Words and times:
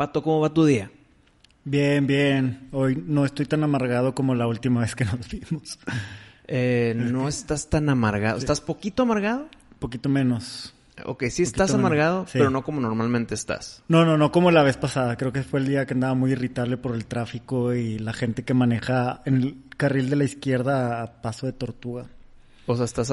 Pato, 0.00 0.22
¿cómo 0.22 0.40
va 0.40 0.48
tu 0.48 0.64
día? 0.64 0.90
Bien, 1.62 2.06
bien. 2.06 2.70
Hoy 2.72 3.04
no 3.06 3.26
estoy 3.26 3.44
tan 3.44 3.62
amargado 3.64 4.14
como 4.14 4.34
la 4.34 4.46
última 4.46 4.80
vez 4.80 4.94
que 4.94 5.04
nos 5.04 5.28
vimos. 5.28 5.78
Eh, 6.48 6.94
no 6.96 7.28
estás 7.28 7.68
tan 7.68 7.86
amargado. 7.90 8.38
¿Estás 8.38 8.62
poquito 8.62 9.02
amargado? 9.02 9.50
Poquito 9.78 10.08
menos. 10.08 10.72
Ok, 11.04 11.24
sí 11.28 11.42
estás 11.42 11.74
amargado, 11.74 12.24
sí. 12.24 12.38
pero 12.38 12.48
no 12.48 12.64
como 12.64 12.80
normalmente 12.80 13.34
estás. 13.34 13.82
No, 13.88 14.06
no, 14.06 14.16
no 14.16 14.32
como 14.32 14.50
la 14.50 14.62
vez 14.62 14.78
pasada. 14.78 15.18
Creo 15.18 15.34
que 15.34 15.42
fue 15.42 15.60
el 15.60 15.66
día 15.68 15.84
que 15.84 15.92
andaba 15.92 16.14
muy 16.14 16.32
irritable 16.32 16.78
por 16.78 16.94
el 16.94 17.04
tráfico 17.04 17.74
y 17.74 17.98
la 17.98 18.14
gente 18.14 18.42
que 18.42 18.54
maneja 18.54 19.20
en 19.26 19.34
el 19.34 19.56
carril 19.76 20.08
de 20.08 20.16
la 20.16 20.24
izquierda 20.24 21.02
a 21.02 21.20
paso 21.20 21.44
de 21.44 21.52
tortuga. 21.52 22.06
O 22.64 22.74
sea, 22.74 22.86
estás, 22.86 23.12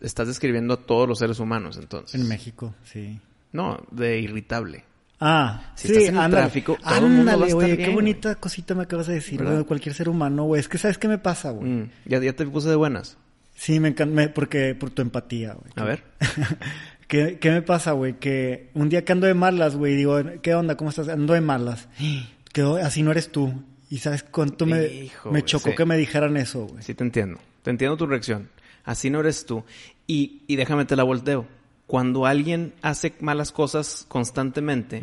estás 0.00 0.26
describiendo 0.26 0.74
a 0.74 0.78
todos 0.78 1.08
los 1.08 1.20
seres 1.20 1.38
humanos, 1.38 1.78
entonces. 1.80 2.20
En 2.20 2.26
México, 2.26 2.74
sí. 2.82 3.20
No, 3.52 3.78
de 3.92 4.18
irritable. 4.18 4.82
Ah, 5.26 5.72
Si 5.74 5.88
sí, 5.88 5.92
estás 5.94 6.08
en 6.10 6.14
el 6.16 6.20
ándale. 6.20 6.42
tráfico, 6.42 6.76
todo 6.82 6.94
el 6.96 7.02
mundo 7.12 7.24
va 7.24 7.30
a 7.30 7.34
Ándale, 7.34 7.50
estar 7.52 7.64
bien, 7.66 7.76
qué 7.78 7.84
güey. 7.84 7.94
bonita 7.94 8.34
cosita 8.34 8.74
me 8.74 8.82
acabas 8.82 9.06
de 9.06 9.14
decir, 9.14 9.42
güey, 9.42 9.64
cualquier 9.64 9.94
ser 9.94 10.08
humano, 10.10 10.44
güey. 10.44 10.60
Es 10.60 10.68
que 10.68 10.76
¿sabes 10.78 10.98
qué 10.98 11.08
me 11.08 11.16
pasa, 11.18 11.50
güey? 11.50 11.70
Mm, 11.70 11.90
ya, 12.04 12.18
ya 12.20 12.32
te 12.34 12.44
puse 12.46 12.68
de 12.68 12.76
buenas. 12.76 13.16
Sí, 13.54 13.80
me 13.80 13.88
encanta, 13.88 14.34
porque 14.34 14.74
por 14.74 14.90
tu 14.90 15.00
empatía, 15.00 15.54
güey. 15.54 15.72
A 15.76 15.84
ver. 15.84 16.02
¿Qué, 17.08 17.38
¿Qué 17.38 17.50
me 17.50 17.62
pasa, 17.62 17.92
güey? 17.92 18.14
Que 18.18 18.70
un 18.74 18.88
día 18.88 19.04
que 19.04 19.12
ando 19.12 19.26
de 19.26 19.34
malas, 19.34 19.76
güey, 19.76 19.94
digo, 19.94 20.20
¿qué 20.42 20.54
onda? 20.54 20.76
¿Cómo 20.76 20.90
estás? 20.90 21.08
Ando 21.08 21.34
de 21.34 21.40
malas. 21.40 21.88
Que 22.52 22.62
oh, 22.62 22.76
así 22.76 23.02
no 23.02 23.10
eres 23.10 23.32
tú. 23.32 23.52
Y 23.90 23.98
¿sabes 23.98 24.22
cuánto 24.22 24.64
me, 24.64 24.86
Hijo, 24.86 25.32
me 25.32 25.42
chocó 25.44 25.70
sí. 25.70 25.74
que 25.76 25.84
me 25.84 25.96
dijeran 25.96 26.36
eso, 26.36 26.66
güey? 26.66 26.84
Sí, 26.84 26.94
te 26.94 27.02
entiendo. 27.02 27.40
Te 27.64 27.70
entiendo 27.70 27.96
tu 27.96 28.06
reacción. 28.06 28.48
Así 28.84 29.10
no 29.10 29.18
eres 29.18 29.44
tú. 29.44 29.64
Y, 30.06 30.42
y 30.46 30.54
déjame 30.54 30.84
te 30.84 30.94
la 30.94 31.02
volteo. 31.02 31.46
Cuando 31.86 32.26
alguien 32.26 32.72
hace 32.82 33.14
malas 33.20 33.52
cosas 33.52 34.06
constantemente 34.08 35.02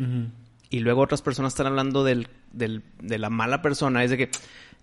y 0.70 0.80
luego 0.80 1.02
otras 1.02 1.22
personas 1.22 1.52
están 1.52 1.66
hablando 1.68 2.02
del, 2.04 2.28
del- 2.52 2.82
de 3.00 3.18
la 3.18 3.30
mala 3.30 3.62
persona, 3.62 4.02
es 4.02 4.10
de 4.10 4.16
que, 4.18 4.30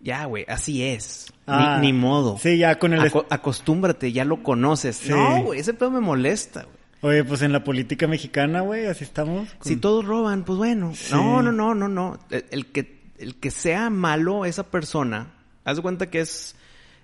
ya, 0.02 0.26
güey, 0.26 0.46
así 0.48 0.84
es. 0.84 1.28
Ni- 1.48 1.54
Ah, 1.54 1.80
ni, 1.82 1.92
modo. 1.94 2.38
sí, 2.38 2.58
ya 2.58 2.80
con 2.80 2.94
el 2.94 3.02
Aco- 3.02 3.26
acostúmbrate, 3.30 4.12
ya 4.14 4.24
lo 4.24 4.42
conoces. 4.44 4.96
Sí. 4.98 5.10
No, 5.10 5.44
güey, 5.44 5.60
ese 5.60 5.74
pedo 5.74 5.92
me 5.92 6.00
molesta, 6.00 6.64
güey. 6.64 6.80
Oye, 7.02 7.24
pues 7.24 7.42
en 7.42 7.52
la 7.54 7.64
política 7.64 8.08
mexicana, 8.08 8.62
güey, 8.62 8.86
así 8.86 9.04
estamos. 9.04 9.50
con- 9.54 9.68
Si 9.68 9.76
todos 9.78 10.06
roban, 10.06 10.44
pues 10.46 10.58
bueno. 10.58 10.94
Sí. 10.96 11.14
No, 11.14 11.42
no, 11.42 11.52
no, 11.52 11.74
no, 11.76 11.88
no. 11.90 12.20
El, 12.30 12.46
el 12.52 12.66
que, 12.68 13.02
el 13.18 13.36
que 13.36 13.52
sea 13.52 13.90
malo 13.90 14.46
esa 14.46 14.64
persona, 14.64 15.34
haz 15.66 15.78
de 15.78 15.82
cuenta 15.82 16.10
que 16.10 16.20
es, 16.22 16.56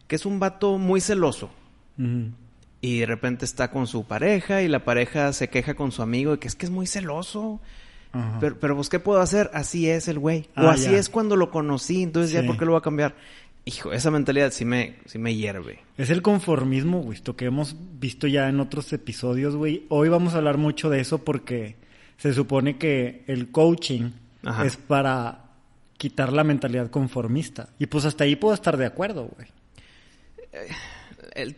que 0.08 0.16
es 0.16 0.26
un 0.26 0.40
vato 0.40 0.78
muy 0.78 1.02
celoso. 1.02 1.50
Ujú. 1.98 2.32
Y 2.82 3.00
de 3.00 3.06
repente 3.06 3.46
está 3.46 3.72
con 3.72 3.88
su 3.88 4.06
pareja 4.06 4.62
y 4.62 4.68
la 4.68 4.84
pareja 4.86 5.34
se 5.34 5.50
queja 5.50 5.74
con 5.74 5.92
su 5.92 6.02
amigo 6.02 6.32
de 6.34 6.40
que 6.40 6.48
es 6.48 6.56
que 6.56 6.66
es 6.66 6.72
muy 6.72 6.86
celoso. 6.88 7.60
Ajá. 8.12 8.38
Pero, 8.40 8.60
pero 8.60 8.76
pues, 8.76 8.90
¿qué 8.90 9.00
puedo 9.00 9.20
hacer? 9.22 9.50
Así 9.54 9.90
es 9.90 10.08
el 10.08 10.20
güey. 10.20 10.48
Ah, 10.56 10.66
o 10.66 10.70
así 10.70 10.92
ya. 10.92 10.98
es 10.98 11.10
cuando 11.10 11.36
lo 11.36 11.52
conocí, 11.52 12.04
entonces 12.04 12.32
ya. 12.32 12.46
¿por 12.46 12.58
qué 12.58 12.66
lo 12.66 12.74
va 12.74 12.78
a 12.80 12.82
cambiar? 12.84 13.16
Hijo, 13.68 13.92
esa 13.94 14.12
mentalidad 14.12 14.52
sí 14.52 14.64
me, 14.64 14.98
sí 15.08 15.18
me 15.18 15.34
hierve. 15.36 15.80
Es 15.98 16.12
el 16.12 16.22
conformismo, 16.22 17.02
güey, 17.02 17.18
esto 17.18 17.36
que 17.36 17.46
hemos 17.46 17.76
visto 18.00 18.28
ya 18.28 18.48
en 18.48 18.60
otros 18.60 18.94
episodios, 18.94 19.56
güey. 19.56 19.86
Hoy 19.90 20.08
vamos 20.10 20.36
a 20.36 20.38
hablar 20.38 20.58
mucho 20.60 20.90
de 20.92 21.00
eso 21.02 21.24
porque 21.24 21.76
se 22.18 22.32
supone 22.34 22.78
que 22.78 23.24
el 23.26 23.50
coaching 23.50 24.12
Ajá. 24.44 24.66
es 24.66 24.78
para 24.78 25.46
quitar 25.98 26.32
la 26.32 26.44
mentalidad 26.44 26.92
conformista. 26.92 27.70
Y 27.80 27.88
pues 27.88 28.06
hasta 28.06 28.24
ahí 28.26 28.36
puedo 28.36 28.54
estar 28.54 28.78
de 28.78 28.86
acuerdo, 28.86 29.30
güey. 29.36 29.48
El- 31.34 31.56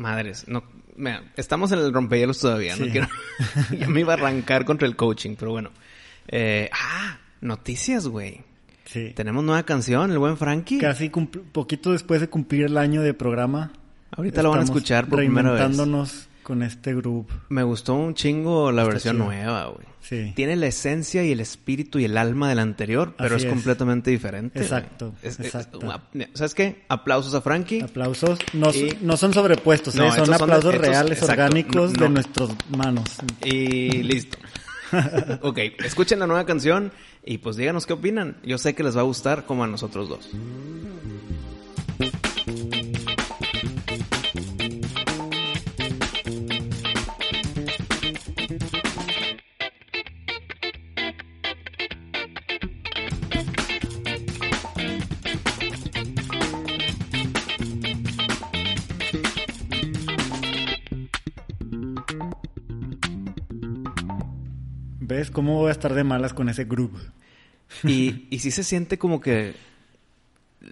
Madres, 0.00 0.46
no, 0.48 0.64
mira, 0.96 1.22
estamos 1.36 1.72
en 1.72 1.80
el 1.80 1.92
rompehielos 1.92 2.40
todavía, 2.40 2.76
no 2.76 2.86
quiero, 2.86 3.08
ya 3.78 3.88
me 3.88 4.00
iba 4.00 4.14
a 4.14 4.16
arrancar 4.16 4.64
contra 4.64 4.88
el 4.88 4.96
coaching, 4.96 5.36
pero 5.38 5.52
bueno. 5.52 5.70
Eh, 6.28 6.70
ah, 6.72 7.18
noticias, 7.40 8.06
güey. 8.06 8.42
Sí. 8.84 9.12
Tenemos 9.14 9.44
nueva 9.44 9.62
canción, 9.62 10.10
el 10.10 10.18
buen 10.18 10.36
Frankie. 10.36 10.78
Casi 10.78 11.10
poquito 11.10 11.92
después 11.92 12.20
de 12.20 12.28
cumplir 12.28 12.64
el 12.64 12.76
año 12.76 13.02
de 13.02 13.14
programa. 13.14 13.72
Ahorita 14.10 14.42
lo 14.42 14.50
van 14.50 14.60
a 14.60 14.64
escuchar 14.64 15.06
por 15.06 15.18
primera 15.18 15.52
vez. 15.52 16.28
Con 16.50 16.62
este 16.64 16.94
grupo. 16.96 17.32
Me 17.48 17.62
gustó 17.62 17.94
un 17.94 18.14
chingo 18.14 18.72
la 18.72 18.82
Está 18.82 18.92
versión 18.92 19.14
chido. 19.16 19.26
nueva, 19.26 19.66
güey. 19.66 19.86
Sí. 20.00 20.32
Tiene 20.34 20.56
la 20.56 20.66
esencia 20.66 21.22
y 21.24 21.30
el 21.30 21.38
espíritu 21.38 22.00
y 22.00 22.04
el 22.06 22.16
alma 22.16 22.48
del 22.48 22.58
anterior, 22.58 23.14
pero 23.16 23.36
es, 23.36 23.44
es. 23.44 23.48
completamente 23.50 24.10
diferente. 24.10 24.58
Exacto, 24.60 25.12
Es- 25.22 25.38
es- 25.38 25.46
exacto. 25.46 25.78
una- 25.78 26.02
¿Sabes 26.34 26.54
qué? 26.54 26.82
Aplausos 26.88 27.34
a 27.34 27.40
Frankie. 27.40 27.82
Aplausos. 27.82 28.38
No, 28.52 28.70
Y- 28.74 28.98
no 29.00 29.16
son 29.16 29.32
sobrepuestos, 29.32 29.94
No, 29.94 30.06
¿eh? 30.06 30.10
son 30.12 30.34
aplausos 30.34 30.74
estos- 30.74 30.88
reales, 30.88 31.18
exacto. 31.18 31.32
orgánicos 31.42 31.92
no. 31.92 32.02
de 32.02 32.08
nuestras 32.08 32.48
manos. 32.76 33.04
Y 33.44 34.02
listo. 34.02 34.36
ok, 35.42 35.58
escuchen 35.84 36.18
la 36.18 36.26
nueva 36.26 36.44
canción 36.46 36.90
y 37.24 37.38
pues 37.38 37.54
díganos 37.54 37.86
qué 37.86 37.92
opinan. 37.92 38.38
Yo 38.42 38.58
sé 38.58 38.74
que 38.74 38.82
les 38.82 38.96
va 38.96 39.02
a 39.02 39.04
gustar 39.04 39.44
como 39.46 39.62
a 39.62 39.68
nosotros 39.68 40.08
dos. 40.08 40.28
¿Ves 65.14 65.30
cómo 65.30 65.56
voy 65.56 65.68
a 65.68 65.72
estar 65.72 65.92
de 65.94 66.04
malas 66.04 66.32
con 66.34 66.48
ese 66.48 66.64
grupo? 66.64 66.98
Y, 67.84 68.26
y 68.30 68.38
sí 68.38 68.50
se 68.50 68.64
siente 68.64 68.98
como 68.98 69.20
que... 69.20 69.54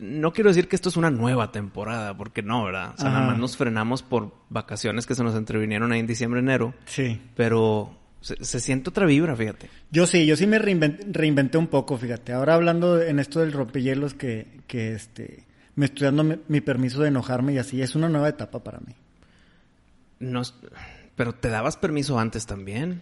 No 0.00 0.32
quiero 0.32 0.50
decir 0.50 0.68
que 0.68 0.76
esto 0.76 0.90
es 0.90 0.96
una 0.98 1.10
nueva 1.10 1.50
temporada, 1.50 2.14
porque 2.16 2.42
no, 2.42 2.64
¿verdad? 2.64 2.92
O 2.94 3.00
sea, 3.00 3.08
nada 3.10 3.26
más 3.28 3.38
nos 3.38 3.56
frenamos 3.56 4.02
por 4.02 4.34
vacaciones 4.50 5.06
que 5.06 5.14
se 5.14 5.24
nos 5.24 5.34
entrevinieron 5.34 5.92
ahí 5.92 6.00
en 6.00 6.06
diciembre, 6.06 6.40
enero. 6.40 6.74
Sí. 6.84 7.20
Pero 7.34 7.96
se, 8.20 8.44
se 8.44 8.60
siente 8.60 8.90
otra 8.90 9.06
vibra, 9.06 9.34
fíjate. 9.34 9.70
Yo 9.90 10.06
sí, 10.06 10.26
yo 10.26 10.36
sí 10.36 10.46
me 10.46 10.58
reinven- 10.60 10.98
reinventé 11.10 11.56
un 11.56 11.68
poco, 11.68 11.96
fíjate. 11.96 12.34
Ahora 12.34 12.54
hablando 12.54 13.00
en 13.00 13.18
esto 13.18 13.40
del 13.40 13.52
rompehielos 13.52 14.12
que, 14.12 14.60
que 14.66 14.92
este, 14.92 15.46
me 15.74 15.86
estoy 15.86 16.04
dando 16.04 16.22
mi, 16.22 16.36
mi 16.48 16.60
permiso 16.60 17.00
de 17.00 17.08
enojarme 17.08 17.54
y 17.54 17.58
así, 17.58 17.80
es 17.80 17.94
una 17.94 18.10
nueva 18.10 18.28
etapa 18.28 18.62
para 18.62 18.80
mí. 18.80 18.94
No, 20.20 20.42
pero 21.16 21.34
te 21.34 21.48
dabas 21.48 21.78
permiso 21.78 22.18
antes 22.18 22.44
también. 22.44 23.00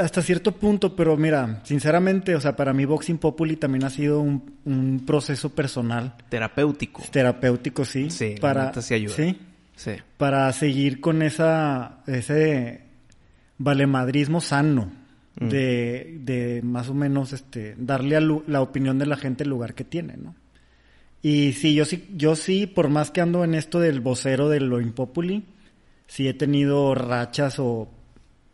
Hasta 0.00 0.22
cierto 0.22 0.52
punto, 0.52 0.94
pero 0.94 1.16
mira, 1.16 1.60
sinceramente, 1.64 2.34
o 2.34 2.40
sea, 2.40 2.54
para 2.54 2.72
mí 2.72 2.84
Boxing 2.84 3.18
Populi 3.18 3.56
también 3.56 3.84
ha 3.84 3.90
sido 3.90 4.20
un, 4.20 4.54
un 4.64 5.04
proceso 5.06 5.50
personal, 5.50 6.14
Terapéutico. 6.28 7.02
terapéutico, 7.10 7.84
sí. 7.84 8.10
Sí, 8.10 8.34
para, 8.40 8.72
sí 8.80 8.94
ayuda. 8.94 9.14
Sí, 9.14 9.38
Sí. 9.76 9.92
para 10.18 10.52
seguir 10.52 11.00
con 11.00 11.22
esa, 11.22 12.02
ese 12.06 12.82
valemadrismo 13.58 14.40
sano 14.40 15.02
Mm. 15.36 15.48
de, 15.48 16.18
de 16.20 16.60
más 16.62 16.88
o 16.88 16.94
menos 16.94 17.32
este, 17.32 17.74
darle 17.76 18.14
a 18.16 18.20
la 18.20 18.60
opinión 18.60 19.00
de 19.00 19.06
la 19.06 19.16
gente 19.16 19.42
el 19.42 19.50
lugar 19.50 19.74
que 19.74 19.82
tiene, 19.82 20.16
¿no? 20.16 20.36
Y 21.22 21.54
sí, 21.54 21.74
yo 21.74 21.84
sí, 21.86 22.06
yo 22.14 22.36
sí, 22.36 22.68
por 22.68 22.88
más 22.88 23.10
que 23.10 23.20
ando 23.20 23.42
en 23.42 23.56
esto 23.56 23.80
del 23.80 23.98
vocero 24.00 24.48
de 24.48 24.60
lo 24.60 24.80
impopuli, 24.80 25.42
sí 26.06 26.28
he 26.28 26.34
tenido 26.34 26.94
rachas 26.94 27.56
o 27.58 27.88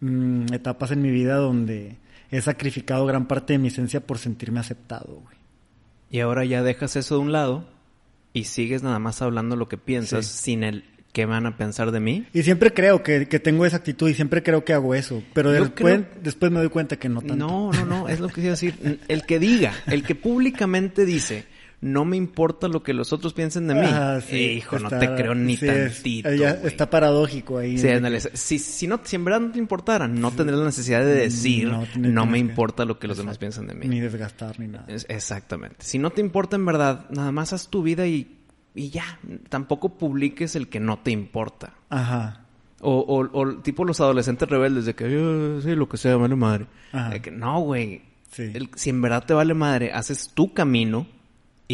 mm, 0.00 0.52
etapas 0.52 0.90
en 0.92 1.02
mi 1.02 1.10
vida 1.10 1.36
donde 1.36 1.96
he 2.30 2.40
sacrificado 2.40 3.06
gran 3.06 3.26
parte 3.26 3.54
de 3.54 3.58
mi 3.58 3.68
esencia 3.68 4.00
por 4.00 4.18
sentirme 4.18 4.60
aceptado, 4.60 5.20
güey. 5.24 5.36
Y 6.10 6.20
ahora 6.20 6.44
ya 6.44 6.62
dejas 6.62 6.96
eso 6.96 7.16
de 7.16 7.20
un 7.22 7.32
lado 7.32 7.64
y 8.32 8.44
sigues 8.44 8.82
nada 8.82 8.98
más 8.98 9.22
hablando 9.22 9.56
lo 9.56 9.68
que 9.68 9.76
piensas 9.78 10.26
Sí. 10.26 10.42
sin 10.52 10.64
el 10.64 10.84
qué 11.12 11.24
van 11.26 11.44
a 11.46 11.56
pensar 11.56 11.90
de 11.90 11.98
mí. 12.00 12.26
Y 12.32 12.42
siempre 12.44 12.72
creo 12.72 13.02
que, 13.02 13.26
que 13.26 13.40
tengo 13.40 13.66
esa 13.66 13.78
actitud 13.78 14.08
y 14.08 14.14
siempre 14.14 14.42
creo 14.44 14.64
que 14.64 14.72
hago 14.72 14.94
eso, 14.94 15.22
pero 15.34 15.52
Yo 15.52 15.60
después, 15.64 15.94
creo- 16.02 16.08
después 16.22 16.52
me 16.52 16.60
doy 16.60 16.68
cuenta 16.68 16.96
que 16.96 17.08
no 17.08 17.20
tanto. 17.20 17.34
No, 17.36 17.72
no, 17.72 17.84
no, 17.84 18.08
es 18.08 18.20
lo 18.20 18.28
que 18.28 18.34
quiero 18.34 18.50
decir. 18.50 19.00
El 19.08 19.24
que 19.26 19.38
diga, 19.40 19.72
el 19.88 20.04
que 20.04 20.14
públicamente 20.14 21.04
dice, 21.04 21.46
no 21.82 22.04
me 22.04 22.16
importa 22.16 22.68
lo 22.68 22.82
que 22.82 22.92
los 22.92 23.12
otros 23.12 23.32
piensen 23.32 23.66
de 23.66 23.74
mí. 23.74 23.86
Ah, 23.86 24.20
sí, 24.26 24.36
Hijo, 24.36 24.78
no 24.78 24.88
te 24.90 25.06
creo 25.14 25.34
ni 25.34 25.56
sí, 25.56 25.66
tantito. 25.66 26.28
güey. 26.28 26.42
está 26.66 26.90
paradójico 26.90 27.56
ahí. 27.58 27.78
Sí. 27.78 27.88
Si, 28.34 28.58
si, 28.58 28.86
no, 28.86 29.00
si 29.02 29.16
en 29.16 29.24
verdad 29.24 29.40
no 29.40 29.50
te 29.52 29.58
importara, 29.58 30.06
no 30.06 30.30
tendrías 30.30 30.58
la 30.58 30.66
necesidad 30.66 31.00
de 31.00 31.14
decir, 31.14 31.72
No, 31.96 32.26
me 32.26 32.32
que- 32.32 32.38
importa 32.38 32.84
lo 32.84 32.98
que 32.98 33.08
los 33.08 33.16
demás 33.16 33.38
piensan 33.38 33.66
de 33.66 33.74
mí. 33.74 33.88
Ni 33.88 33.98
desgastar 34.00 34.60
ni 34.60 34.68
nada. 34.68 34.84
Es- 34.88 35.06
exactamente. 35.08 35.76
Si 35.80 35.98
no 35.98 36.10
te 36.10 36.20
importa 36.20 36.56
en 36.56 36.66
verdad, 36.66 37.06
nada 37.10 37.32
más 37.32 37.52
haz 37.54 37.68
tu 37.68 37.82
vida 37.82 38.06
y, 38.06 38.36
y 38.74 38.90
ya. 38.90 39.18
Tampoco 39.48 39.96
publiques 39.96 40.56
el 40.56 40.68
que 40.68 40.80
no 40.80 40.98
te 40.98 41.10
importa. 41.12 41.74
Ajá. 41.88 42.44
O, 42.82 42.98
o, 42.98 43.38
o 43.40 43.54
tipo 43.58 43.84
los 43.84 44.00
adolescentes 44.00 44.48
rebeldes 44.48 44.84
de 44.86 44.94
que, 44.94 45.04
"Eh, 45.06 45.60
sí, 45.62 45.74
lo 45.74 45.88
que 45.88 45.96
sea, 45.96 46.16
vale 46.16 46.34
madre. 46.36 46.66
Ajá. 46.92 47.10
De 47.10 47.20
que, 47.22 47.30
no, 47.30 47.60
güey. 47.60 48.02
Sí. 48.30 48.50
El- 48.54 48.68
Si 48.74 48.90
en 48.90 49.00
verdad 49.02 49.24
te 49.26 49.34
vale 49.34 49.54
madre, 49.54 49.92
haces 49.92 50.30
tu 50.34 50.54
camino, 50.54 51.06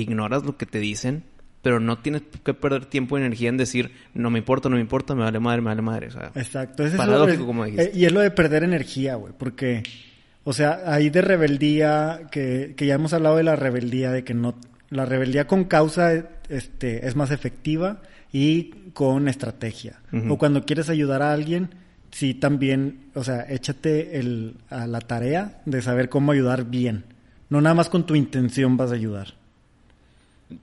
ignoras 0.00 0.44
lo 0.44 0.56
que 0.56 0.66
te 0.66 0.78
dicen, 0.78 1.24
pero 1.62 1.80
no 1.80 1.98
tienes 1.98 2.22
que 2.44 2.54
perder 2.54 2.86
tiempo 2.86 3.18
y 3.18 3.22
energía 3.22 3.48
en 3.48 3.56
decir, 3.56 3.90
no 4.14 4.30
me 4.30 4.38
importa, 4.38 4.68
no 4.68 4.76
me 4.76 4.80
importa, 4.82 5.14
me 5.14 5.22
vale 5.22 5.40
madre, 5.40 5.60
me 5.62 5.66
vale 5.68 5.82
madre. 5.82 6.06
O 6.08 6.10
sea, 6.12 6.30
Exacto. 6.34 6.84
Ese 6.84 6.92
es 6.94 6.96
Paradójico, 6.98 7.40
lo- 7.40 7.46
como 7.46 7.64
dijiste. 7.64 7.84
eh, 7.86 7.90
y 7.94 8.04
es 8.04 8.12
lo 8.12 8.20
de 8.20 8.30
perder 8.30 8.62
energía, 8.62 9.16
güey. 9.16 9.32
Porque, 9.36 9.82
o 10.44 10.52
sea, 10.52 10.82
ahí 10.86 11.10
de 11.10 11.22
rebeldía, 11.22 12.22
que, 12.30 12.74
que 12.76 12.86
ya 12.86 12.94
hemos 12.94 13.12
hablado 13.14 13.36
de 13.36 13.42
la 13.42 13.56
rebeldía, 13.56 14.12
de 14.12 14.22
que 14.22 14.34
no. 14.34 14.54
La 14.90 15.04
rebeldía 15.04 15.48
con 15.48 15.64
causa 15.64 16.12
este, 16.48 17.08
es 17.08 17.16
más 17.16 17.32
efectiva 17.32 18.00
y 18.32 18.70
con 18.92 19.26
estrategia. 19.26 19.98
O 20.28 20.38
cuando 20.38 20.64
quieres 20.64 20.88
ayudar 20.88 21.22
a 21.22 21.32
alguien, 21.32 21.70
sí 22.12 22.34
también, 22.34 23.06
o 23.14 23.24
sea, 23.24 23.44
échate 23.48 24.20
el, 24.20 24.54
a 24.70 24.86
la 24.86 25.00
tarea 25.00 25.60
de 25.64 25.82
saber 25.82 26.08
cómo 26.08 26.30
ayudar 26.30 26.66
bien. 26.70 27.02
No 27.50 27.60
nada 27.60 27.74
más 27.74 27.88
con 27.88 28.06
tu 28.06 28.14
intención 28.14 28.76
vas 28.76 28.92
a 28.92 28.94
ayudar. 28.94 29.34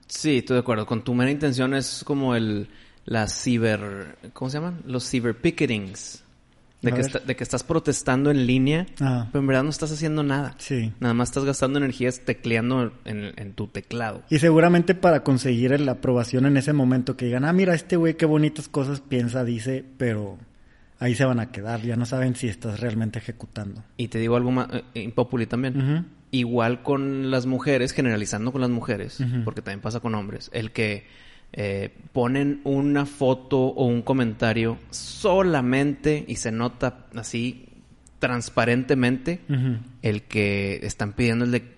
Sí, 0.07 0.37
estoy 0.37 0.55
de 0.55 0.59
acuerdo. 0.61 0.85
Con 0.85 1.03
tu 1.03 1.13
mera 1.13 1.31
intención 1.31 1.73
es 1.73 2.03
como 2.05 2.35
el 2.35 2.67
la 3.05 3.27
ciber, 3.27 4.17
¿cómo 4.33 4.49
se 4.49 4.57
llaman? 4.57 4.81
Los 4.85 5.07
ciber 5.09 5.35
picketings. 5.35 6.21
De 6.81 6.91
que, 6.91 6.99
esta- 6.99 7.19
de 7.19 7.33
que 7.37 7.43
estás 7.45 7.63
protestando 7.63 8.29
en 8.29 8.45
línea, 8.45 8.85
Ah. 8.99 9.29
pero 9.31 9.39
en 9.41 9.47
verdad 9.47 9.63
no 9.63 9.69
estás 9.69 9.91
haciendo 9.93 10.21
nada. 10.21 10.55
Sí. 10.57 10.91
Nada 10.99 11.13
más 11.13 11.29
estás 11.29 11.45
gastando 11.45 11.79
energías 11.79 12.19
tecleando 12.25 12.91
en, 13.05 13.31
en 13.37 13.53
tu 13.53 13.67
teclado. 13.67 14.21
Y 14.29 14.39
seguramente 14.39 14.93
para 14.93 15.23
conseguir 15.23 15.79
la 15.79 15.93
aprobación 15.93 16.45
en 16.45 16.57
ese 16.57 16.73
momento 16.73 17.15
que 17.15 17.25
digan, 17.25 17.45
ah, 17.45 17.53
mira, 17.53 17.73
este 17.73 17.95
güey 17.95 18.15
qué 18.17 18.25
bonitas 18.25 18.67
cosas 18.67 18.99
piensa, 18.99 19.45
dice, 19.45 19.85
pero 19.97 20.37
ahí 20.99 21.15
se 21.15 21.25
van 21.25 21.39
a 21.39 21.51
quedar, 21.51 21.81
ya 21.81 21.95
no 21.95 22.05
saben 22.05 22.35
si 22.35 22.47
estás 22.47 22.79
realmente 22.79 23.19
ejecutando. 23.19 23.83
Y 23.97 24.07
te 24.07 24.19
digo 24.19 24.35
algo 24.35 24.51
más 24.51 24.67
eh, 24.71 25.01
impopuli 25.01 25.45
también. 25.45 26.07
Igual 26.31 26.81
con 26.81 27.29
las 27.29 27.45
mujeres, 27.45 27.91
generalizando 27.91 28.51
con 28.51 28.61
las 28.61 28.69
mujeres, 28.69 29.19
porque 29.45 29.61
también 29.61 29.81
pasa 29.81 29.99
con 29.99 30.15
hombres, 30.15 30.49
el 30.53 30.71
que 30.71 31.05
eh, 31.51 31.93
ponen 32.11 32.61
una 32.63 33.05
foto 33.05 33.59
o 33.59 33.85
un 33.85 34.01
comentario 34.01 34.79
solamente 34.89 36.25
y 36.27 36.37
se 36.37 36.51
nota 36.51 37.05
así 37.15 37.65
transparentemente 38.17 39.41
el 40.01 40.23
que 40.23 40.79
están 40.81 41.13
pidiendo 41.13 41.45
el 41.45 41.51
de 41.51 41.73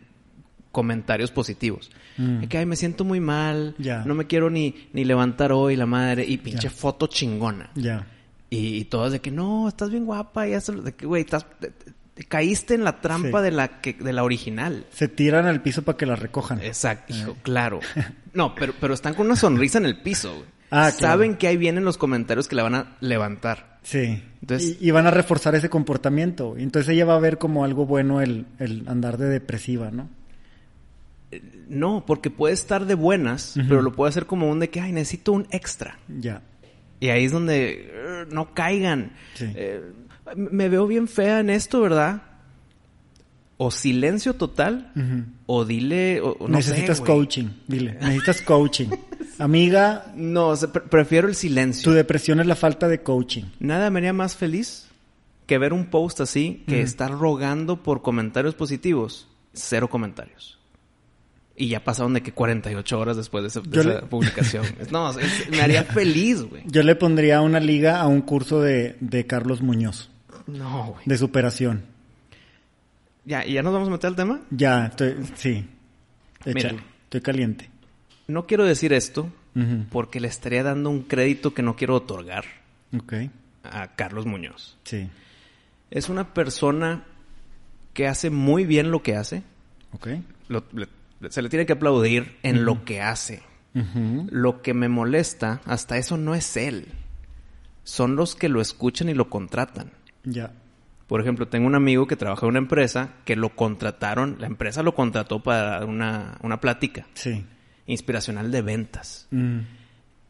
comentarios 0.72 1.32
positivos. 1.32 1.92
Mm. 2.18 2.44
Que, 2.44 2.58
ay, 2.58 2.66
me 2.66 2.76
siento 2.78 3.04
muy 3.04 3.20
mal, 3.20 3.76
no 4.06 4.16
me 4.16 4.28
quiero 4.28 4.50
ni, 4.50 4.88
ni 4.94 5.04
levantar 5.04 5.52
hoy 5.52 5.76
la 5.76 5.86
madre, 5.86 6.26
y 6.26 6.38
pinche 6.38 6.70
foto 6.70 7.08
chingona. 7.08 7.72
Ya. 7.76 8.08
Y, 8.56 8.78
y 8.78 8.86
todas 8.86 9.12
de 9.12 9.20
que 9.22 9.32
no, 9.32 9.68
estás 9.68 9.90
bien 9.92 10.06
guapa 10.06 10.48
y 10.48 10.54
eso, 10.54 10.72
de 10.74 10.94
que 10.94 11.06
güey, 11.06 11.22
estás 11.24 11.46
te- 11.60 11.72
te- 11.72 11.92
te 12.16 12.24
caíste 12.24 12.74
en 12.76 12.84
la 12.86 13.02
trampa 13.02 13.40
Sí. 13.40 13.44
de 13.44 13.52
la 13.52 13.82
que 13.82 13.94
de 13.94 14.14
la 14.14 14.24
original. 14.24 14.86
Se 14.92 15.08
tiran 15.08 15.46
al 15.48 15.62
piso 15.62 15.82
para 15.84 15.98
que 15.98 16.06
la 16.06 16.16
recojan. 16.16 16.62
Exacto, 16.62 17.14
hijo, 17.14 17.36
claro. 17.44 17.80
No, 18.34 18.54
pero 18.56 18.74
pero 18.80 18.94
están 18.94 19.14
con 19.14 19.26
una 19.28 19.36
sonrisa 19.38 19.78
en 19.78 19.86
el 19.86 20.02
piso, 20.02 20.34
güey. 20.34 20.46
Ah, 20.72 20.92
claro. 20.98 21.14
Saben 21.14 21.36
que 21.38 21.48
ahí 21.48 21.56
vienen 21.58 21.86
los 21.86 21.98
comentarios 21.98 22.48
que 22.50 22.56
la 22.56 22.64
van 22.64 22.76
a 22.76 22.98
levantar. 23.00 23.80
Sí. 23.84 24.22
Entonces- 24.42 24.78
y, 24.82 24.88
y 24.88 24.92
van 24.92 25.08
a 25.08 25.12
reforzar 25.12 25.56
ese 25.56 25.70
comportamiento. 25.70 26.56
Entonces 26.58 26.94
ella 26.94 27.06
va 27.06 27.16
a 27.16 27.20
ver 27.20 27.38
como 27.38 27.64
algo 27.64 27.86
bueno 27.86 28.20
el, 28.22 28.46
el 28.60 28.84
andar 28.88 29.18
de 29.18 29.28
depresiva, 29.30 29.90
¿no? 29.92 30.10
No, 31.68 32.06
porque 32.06 32.30
puede 32.30 32.54
estar 32.54 32.86
de 32.86 32.94
buenas, 32.96 33.56
pero 33.68 33.82
lo 33.82 33.92
puede 33.92 34.10
hacer 34.10 34.26
como 34.26 34.50
un 34.50 34.60
de 34.60 34.70
que 34.70 34.80
ay, 34.80 34.92
necesito 34.92 35.32
un 35.34 35.48
extra. 35.50 35.98
Ya. 36.08 36.42
Y 37.00 37.10
ahí 37.10 37.26
es 37.26 37.32
donde 37.32 37.90
eh, 37.94 38.26
no 38.32 38.54
caigan. 38.54 39.12
Sí. 39.36 39.46
Eh, 39.56 39.82
me 40.36 40.70
veo 40.70 40.88
bien 40.88 41.08
fea 41.08 41.40
en 41.40 41.50
esto, 41.50 41.82
¿verdad? 41.82 42.22
O 43.58 43.72
silencio 43.72 44.34
total, 44.34 44.92
o 45.46 45.64
dile, 45.64 46.20
o, 46.20 46.32
o 46.40 46.48
no 46.50 46.62
sé, 46.62 46.72
Necesitas 46.72 47.00
coaching, 47.00 47.48
dile. 47.68 47.94
Necesitas 47.94 48.42
coaching. 48.42 48.88
Amiga, 49.40 50.12
No, 50.16 50.50
o 50.50 50.56
sea, 50.58 50.72
pre- 50.74 50.82
prefiero 50.82 51.28
el 51.30 51.36
silencio. 51.36 51.84
tu 51.90 51.96
depresión 51.96 52.40
es 52.42 52.48
la 52.48 52.56
falta 52.56 52.90
de 52.90 53.02
coaching. 53.02 53.44
Nada 53.60 53.90
me 53.90 54.00
haría 54.00 54.12
más 54.14 54.36
feliz 54.36 54.88
que 55.46 55.58
ver 55.58 55.72
un 55.72 55.86
post 55.86 56.20
así, 56.22 56.64
que 56.68 56.82
estar 56.82 57.12
rogando 57.12 57.82
por 57.82 58.02
comentarios 58.02 58.56
positivos. 58.56 59.28
Cero 59.54 59.90
comentarios. 59.90 60.60
Y 61.58 61.70
ya 61.70 61.84
pasaron 61.84 62.14
de 62.14 62.22
que 62.22 62.34
48 62.34 63.00
horas 63.00 63.16
después 63.16 63.42
de, 63.44 63.48
esa- 63.48 63.62
de 63.62 63.70
Yo 63.70 63.82
esa 63.82 64.02
le- 64.02 64.08
publicación. 64.08 64.66
No, 64.92 65.10
es- 65.18 65.50
me 65.50 65.62
haría 65.62 65.84
feliz, 65.84 66.42
güey. 66.44 66.64
Yo 66.66 66.84
le 66.84 66.96
pondría 66.96 67.42
una 67.42 67.60
liga 67.62 68.02
a 68.02 68.08
un 68.08 68.22
curso 68.22 68.62
de, 68.62 68.98
de 69.00 69.26
Carlos 69.26 69.62
Muñoz, 69.62 70.10
No, 70.48 70.88
güey. 70.94 71.04
de 71.06 71.18
superación. 71.18 71.84
Ya, 73.24 73.46
¿y 73.46 73.54
ya 73.54 73.64
nos 73.64 73.74
vamos 73.74 73.88
a 73.88 73.92
meter 73.92 74.10
al 74.10 74.16
tema. 74.16 74.42
Ya, 74.52 74.88
estoy, 74.88 75.16
sí. 75.36 75.66
Mira. 76.46 76.76
Estoy 77.06 77.22
caliente. 77.22 77.70
No 78.28 78.46
quiero 78.46 78.66
decir 78.66 78.94
esto 78.94 79.30
porque 79.90 80.20
le 80.20 80.28
estaría 80.28 80.62
dando 80.64 80.90
un 80.90 81.04
crédito 81.04 81.54
que 81.54 81.64
no 81.64 81.78
quiero 81.78 81.96
otorgar 81.96 82.44
Ok, 82.96 83.14
a 83.64 83.88
Carlos 83.96 84.26
Muñoz. 84.26 84.78
sí. 84.84 85.10
Es 85.92 86.10
una 86.10 86.34
persona 86.34 87.04
que 87.94 88.08
hace 88.08 88.30
muy 88.30 88.66
bien 88.66 88.92
lo 88.92 89.02
que 89.02 89.16
hace. 89.16 89.44
Ok. 89.94 90.08
Lo- 90.50 90.66
le- 90.74 90.88
se 91.30 91.42
le 91.42 91.50
tiene 91.50 91.66
que 91.66 91.74
aplaudir 91.74 92.38
en 92.44 92.66
lo 92.66 92.84
que 92.86 93.02
hace. 93.02 93.42
Lo 94.30 94.62
que 94.62 94.74
me 94.74 94.88
molesta, 94.88 95.60
hasta 95.66 95.98
eso 95.98 96.16
no 96.18 96.34
es 96.34 96.56
él. 96.56 96.88
Son 97.84 98.16
los 98.16 98.36
que 98.36 98.48
lo 98.50 98.62
escuchan 98.62 99.10
y 99.10 99.14
lo 99.14 99.30
contratan. 99.30 99.92
Ya. 100.24 100.54
Por 101.08 101.22
ejemplo, 101.22 101.48
tengo 101.50 101.68
un 101.68 101.76
amigo 101.76 102.08
que 102.08 102.16
trabaja 102.16 102.46
en 102.46 102.52
una 102.52 102.60
empresa 102.60 103.10
que 103.26 103.36
lo 103.36 103.50
contrataron, 103.56 104.38
la 104.40 104.48
empresa 104.48 104.82
lo 104.82 104.96
contrató 104.96 105.44
para 105.44 105.86
una, 105.86 106.38
una 106.42 106.60
plática 106.62 107.06
Sí. 107.14 107.46
inspiracional 107.86 108.50
de 108.50 108.62
ventas. 108.62 109.28
Mm. 109.30 109.60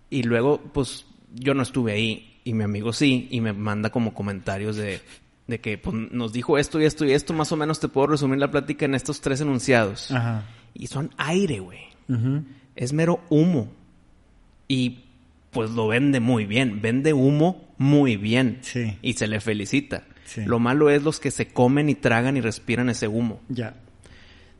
Y 0.09 0.23
luego, 0.23 0.59
pues, 0.73 1.05
yo 1.33 1.53
no 1.53 1.61
estuve 1.63 1.93
ahí 1.93 2.39
y 2.43 2.53
mi 2.53 2.63
amigo 2.63 2.91
sí, 2.93 3.27
y 3.31 3.41
me 3.41 3.53
manda 3.53 3.89
como 3.89 4.13
comentarios 4.13 4.75
de, 4.75 5.01
de 5.47 5.61
que 5.61 5.77
pues, 5.77 5.95
nos 6.11 6.33
dijo 6.33 6.57
esto 6.57 6.81
y 6.81 6.85
esto 6.85 7.05
y 7.05 7.11
esto, 7.13 7.33
más 7.33 7.51
o 7.51 7.55
menos 7.57 7.79
te 7.79 7.87
puedo 7.87 8.07
resumir 8.07 8.39
la 8.39 8.51
plática 8.51 8.85
en 8.85 8.95
estos 8.95 9.21
tres 9.21 9.39
enunciados. 9.41 10.11
Ajá. 10.11 10.43
Y 10.75 10.87
son 10.87 11.09
aire, 11.17 11.59
güey. 11.59 11.79
Es 12.75 12.93
mero 12.93 13.21
humo. 13.29 13.71
Y 14.67 14.99
pues 15.51 15.71
lo 15.71 15.87
vende 15.87 16.19
muy 16.19 16.45
bien. 16.45 16.81
Vende 16.81 17.13
humo 17.13 17.65
muy 17.77 18.17
bien. 18.17 18.59
Sí. 18.61 18.97
Y 19.01 19.13
se 19.13 19.27
le 19.27 19.39
felicita. 19.39 20.03
Sí. 20.25 20.43
Lo 20.45 20.59
malo 20.59 20.89
es 20.89 21.01
los 21.01 21.19
que 21.19 21.31
se 21.31 21.47
comen 21.47 21.89
y 21.89 21.95
tragan 21.95 22.37
y 22.37 22.41
respiran 22.41 22.89
ese 22.89 23.07
humo. 23.07 23.39
Ya. 23.49 23.75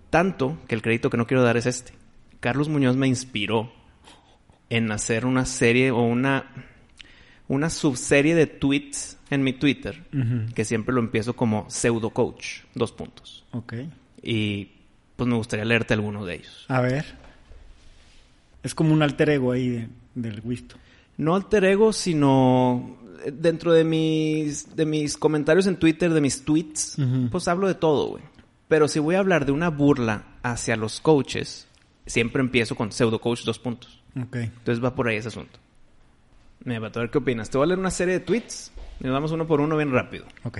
Tanto 0.10 0.57
que 0.67 0.75
el 0.75 0.81
crédito 0.81 1.10
que 1.10 1.17
no 1.17 1.27
quiero 1.27 1.43
dar 1.43 1.57
es 1.57 1.65
este. 1.65 1.93
Carlos 2.39 2.69
Muñoz 2.69 2.95
me 2.95 3.07
inspiró 3.07 3.72
en 4.69 4.91
hacer 4.91 5.25
una 5.25 5.45
serie 5.45 5.91
o 5.91 6.01
una, 6.01 6.45
una 7.48 7.69
subserie 7.69 8.36
de 8.36 8.48
tweets 8.48 9.17
en 9.29 9.43
mi 9.43 9.53
Twitter, 9.53 10.03
que 10.53 10.65
siempre 10.65 10.93
lo 10.93 11.01
empiezo 11.01 11.36
como 11.36 11.69
pseudo 11.69 12.12
coach, 12.12 12.62
dos 12.74 12.91
puntos. 12.91 13.43
Ok. 13.51 13.74
Y 14.22 14.69
pues 15.15 15.27
me 15.29 15.36
gustaría 15.36 15.65
leerte 15.65 15.93
alguno 15.93 16.25
de 16.25 16.36
ellos. 16.36 16.65
A 16.67 16.81
ver. 16.81 17.05
Es 18.63 18.74
como 18.75 18.93
un 18.93 19.01
alter 19.03 19.29
ego 19.29 19.51
ahí 19.51 19.69
de- 19.69 19.89
del 20.15 20.41
Wisto. 20.43 20.75
No 21.17 21.36
alter 21.36 21.63
ego, 21.65 21.93
sino 21.93 22.98
eh, 23.25 23.31
dentro 23.34 23.72
de 23.74 23.84
mis, 23.84 24.75
de 24.75 24.86
mis 24.86 25.17
comentarios 25.17 25.67
en 25.67 25.77
Twitter, 25.77 26.12
de 26.13 26.22
mis 26.22 26.43
tweets, 26.43 26.98
pues 27.31 27.48
hablo 27.48 27.67
de 27.67 27.75
todo, 27.75 28.07
güey. 28.07 28.24
Pero 28.67 28.88
si 28.88 29.00
voy 29.00 29.15
a 29.15 29.19
hablar 29.19 29.45
de 29.45 29.51
una 29.51 29.69
burla 29.69 30.24
hacia 30.41 30.75
los 30.75 31.00
coaches, 31.00 31.67
siempre 32.05 32.41
empiezo 32.41 32.75
con 32.75 32.91
pseudo 32.91 33.22
coach 33.22 33.43
dos 33.43 33.60
puntos. 33.60 34.01
Ok. 34.19 34.38
Entonces 34.38 34.84
va 34.84 34.95
por 34.95 35.07
ahí 35.07 35.17
ese 35.17 35.27
asunto. 35.27 35.60
Me 36.63 36.79
va 36.79 36.88
a 36.88 37.00
ver 37.00 37.12
qué 37.12 37.19
opinas. 37.19 37.50
Te 37.50 37.57
voy 37.60 37.65
a 37.65 37.67
leer 37.67 37.79
una 37.79 37.91
serie 37.91 38.15
de 38.15 38.19
tweets 38.22 38.72
y 39.00 39.03
nos 39.03 39.13
vamos 39.13 39.31
uno 39.31 39.45
por 39.45 39.62
uno 39.62 39.77
bien 39.77 39.91
rápido. 39.91 40.25
Ok. 40.43 40.60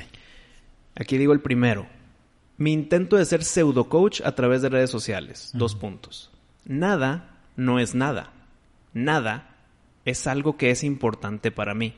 Aquí 0.96 1.18
digo 1.18 1.34
el 1.34 1.40
primero. 1.42 1.88
Mi 2.58 2.72
intento 2.72 3.18
de 3.18 3.26
ser 3.26 3.44
pseudo 3.44 3.90
coach 3.90 4.22
a 4.24 4.34
través 4.34 4.62
de 4.62 4.70
redes 4.70 4.90
sociales. 4.90 5.50
Dos 5.54 5.76
puntos. 5.76 6.32
Nada 6.66 7.38
no 7.56 7.80
es 7.80 7.96
nada. 7.96 8.32
Nada 8.94 9.56
es 10.06 10.28
algo 10.28 10.58
que 10.58 10.72
es 10.72 10.84
importante 10.84 11.52
para 11.52 11.74
mí. 11.74 11.96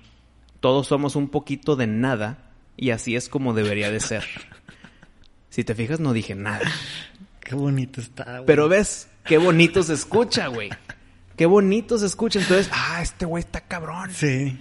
Todos 0.59 0.87
somos 0.87 1.15
un 1.15 1.29
poquito 1.29 1.75
de 1.75 1.87
nada 1.87 2.51
y 2.75 2.89
así 2.89 3.15
es 3.15 3.29
como 3.29 3.53
debería 3.53 3.91
de 3.91 3.99
ser. 3.99 4.23
Si 5.49 5.63
te 5.63 5.73
fijas, 5.73 5.99
no 5.99 6.13
dije 6.13 6.35
nada. 6.35 6.69
Qué 7.39 7.55
bonito 7.55 7.99
está, 7.99 8.25
güey. 8.33 8.45
Pero 8.45 8.69
ves, 8.69 9.07
qué 9.23 9.39
bonito 9.39 9.81
se 9.81 9.93
escucha, 9.93 10.47
güey. 10.47 10.69
Qué 11.35 11.47
bonito 11.47 11.97
se 11.97 12.05
escucha. 12.05 12.39
Entonces, 12.39 12.69
ah, 12.71 13.01
este 13.01 13.25
güey 13.25 13.41
está 13.41 13.61
cabrón. 13.61 14.11
Sí. 14.11 14.55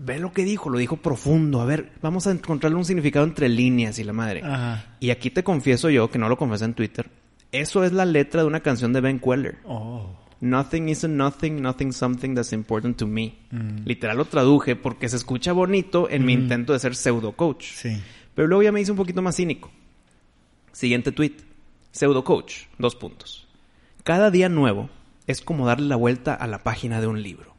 Ve 0.00 0.20
lo 0.20 0.32
que 0.32 0.44
dijo, 0.44 0.70
lo 0.70 0.78
dijo 0.78 0.96
profundo. 0.98 1.60
A 1.60 1.64
ver, 1.64 1.92
vamos 2.00 2.26
a 2.26 2.30
encontrarle 2.30 2.76
un 2.76 2.84
significado 2.84 3.24
entre 3.24 3.48
líneas 3.48 3.98
y 3.98 4.04
la 4.04 4.12
madre. 4.12 4.42
Ajá. 4.44 4.96
Y 5.00 5.10
aquí 5.10 5.30
te 5.30 5.42
confieso 5.42 5.90
yo, 5.90 6.10
que 6.10 6.18
no 6.18 6.28
lo 6.28 6.38
confesé 6.38 6.66
en 6.66 6.74
Twitter, 6.74 7.10
eso 7.50 7.82
es 7.82 7.92
la 7.92 8.04
letra 8.04 8.42
de 8.42 8.46
una 8.46 8.60
canción 8.60 8.92
de 8.92 9.00
Ben 9.00 9.18
Queller. 9.18 9.58
Oh. 9.64 10.14
Nothing 10.40 10.88
isn't 10.88 11.16
nothing, 11.16 11.60
nothing 11.60 11.92
something 11.92 12.34
that's 12.34 12.52
important 12.52 12.96
to 12.98 13.06
me. 13.06 13.34
Literal 13.84 14.18
lo 14.18 14.24
traduje 14.26 14.76
porque 14.76 15.08
se 15.08 15.16
escucha 15.16 15.52
bonito 15.52 16.08
en 16.08 16.24
mi 16.24 16.32
intento 16.32 16.72
de 16.72 16.78
ser 16.78 16.94
pseudo 16.94 17.32
coach. 17.32 17.72
Sí. 17.72 18.00
Pero 18.36 18.46
luego 18.46 18.62
ya 18.62 18.70
me 18.70 18.80
hice 18.80 18.92
un 18.92 18.96
poquito 18.96 19.20
más 19.20 19.34
cínico. 19.34 19.72
Siguiente 20.70 21.10
tweet. 21.10 21.34
Pseudo 21.90 22.22
coach. 22.22 22.66
Dos 22.78 22.94
puntos. 22.94 23.48
Cada 24.04 24.30
día 24.30 24.48
nuevo 24.48 24.90
es 25.26 25.40
como 25.40 25.66
darle 25.66 25.88
la 25.88 25.96
vuelta 25.96 26.34
a 26.34 26.46
la 26.46 26.62
página 26.62 27.00
de 27.00 27.08
un 27.08 27.20
libro. 27.20 27.54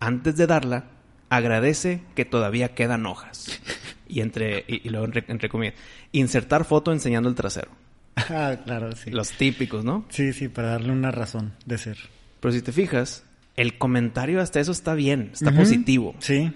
Antes 0.00 0.36
de 0.36 0.46
darla, 0.46 0.93
agradece 1.30 2.02
que 2.14 2.24
todavía 2.24 2.74
quedan 2.74 3.06
hojas. 3.06 3.60
Y 4.08 4.20
entre, 4.20 4.64
y, 4.68 4.86
y 4.86 4.90
luego 4.90 5.06
entre, 5.06 5.24
entre 5.28 5.48
comillas, 5.48 5.74
insertar 6.12 6.64
foto 6.64 6.92
enseñando 6.92 7.28
el 7.28 7.34
trasero. 7.34 7.70
Ah, 8.16 8.56
claro, 8.64 8.94
sí. 8.94 9.10
Los 9.10 9.30
típicos, 9.32 9.84
¿no? 9.84 10.04
Sí, 10.08 10.32
sí, 10.32 10.48
para 10.48 10.68
darle 10.68 10.92
una 10.92 11.10
razón 11.10 11.52
de 11.66 11.78
ser. 11.78 11.96
Pero 12.40 12.52
si 12.52 12.62
te 12.62 12.70
fijas, 12.70 13.24
el 13.56 13.76
comentario 13.78 14.40
hasta 14.40 14.60
eso 14.60 14.72
está 14.72 14.94
bien, 14.94 15.30
está 15.32 15.50
positivo. 15.52 16.14
Sí. 16.20 16.52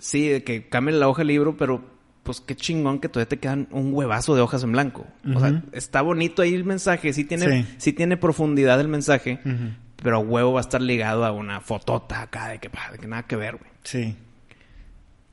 Sí, 0.00 0.42
que 0.42 0.68
cambien 0.68 1.00
la 1.00 1.08
hoja 1.08 1.20
del 1.20 1.28
libro, 1.28 1.56
pero 1.56 1.96
pues 2.24 2.42
qué 2.42 2.54
chingón 2.54 2.98
que 2.98 3.08
todavía 3.08 3.28
te 3.30 3.38
quedan 3.38 3.68
un 3.70 3.94
huevazo 3.94 4.34
de 4.34 4.42
hojas 4.42 4.62
en 4.62 4.72
blanco. 4.72 5.06
O 5.34 5.40
sea, 5.40 5.62
está 5.72 6.02
bonito 6.02 6.42
ahí 6.42 6.52
el 6.52 6.64
mensaje, 6.64 7.14
sí 7.14 7.24
tiene, 7.24 7.62
Sí. 7.62 7.68
sí. 7.78 7.92
tiene 7.94 8.18
profundidad 8.18 8.78
el 8.82 8.88
mensaje, 8.88 9.40
Ujú. 9.46 9.70
Pero 10.02 10.20
huevo 10.20 10.52
va 10.54 10.60
a 10.60 10.62
estar 10.62 10.80
ligado 10.80 11.24
a 11.24 11.32
una 11.32 11.60
fotota 11.60 12.22
acá 12.22 12.48
de 12.48 12.58
que, 12.58 12.70
de 12.92 12.98
que 12.98 13.06
nada 13.06 13.24
que 13.24 13.36
ver, 13.36 13.56
güey. 13.56 13.70
Sí. 13.82 14.16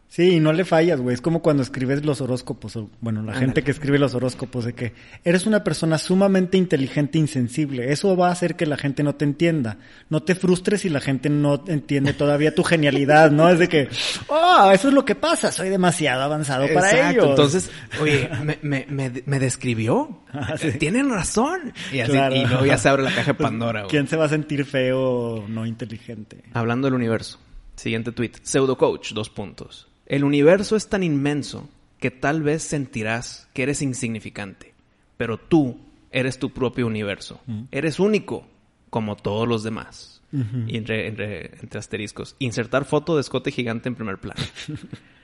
Sí, 0.08 0.36
y 0.36 0.40
no 0.40 0.54
le 0.54 0.64
fallas, 0.64 1.02
güey. 1.02 1.14
Es 1.14 1.20
como 1.20 1.42
cuando 1.42 1.62
escribes 1.62 2.06
los 2.06 2.22
horóscopos. 2.22 2.76
o, 2.78 2.90
bueno, 3.02 3.20
la 3.22 3.34
Ándale. 3.34 3.48
gente 3.48 3.64
que 3.64 3.72
escribe 3.72 4.00
los 4.00 4.14
horóscopos 4.16 4.64
de 4.64 4.74
que 4.74 4.94
eres 5.26 5.46
una 5.46 5.62
persona 5.66 5.98
sumamente 5.98 6.58
inteligente 6.58 7.18
e 7.18 7.22
insensible. 7.22 7.92
Eso 7.92 8.16
va 8.16 8.30
a 8.30 8.32
hacer 8.32 8.56
que 8.56 8.66
la 8.66 8.78
gente 8.78 9.04
no 9.04 9.16
te 9.16 9.26
entienda. 9.26 9.78
No 10.10 10.24
te 10.24 10.36
frustres 10.36 10.82
si 10.82 10.90
la 10.90 11.02
gente 11.02 11.30
no 11.30 11.62
entiende 11.68 12.14
todavía 12.14 12.56
tu 12.56 12.64
genialidad, 12.64 13.30
¿no? 13.32 13.50
Es 13.50 13.60
de 13.60 13.68
que, 13.68 13.90
oh, 14.30 14.72
eso 14.74 14.88
es 14.88 14.94
lo 14.94 15.04
que 15.04 15.16
pasa. 15.16 15.52
Soy 15.52 15.68
demasiado 15.68 16.22
avanzado 16.22 16.66
para 16.74 16.92
Exacto. 16.92 17.12
ellos. 17.12 17.30
Entonces, 17.32 17.72
oye, 18.00 18.30
me, 18.44 18.58
me, 18.62 18.86
me, 18.88 19.24
me 19.26 19.40
describió. 19.40 20.22
Ah, 20.32 20.56
sí. 20.58 20.72
Tienen 20.74 21.10
razón. 21.10 21.74
Y, 21.92 22.00
así, 22.00 22.12
Claro. 22.14 22.36
y 22.36 22.46
luego 22.46 22.66
ya 22.66 22.78
se 22.78 22.88
abre 22.88 23.04
la 23.04 23.14
caja 23.14 23.34
de 23.34 23.38
Pandora, 23.44 23.82
güey. 23.82 23.90
¿Quién 23.92 24.08
se 24.08 24.16
va 24.16 24.26
a 24.26 24.30
sentir 24.30 24.64
feo 24.64 25.00
o 25.02 25.48
no 25.50 25.66
inteligente? 25.66 26.44
Hablando 26.54 26.88
del 26.88 26.94
universo. 26.94 27.40
Siguiente 27.76 28.14
tweet. 28.14 28.32
Pseudo 28.44 28.78
coach, 28.78 29.12
dos 29.12 29.30
puntos. 29.30 29.90
El 30.06 30.24
universo 30.24 30.76
es 30.76 30.88
tan 30.88 31.04
inmenso 31.04 31.70
que 32.00 32.12
tal 32.12 32.44
vez 32.44 32.64
sentirás 32.64 33.48
que 33.54 33.64
eres 33.64 33.82
insignificante. 33.82 34.74
Pero 35.18 35.38
tú 35.38 35.80
eres 36.12 36.40
tu 36.40 36.52
propio 36.52 36.88
universo. 36.88 37.42
Eres 37.72 38.00
único, 38.00 38.48
como 38.90 39.16
todos 39.16 39.48
los 39.48 39.64
demás. 39.64 40.22
Ujú. 40.32 40.66
Y 40.68 40.78
entre, 40.78 41.08
entre, 41.08 41.56
entre 41.62 41.80
asteriscos. 41.80 42.36
Insertar 42.40 42.86
foto 42.86 43.16
de 43.16 43.22
escote 43.22 43.52
gigante 43.52 43.90
en 43.90 43.96
primer 43.96 44.18
plano. 44.18 44.42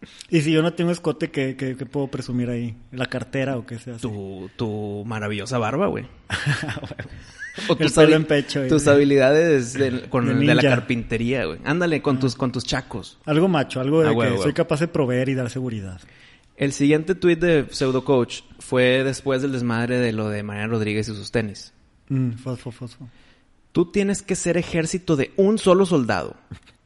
Y 0.30 0.42
si 0.42 0.52
yo 0.52 0.62
no 0.62 0.72
tengo 0.74 0.90
escote, 0.90 1.30
¿qué, 1.30 1.56
qué, 1.56 1.76
qué 1.76 1.86
puedo 1.86 2.06
presumir 2.08 2.50
ahí? 2.50 2.76
¿La 2.92 3.06
cartera 3.06 3.56
o 3.56 3.66
qué 3.66 3.78
sea? 3.78 3.94
así? 3.94 4.02
tu, 4.02 4.48
tu 4.56 5.04
maravillosa 5.06 5.58
barba, 5.58 5.86
güey. 5.86 6.06
O 7.68 7.76
El 7.76 7.90
pelo 7.90 8.14
en 8.14 8.24
pecho, 8.24 8.68
tus 8.68 8.84
güey. 8.84 8.94
habilidades 8.94 9.72
de, 9.72 10.02
con, 10.10 10.26
De 10.28 10.46
de 10.46 10.54
la 10.54 10.62
carpintería, 10.62 11.44
güey. 11.44 11.58
Ándale, 11.64 12.00
con, 12.02 12.20
tus, 12.20 12.36
con 12.36 12.52
tus 12.52 12.62
chacos. 12.64 13.18
Algo 13.24 13.48
macho, 13.48 13.80
algo 13.80 14.00
de 14.00 14.10
Ah, 14.10 14.30
que 14.30 14.38
soy 14.38 14.52
capaz 14.52 14.78
de 14.78 14.86
proveer 14.86 15.28
y 15.28 15.34
dar 15.34 15.50
seguridad. 15.50 16.00
El 16.56 16.72
siguiente 16.72 17.16
tweet 17.16 17.34
de 17.36 17.66
Pseudo 17.70 18.04
Coach 18.04 18.42
fue 18.60 19.02
después 19.02 19.42
del 19.42 19.50
desmadre 19.50 19.98
de 19.98 20.12
lo 20.12 20.28
de 20.28 20.44
Mariana 20.44 20.68
Rodríguez 20.68 21.08
y 21.08 21.14
sus 21.16 21.32
tenis. 21.32 21.72
Mm, 22.08 22.32
fosfo, 22.34 22.70
fosfo. 22.70 23.08
Tú 23.72 23.90
tienes 23.90 24.22
que 24.22 24.36
ser 24.36 24.56
ejército 24.56 25.16
de 25.16 25.32
un 25.36 25.58
solo 25.58 25.84
soldado. 25.84 26.36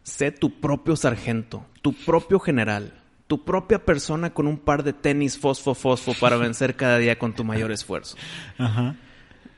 Sé 0.02 0.30
tu 0.32 0.58
propio 0.58 0.96
sargento, 0.96 1.66
tu 1.82 1.92
propio 1.92 2.38
general, 2.40 2.94
tu 3.32 3.44
propia 3.46 3.82
persona 3.82 4.34
con 4.34 4.46
un 4.46 4.58
par 4.58 4.82
de 4.82 4.92
tenis 4.92 5.38
fosfo 5.38 5.74
fosfo 5.74 6.12
para 6.20 6.36
vencer 6.46 6.76
cada 6.76 6.98
día 6.98 7.18
con 7.18 7.32
tu 7.34 7.44
mayor 7.44 7.72
esfuerzo. 7.72 8.14
Ajá. 8.58 8.94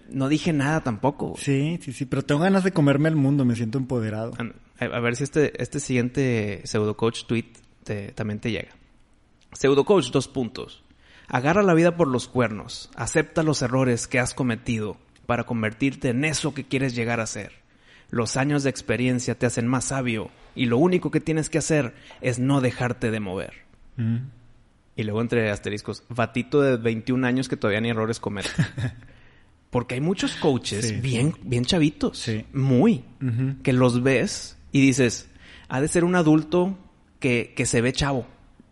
No 0.09 0.29
dije 0.29 0.53
nada 0.53 0.81
tampoco. 0.85 1.35
Sí, 1.37 1.81
sí, 1.83 1.93
sí, 1.93 2.05
pero 2.05 2.23
tengo 2.23 2.43
ganas 2.43 2.63
de 2.63 2.71
comerme 2.71 3.09
el 3.09 3.17
mundo, 3.17 3.45
me 3.45 3.57
siento 3.57 3.79
empoderado. 3.79 4.33
A, 4.79 4.85
a 4.85 5.01
ver 5.01 5.17
si 5.17 5.25
este, 5.25 5.61
este 5.61 5.81
siguiente 5.81 6.61
Pseudo 6.67 6.97
Coach 6.97 7.25
tweet 7.27 7.47
te- 7.83 8.13
también 8.13 8.39
te 8.39 8.53
llega. 8.53 8.71
Pseudo 9.53 9.85
Coach, 9.85 10.13
dos 10.13 10.29
puntos. 10.29 10.85
Agarra 11.27 11.65
la 11.65 11.75
vida 11.75 11.97
por 11.97 12.07
los 12.07 12.29
cuernos. 12.29 12.91
Acepta 12.95 13.43
los 13.43 13.61
errores 13.61 14.07
que 14.07 14.21
has 14.21 14.35
cometido 14.35 14.99
para 15.27 15.43
convertirte 15.43 16.11
en 16.11 16.25
eso 16.25 16.55
que 16.55 16.63
quieres 16.63 16.95
llegar 16.95 17.19
a 17.19 17.27
ser. 17.27 17.64
Los 18.15 18.37
años 18.37 18.63
de 18.63 18.71
experiencia 18.71 19.35
te 19.37 19.45
hacen 19.47 19.67
más 19.67 19.87
sabio 19.87 20.31
y 20.55 20.67
lo 20.67 20.79
único 20.79 21.11
que 21.11 21.21
tienes 21.21 21.51
que 21.51 21.59
hacer 21.59 21.95
es 22.21 22.39
no 22.39 22.61
dejarte 22.61 23.11
de 23.11 23.19
mover. 23.19 23.55
Mm. 23.97 24.17
Y 24.95 25.03
luego 25.03 25.21
entre 25.21 25.51
asteriscos, 25.51 26.05
batito 26.09 26.63
de 26.63 26.77
21 26.77 27.27
años 27.27 27.49
que 27.49 27.57
todavía 27.57 27.81
ni 27.81 27.91
errores 27.91 28.21
comete. 28.21 28.49
Porque 29.71 29.95
hay 29.97 30.01
muchos 30.01 30.37
coaches 30.37 30.87
Sí, 30.87 30.95
bien, 31.01 31.35
bien 31.43 31.65
chavitos. 31.65 32.17
Sí. 32.19 32.45
Muy. 32.53 33.05
Que 33.65 33.73
los 33.73 34.05
ves 34.05 34.57
y 34.71 34.81
dices, 34.81 35.29
ha 35.69 35.81
de 35.81 35.89
ser 35.89 36.05
un 36.05 36.15
adulto 36.15 36.79
que, 37.19 37.53
que 37.57 37.67
se 37.67 37.81
ve 37.81 37.93
chavo. 37.93 38.29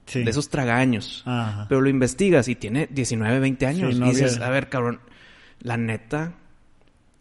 Sí. 0.06 0.22
De 0.22 0.30
esos 0.30 0.48
tragaños. 0.50 1.24
Ajá. 1.26 1.66
Pero 1.68 1.80
lo 1.80 1.88
investigas 1.88 2.46
y 2.46 2.54
tiene 2.54 2.86
19, 2.92 3.40
20 3.40 3.66
años. 3.66 3.98
No 3.98 4.06
y 4.06 4.10
dices, 4.10 4.36
había- 4.36 4.46
a 4.46 4.50
ver, 4.50 4.68
cabrón, 4.68 5.00
la 5.60 5.76
neta, 5.76 6.34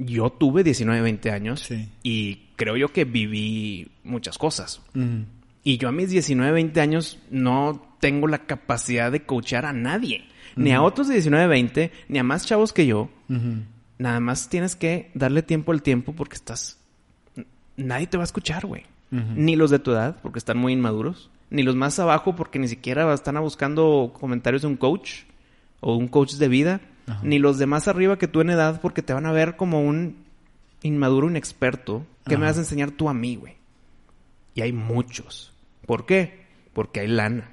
yo 0.05 0.29
tuve 0.31 0.63
19, 0.63 1.01
20 1.01 1.31
años. 1.31 1.61
Sí. 1.61 1.89
Y 2.03 2.47
creo 2.55 2.77
yo 2.77 2.91
que 2.91 3.05
viví 3.05 3.91
muchas 4.03 4.37
cosas. 4.37 4.81
Y 5.63 5.77
yo 5.77 5.89
a 5.89 5.91
mis 5.91 6.09
19, 6.09 6.51
20 6.51 6.81
años 6.81 7.19
no 7.29 7.97
tengo 7.99 8.27
la 8.27 8.45
capacidad 8.45 9.11
de 9.11 9.23
coachar 9.23 9.65
a 9.65 9.73
nadie. 9.73 10.25
Ni 10.55 10.71
a 10.71 10.81
otros 10.81 11.07
de 11.07 11.13
19, 11.15 11.47
20, 11.47 11.91
ni 12.09 12.19
a 12.19 12.23
más 12.23 12.45
chavos 12.45 12.73
que 12.73 12.87
yo. 12.87 13.09
Nada 13.97 14.19
más 14.19 14.49
tienes 14.49 14.75
que 14.75 15.11
darle 15.13 15.43
tiempo 15.43 15.71
al 15.71 15.81
tiempo 15.83 16.13
porque 16.13 16.35
estás... 16.35 16.79
Nadie 17.77 18.07
te 18.07 18.17
va 18.17 18.23
a 18.23 18.25
escuchar, 18.25 18.65
güey. 18.65 18.83
Ni 19.11 19.55
los 19.55 19.71
de 19.71 19.79
tu 19.79 19.91
edad, 19.91 20.17
porque 20.21 20.39
están 20.39 20.57
muy 20.57 20.73
inmaduros. 20.73 21.29
Ni 21.49 21.63
los 21.63 21.75
más 21.75 21.99
abajo, 21.99 22.35
porque 22.35 22.59
ni 22.59 22.67
siquiera 22.67 23.13
están 23.13 23.39
buscando 23.41 24.13
comentarios 24.19 24.61
de 24.61 24.69
un 24.69 24.77
coach 24.77 25.23
o 25.79 25.95
un 25.95 26.07
coach 26.07 26.33
de 26.33 26.47
vida. 26.47 26.81
Ajá. 27.07 27.19
Ni 27.23 27.39
los 27.39 27.57
de 27.57 27.65
más 27.65 27.87
arriba 27.87 28.17
que 28.17 28.27
tú 28.27 28.41
en 28.41 28.49
edad, 28.51 28.79
porque 28.81 29.01
te 29.01 29.13
van 29.13 29.25
a 29.25 29.31
ver 29.31 29.55
como 29.55 29.81
un 29.81 30.17
inmaduro 30.83 31.29
inexperto. 31.29 32.05
¿Qué 32.27 32.37
me 32.37 32.45
vas 32.45 32.57
a 32.57 32.61
enseñar 32.61 32.91
tú 32.91 33.09
a 33.09 33.13
mí, 33.13 33.35
güey? 33.35 33.55
Y 34.55 34.61
hay 34.61 34.71
muchos. 34.73 35.53
¿Por 35.85 36.05
qué? 36.05 36.45
Porque 36.73 36.99
hay 37.01 37.07
lana. 37.07 37.51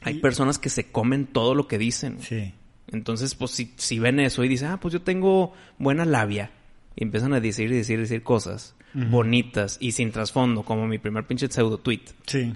Hay 0.00 0.16
Y- 0.16 0.20
personas 0.20 0.58
que 0.58 0.68
se 0.70 0.90
comen 0.90 1.26
todo 1.26 1.54
lo 1.54 1.68
que 1.68 1.78
dicen. 1.78 2.18
Sí. 2.20 2.54
Entonces, 2.88 3.34
pues 3.34 3.52
si, 3.52 3.72
si 3.76 3.98
ven 3.98 4.20
eso 4.20 4.42
y 4.44 4.48
dicen, 4.48 4.68
ah, 4.68 4.80
pues 4.80 4.92
yo 4.92 5.02
tengo 5.02 5.52
buena 5.78 6.04
labia. 6.04 6.50
Y 6.96 7.04
empiezan 7.04 7.32
a 7.32 7.40
decir 7.40 7.70
y 7.72 7.76
decir 7.76 7.98
decir 7.98 8.22
cosas 8.22 8.74
bonitas 8.94 9.78
y 9.80 9.92
sin 9.92 10.10
trasfondo, 10.12 10.64
como 10.64 10.86
mi 10.86 10.98
primer 10.98 11.26
pinche 11.26 11.48
pseudo 11.48 11.78
tweet. 11.78 12.02
Sí. 12.26 12.52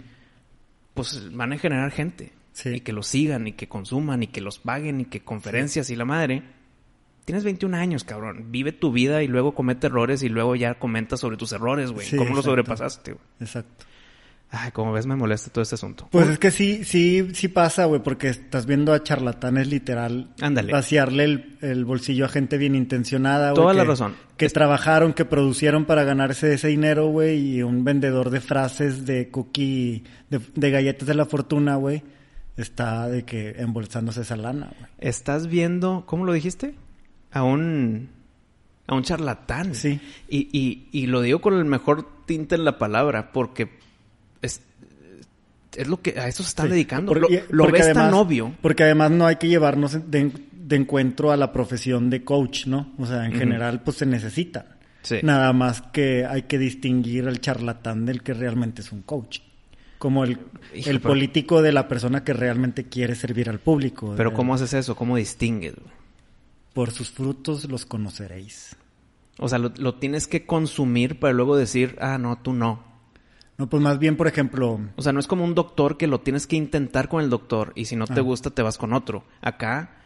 Pues 0.93 1.35
van 1.35 1.55
a 1.55 1.59
generar 1.59 1.91
gente. 1.91 2.33
Sí. 2.57 2.71
Y 2.77 2.81
que 2.81 2.95
los 2.95 3.07
sigan 3.07 3.47
y 3.47 3.53
que 3.53 3.69
consuman 3.69 4.23
y 4.23 4.29
que 4.29 4.41
los 4.41 4.59
paguen 4.59 5.03
y 5.03 5.05
que 5.05 5.21
conferencias 5.21 5.91
y 5.91 5.97
la 5.97 6.07
madre. 6.07 6.43
Tienes 7.27 7.45
21 7.45 7.77
años, 7.77 8.03
cabrón. 8.05 8.47
Vive 8.51 8.73
tu 8.73 8.93
vida 8.93 9.23
y 9.23 9.29
luego 9.29 9.55
comete 9.55 9.89
errores 9.89 10.23
y 10.23 10.31
luego 10.31 10.57
ya 10.57 10.79
comenta 10.79 11.19
sobre 11.19 11.37
tus 11.37 11.53
errores, 11.53 11.93
güey. 11.93 12.07
Sí, 12.07 12.17
¿Cómo 12.17 12.35
lo 12.35 12.43
sobrepasaste, 12.43 13.13
güey? 13.13 13.25
Exacto. 13.41 13.85
Ay, 14.49 14.71
como 14.71 14.93
ves, 14.93 15.07
me 15.07 15.17
molesta 15.17 15.51
todo 15.53 15.61
este 15.61 15.75
asunto. 15.75 16.09
Pues 16.13 16.29
es 16.31 16.39
que 16.39 16.51
sí, 16.51 16.83
sí, 16.85 17.29
sí 17.35 17.49
pasa, 17.49 17.85
güey, 17.87 18.01
porque 18.03 18.29
estás 18.29 18.65
viendo 18.65 18.95
a 18.95 19.03
charlatanes 19.03 19.67
literal 19.69 20.31
Ándale. 20.41 20.73
vaciarle 20.73 21.25
el, 21.25 21.59
el 21.61 21.85
bolsillo 21.85 22.25
a 22.25 22.29
gente 22.29 22.57
bien 22.57 22.75
intencionada, 22.77 23.51
güey. 23.51 23.61
Toda 23.61 23.75
la 23.75 23.85
razón. 23.85 24.15
Que 24.39 24.47
Es- 24.47 24.53
trabajaron, 24.55 25.13
que 25.13 25.25
producieron 25.27 25.85
para 25.85 26.05
ganarse 26.05 26.55
ese 26.55 26.69
dinero, 26.69 27.09
güey, 27.09 27.57
y 27.57 27.63
un 27.65 27.85
vendedor 27.85 28.31
de 28.31 28.41
frases 28.41 29.05
de 29.05 29.29
cookie, 29.31 30.05
de, 30.31 30.41
de 30.55 30.71
galletas 30.71 31.07
de 31.09 31.15
la 31.15 31.27
fortuna, 31.27 31.75
güey, 31.75 32.05
está 32.57 33.09
de 33.09 33.25
que 33.25 33.57
embolsándose 33.59 34.23
esa 34.23 34.37
lana, 34.37 34.71
güey. 34.79 34.91
Estás 34.99 35.47
viendo, 35.49 36.05
¿cómo 36.07 36.25
lo 36.25 36.33
dijiste? 36.33 36.75
A 37.33 37.43
un, 37.43 38.09
a 38.87 38.95
un 38.95 39.03
charlatán. 39.03 39.75
Sí. 39.75 40.01
Y, 40.29 40.49
y, 40.53 40.89
y 40.93 41.07
lo 41.07 41.21
digo 41.23 41.41
con 41.41 41.55
el 41.55 41.65
mejor 41.65 42.25
tinte 42.27 42.55
en 42.55 42.65
la 42.65 42.79
palabra, 42.79 43.33
porque 43.33 43.69
es, 44.43 44.61
es 45.77 45.87
lo 45.89 46.01
que 46.01 46.19
a 46.19 46.29
eso 46.29 46.43
se 46.43 46.49
están 46.49 46.67
Sí. 46.67 46.73
dedicando. 46.73 47.13
Porque- 47.13 47.45
lo 47.51 47.71
ves 47.71 47.93
tan 47.93 48.15
obvio. 48.15 48.55
Porque 48.63 48.85
además 48.85 49.11
no 49.11 49.27
hay 49.27 49.37
que 49.37 49.49
llevarnos 49.49 49.93
de, 50.11 50.33
de 50.53 50.77
encuentro 50.77 51.31
a 51.33 51.37
la 51.37 51.53
profesión 51.53 52.09
de 52.11 52.25
coach, 52.25 52.67
¿no? 52.67 52.93
O 52.99 53.07
sea, 53.07 53.27
en 53.27 53.33
general, 53.33 53.83
pues 53.83 53.99
se 53.99 54.07
necesitan. 54.07 54.65
Sí. 55.03 55.19
Nada 55.23 55.53
más 55.53 55.83
que 55.83 56.25
hay 56.27 56.43
que 56.43 56.59
distinguir 56.59 57.29
al 57.29 57.41
charlatán 57.41 58.07
del 58.07 58.23
que 58.25 58.35
realmente 58.35 58.81
es 58.83 58.91
un 58.91 59.03
coach. 59.03 59.39
Como 59.99 60.25
el, 60.25 60.39
Hijo, 60.75 60.91
el 60.91 61.01
político 61.01 61.63
de 61.63 61.73
la 61.73 61.89
persona 61.89 62.23
que 62.25 62.33
realmente 62.35 62.85
quiere 62.85 63.15
servir 63.15 63.49
al 63.49 63.59
público. 63.61 64.15
Pero 64.17 64.35
¿cómo 64.35 64.55
haces 64.55 64.75
eso? 64.75 64.95
¿Cómo 64.95 65.17
distingues? 65.17 65.75
Por 66.75 66.91
sus 66.91 67.11
frutos 67.11 67.65
los 67.71 67.87
conoceréis. 67.87 68.77
O 69.39 69.49
sea, 69.49 69.59
lo, 69.59 69.73
lo 69.79 69.95
tienes 69.95 70.27
que 70.27 70.45
consumir 70.47 71.19
para 71.19 71.33
luego 71.33 71.57
decir, 71.57 71.97
ah, 72.01 72.19
no, 72.19 72.37
tú 72.39 72.53
no. 72.53 72.85
No, 73.59 73.69
pues 73.71 73.83
más 73.83 73.99
bien, 73.99 74.17
por 74.19 74.29
ejemplo, 74.29 74.79
O 74.97 75.03
sea, 75.03 75.13
no 75.15 75.21
es 75.21 75.27
como 75.27 75.43
un 75.45 75.55
doctor 75.55 75.97
que 75.97 76.07
lo 76.07 76.21
tienes 76.21 76.47
que 76.47 76.57
intentar 76.57 77.09
con 77.09 77.23
el 77.25 77.31
doctor 77.31 77.73
y 77.75 77.87
si 77.87 77.97
no 77.97 78.07
te 78.07 78.21
Ah. 78.21 78.23
gusta 78.23 78.51
te 78.51 78.61
vas 78.63 78.77
con 78.77 78.93
otro. 78.93 79.25
Acá 79.41 79.97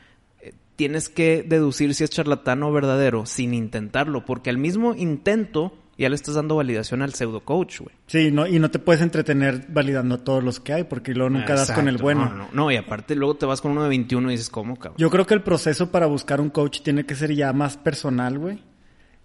eh, 0.41 0.55
tienes 0.77 1.09
que 1.09 1.43
deducir 1.43 1.95
si 1.97 2.05
es 2.05 2.11
charlatán 2.11 2.63
o 2.63 2.71
verdadero 2.73 3.27
sin 3.27 3.53
intentarlo, 3.55 4.25
porque 4.25 4.51
al 4.51 4.59
mismo 4.59 4.95
intento 4.95 5.77
ya 6.01 6.09
le 6.09 6.15
estás 6.15 6.35
dando 6.35 6.57
validación 6.57 7.03
al 7.03 7.13
pseudo 7.13 7.45
coach, 7.45 7.81
güey. 7.81 7.95
sí, 8.07 8.31
no, 8.31 8.47
y 8.47 8.59
no 8.59 8.71
te 8.71 8.79
puedes 8.79 9.03
entretener 9.03 9.67
validando 9.69 10.19
todos 10.19 10.43
los 10.43 10.59
que 10.59 10.73
hay, 10.73 10.85
porque 10.85 11.13
luego 11.13 11.29
nunca 11.29 11.55
das 11.55 11.73
con 11.73 11.89
el 11.89 11.99
bueno. 11.99 12.25
No, 12.25 12.37
no, 12.37 12.49
no, 12.53 12.71
y 12.71 12.77
aparte 12.77 13.15
luego 13.15 13.37
te 13.37 13.45
vas 13.45 13.61
con 13.61 13.73
uno 13.73 13.83
de 13.83 13.91
21 13.91 14.31
y 14.31 14.33
dices, 14.33 14.49
¿cómo, 14.49 14.77
cabrón? 14.77 14.97
Yo 14.97 15.11
creo 15.11 15.27
que 15.27 15.35
el 15.35 15.43
proceso 15.43 15.91
para 15.91 16.07
buscar 16.07 16.41
un 16.41 16.49
coach 16.49 16.81
tiene 16.81 17.05
que 17.05 17.15
ser 17.15 17.35
ya 17.35 17.53
más 17.53 17.77
personal, 17.77 18.39
güey. 18.39 18.63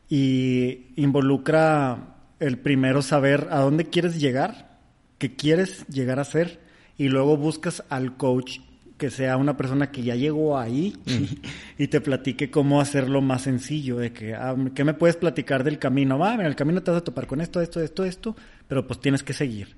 Y 0.10 0.88
involucra 0.98 2.18
el 2.42 2.60
primero 2.60 3.02
saber 3.02 3.48
a 3.52 3.60
dónde 3.60 3.86
quieres 3.86 4.20
llegar, 4.20 4.78
qué 5.18 5.34
quieres 5.34 5.88
llegar 5.88 6.20
a 6.20 6.26
ser, 6.26 6.60
y 6.98 7.08
luego 7.08 7.38
buscas 7.38 7.86
al 7.88 8.18
coach 8.18 8.60
que 8.98 9.10
sea 9.10 9.36
una 9.38 9.58
persona 9.58 9.92
que 9.92 10.04
ya 10.04 10.16
llegó 10.16 10.58
ahí 10.58 10.96
y 11.78 11.88
te 11.88 12.00
platique 12.02 12.50
cómo 12.50 12.80
hacerlo 12.80 13.22
más 13.22 13.42
sencillo, 13.44 13.98
de 13.98 14.14
que, 14.14 14.34
ah, 14.36 14.56
¿qué 14.74 14.84
me 14.84 14.94
puedes 14.94 15.18
platicar 15.18 15.64
del 15.64 15.80
camino? 15.80 16.18
Va, 16.18 16.34
en 16.36 16.42
el 16.42 16.56
camino 16.56 16.82
te 16.82 16.92
vas 16.92 17.02
a 17.02 17.04
topar 17.04 17.28
con 17.28 17.42
esto, 17.42 17.60
esto, 17.62 17.82
esto, 17.82 18.06
esto, 18.06 18.36
pero 18.68 18.88
pues 18.88 19.00
tienes 19.02 19.24
que 19.24 19.34
seguir. 19.34 19.76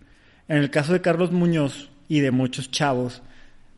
En 0.47 0.57
el 0.57 0.69
caso 0.69 0.93
de 0.93 1.01
Carlos 1.01 1.31
Muñoz 1.31 1.89
y 2.07 2.19
de 2.19 2.31
muchos 2.31 2.69
chavos, 2.71 3.21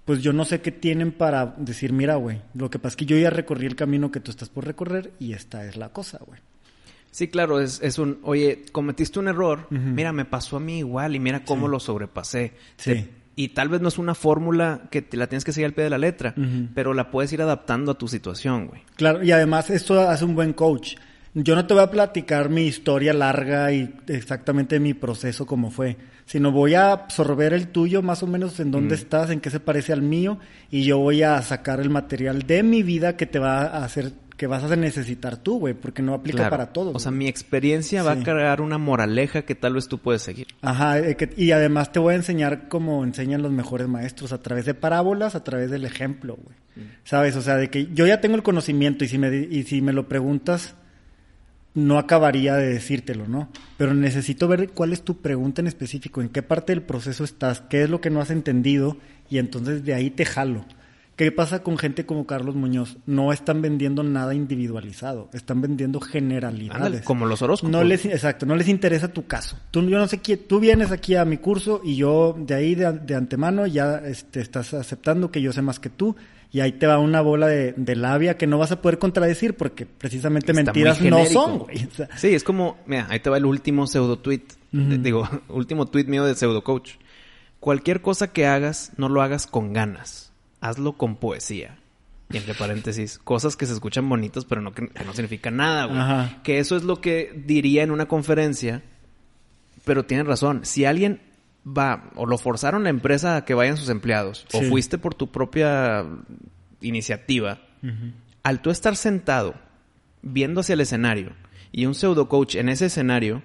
pues 0.06 0.22
yo 0.22 0.34
no 0.34 0.44
sé 0.44 0.60
qué 0.62 0.72
tienen 0.72 1.12
para 1.12 1.56
decir, 1.58 1.94
mira, 1.94 2.16
güey, 2.16 2.42
lo 2.54 2.70
que 2.70 2.80
pasa 2.80 2.94
es 2.94 2.96
que 2.98 3.06
yo 3.06 3.18
ya 3.18 3.30
recorrí 3.30 3.66
el 3.66 3.76
camino 3.76 4.12
que 4.12 4.20
tú 4.20 4.32
estás 4.32 4.50
por 4.50 4.66
recorrer 4.66 5.12
y 5.20 5.34
esta 5.34 5.66
es 5.66 5.78
la 5.78 5.90
cosa, 5.90 6.20
güey. 6.26 6.40
Sí, 7.12 7.28
claro, 7.28 7.60
es, 7.60 7.80
es 7.82 7.98
un, 7.98 8.20
oye, 8.24 8.66
cometiste 8.72 9.18
un 9.20 9.28
error, 9.30 9.66
mira, 9.72 10.12
me 10.14 10.26
pasó 10.26 10.58
a 10.58 10.60
mí 10.60 10.78
igual 10.80 11.16
y 11.16 11.20
mira 11.20 11.44
cómo 11.44 11.66
Sí. 11.66 11.72
lo 11.72 11.80
sobrepasé. 11.80 12.54
Sí. 12.78 12.92
Te- 12.94 13.19
y 13.40 13.48
tal 13.48 13.70
vez 13.70 13.80
no 13.80 13.88
es 13.88 13.98
una 13.98 14.16
fórmula 14.16 14.82
que 14.92 15.02
te 15.02 15.16
la 15.16 15.28
tienes 15.28 15.46
que 15.46 15.54
seguir 15.54 15.68
al 15.68 15.74
pie 15.74 15.86
de 15.86 15.90
la 15.90 15.98
letra, 15.98 16.36
pero 16.74 16.94
la 16.94 17.10
puedes 17.10 17.32
ir 17.32 17.42
adaptando 17.42 17.94
a 17.94 17.98
tu 17.98 18.10
situación, 18.10 18.68
güey. 18.68 18.82
Claro, 18.98 19.24
y 19.24 19.32
además 19.32 19.70
esto 19.70 19.98
hace 20.10 20.26
un 20.26 20.36
buen 20.36 20.52
coach. 20.52 20.96
Yo 21.34 21.56
no 21.56 21.66
te 21.66 21.74
voy 21.74 21.84
a 21.84 21.90
platicar 21.90 22.50
mi 22.50 22.64
historia 22.64 23.14
larga 23.14 23.72
y 23.72 23.96
exactamente 24.08 24.82
mi 24.82 24.94
proceso 24.94 25.46
como 25.46 25.72
fue, 25.72 25.96
sino 26.26 26.52
voy 26.52 26.74
a 26.74 26.92
absorber 26.92 27.54
el 27.54 27.70
tuyo 27.70 28.02
más 28.02 28.24
o 28.24 28.28
menos 28.28 28.60
en 28.60 28.72
dónde 28.72 28.96
estás, 28.96 29.30
en 29.30 29.40
qué 29.40 29.50
se 29.50 29.62
parece 29.62 29.94
al 29.94 30.02
mío 30.02 30.38
y 30.70 30.84
yo 30.84 30.98
voy 30.98 31.24
a 31.24 31.42
sacar 31.42 31.80
el 31.80 31.90
material 31.90 32.42
de 32.42 32.62
mi 32.62 32.84
vida 32.84 33.16
que 33.16 33.26
te 33.26 33.40
va 33.40 33.62
a 33.62 33.86
hacer 33.86 34.12
que 34.40 34.48
vas 34.48 34.64
a 34.64 34.74
necesitar 34.78 35.36
tú, 35.36 35.60
güey, 35.60 35.74
porque 35.74 36.02
no 36.02 36.14
aplica 36.14 36.38
Claro. 36.38 36.50
para 36.52 36.72
todos. 36.72 36.96
O 36.96 37.00
sea, 37.00 37.12
mi 37.12 37.28
experiencia 37.28 38.04
va 38.04 38.14
a 38.14 38.24
crear 38.24 38.62
una 38.62 38.78
moraleja 38.78 39.42
que 39.42 39.54
tal 39.54 39.74
vez 39.74 39.90
tú 39.90 39.98
puedes 39.98 40.22
seguir. 40.22 40.48
Ajá, 40.62 40.98
eh, 40.98 41.18
y 41.36 41.52
además 41.52 41.92
te 41.92 42.00
voy 42.00 42.14
a 42.14 42.16
enseñar 42.16 42.70
como 42.70 43.04
enseñan 43.04 43.42
los 43.42 43.52
mejores 43.52 43.90
maestros, 43.90 44.32
a 44.32 44.42
través 44.42 44.64
de 44.66 44.74
parábolas, 44.74 45.36
a 45.36 45.44
través 45.44 45.70
del 45.70 45.84
ejemplo, 45.84 46.38
güey. 46.42 46.88
¿Sabes? 47.04 47.36
O 47.36 47.42
sea, 47.42 47.58
de 47.58 47.70
que 47.70 47.90
yo 47.94 48.08
ya 48.08 48.22
tengo 48.22 48.38
el 48.38 48.44
conocimiento 48.44 49.04
y 49.04 49.10
si 49.10 49.18
me, 49.18 49.36
y 49.36 49.64
si 49.64 49.82
me 49.82 49.92
lo 49.92 50.08
preguntas, 50.08 50.76
no 51.74 51.98
acabaría 52.00 52.56
de 52.56 52.70
decírtelo, 52.70 53.28
¿no? 53.28 53.50
Pero 53.78 53.94
necesito 53.94 54.48
ver 54.48 54.70
cuál 54.70 54.94
es 54.94 55.02
tu 55.02 55.18
pregunta 55.18 55.60
en 55.60 55.68
específico, 55.68 56.22
en 56.22 56.30
qué 56.30 56.42
parte 56.44 56.72
del 56.72 56.82
proceso 56.82 57.26
estás, 57.26 57.60
qué 57.60 57.84
es 57.84 57.90
lo 57.90 58.00
que 58.00 58.10
no 58.10 58.22
has 58.22 58.32
entendido 58.32 58.96
y 59.30 59.38
entonces 59.38 59.84
de 59.84 59.94
ahí 59.94 60.10
te 60.10 60.24
jalo. 60.26 60.64
¿Qué 61.20 61.34
pasa 61.34 61.62
con 61.64 61.78
gente 61.78 62.06
como 62.06 62.26
Carlos 62.26 62.56
Muñoz? 62.56 62.96
No 63.06 63.34
están 63.34 63.62
vendiendo 63.62 64.04
nada 64.04 64.34
individualizado, 64.34 65.30
están 65.34 65.60
vendiendo 65.60 66.00
generalidades. 66.00 66.82
Ándale, 66.82 67.04
como 67.04 67.26
los 67.26 67.42
horóscopos. 67.42 67.70
No 67.70 67.84
les, 67.84 68.06
exacto, 68.06 68.46
no 68.46 68.56
les 68.56 68.70
interesa 68.70 69.10
tu 69.10 69.28
caso. 69.28 69.58
Tú, 69.70 69.82
yo 69.90 69.98
no 69.98 70.08
sé 70.08 70.20
quién, 70.20 70.40
tú 70.48 70.62
vienes 70.62 70.94
aquí 70.94 71.16
a 71.16 71.26
mi 71.26 71.36
curso 71.36 71.82
y 71.84 71.98
yo 71.98 72.38
de 72.40 72.56
ahí 72.56 72.74
de, 72.74 72.94
de 72.94 73.16
antemano 73.16 73.68
ya 73.68 73.98
este, 73.98 74.40
estás 74.40 74.74
aceptando 74.74 75.30
que 75.30 75.42
yo 75.42 75.52
sé 75.52 75.62
más 75.62 75.78
que 75.82 75.90
tú 75.90 76.16
y 76.54 76.62
ahí 76.62 76.72
te 76.72 76.88
va 76.88 77.00
una 77.00 77.20
bola 77.20 77.48
de, 77.48 77.74
de 77.74 77.98
labia 77.98 78.38
que 78.38 78.48
no 78.48 78.58
vas 78.58 78.72
a 78.72 78.82
poder 78.82 78.98
contradecir 78.98 79.58
porque 79.58 79.86
precisamente 79.86 80.54
Está 80.54 80.64
mentiras 80.64 81.02
no 81.02 81.26
son, 81.26 81.60
güey. 81.60 81.84
O 81.84 81.92
sea, 81.92 82.08
Sí, 82.16 82.34
es 82.34 82.46
como, 82.46 82.78
mira, 82.86 83.08
ahí 83.10 83.20
te 83.20 83.30
va 83.30 83.36
el 83.36 83.46
último 83.46 83.88
pseudo 83.88 84.20
tweet. 84.20 84.44
Digo, 84.72 85.28
último 85.50 85.86
tweet 85.86 86.06
mío 86.06 86.24
de 86.24 86.36
pseudo 86.36 86.64
coach. 86.64 86.92
Cualquier 87.60 88.02
cosa 88.02 88.32
que 88.32 88.48
hagas, 88.48 88.94
no 88.96 89.10
lo 89.10 89.22
hagas 89.22 89.48
con 89.48 89.74
ganas. 89.74 90.29
Hazlo 90.62 90.94
con 90.94 91.16
poesía. 91.16 91.78
Y 92.32 92.38
entre 92.38 92.54
paréntesis, 92.54 93.18
cosas 93.18 93.56
que 93.56 93.66
se 93.66 93.74
escuchan 93.74 94.08
bonitas, 94.08 94.46
pero 94.46 94.62
no 94.62 94.72
que, 94.72 94.88
que 94.88 95.04
no 95.04 95.14
significan 95.14 95.58
nada, 95.58 95.86
güey. 95.86 96.00
Ajá. 96.00 96.42
Que 96.44 96.60
eso 96.60 96.76
es 96.76 96.84
lo 96.84 97.02
que 97.02 97.34
diría 97.46 97.84
en 97.84 97.92
una 97.92 98.08
conferencia. 98.08 98.84
Pero 99.84 100.06
tienen 100.06 100.28
razón. 100.28 100.62
Si 100.64 100.86
alguien 100.86 101.22
va, 101.66 102.12
o 102.16 102.26
lo 102.26 102.38
forzaron 102.38 102.84
la 102.84 102.90
empresa 102.90 103.38
a 103.38 103.46
que 103.46 103.54
vayan 103.54 103.78
sus 103.78 103.90
empleados, 103.90 104.46
o 104.54 104.62
fuiste 104.62 104.98
por 104.98 105.16
tu 105.16 105.32
propia 105.32 106.06
iniciativa, 106.82 107.60
al 108.44 108.62
tú 108.62 108.70
estar 108.70 108.96
sentado 108.96 109.56
viendo 110.22 110.62
hacia 110.62 110.74
el 110.74 110.82
escenario 110.82 111.32
y 111.72 111.86
un 111.86 111.96
pseudo 111.96 112.28
coach 112.28 112.56
en 112.56 112.70
ese 112.70 112.88
escenario, 112.88 113.42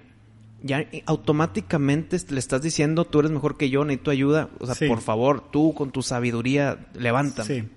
ya 0.67 0.85
automáticamente 1.07 2.17
le 2.31 2.39
estás 2.39 2.63
diciendo 2.63 3.05
tú 3.05 3.21
eres 3.21 3.31
mejor 3.31 3.57
que 3.59 3.69
yo, 3.71 3.85
necesito 3.85 4.11
ayuda. 4.11 4.49
O 4.59 4.67
sea, 4.67 4.75
Sí. 4.75 4.87
por 4.89 5.01
favor, 5.03 5.51
tú 5.51 5.75
con 5.75 5.91
tu 5.91 6.03
sabiduría, 6.03 6.87
levántame. 6.95 7.47
Sí. 7.47 7.69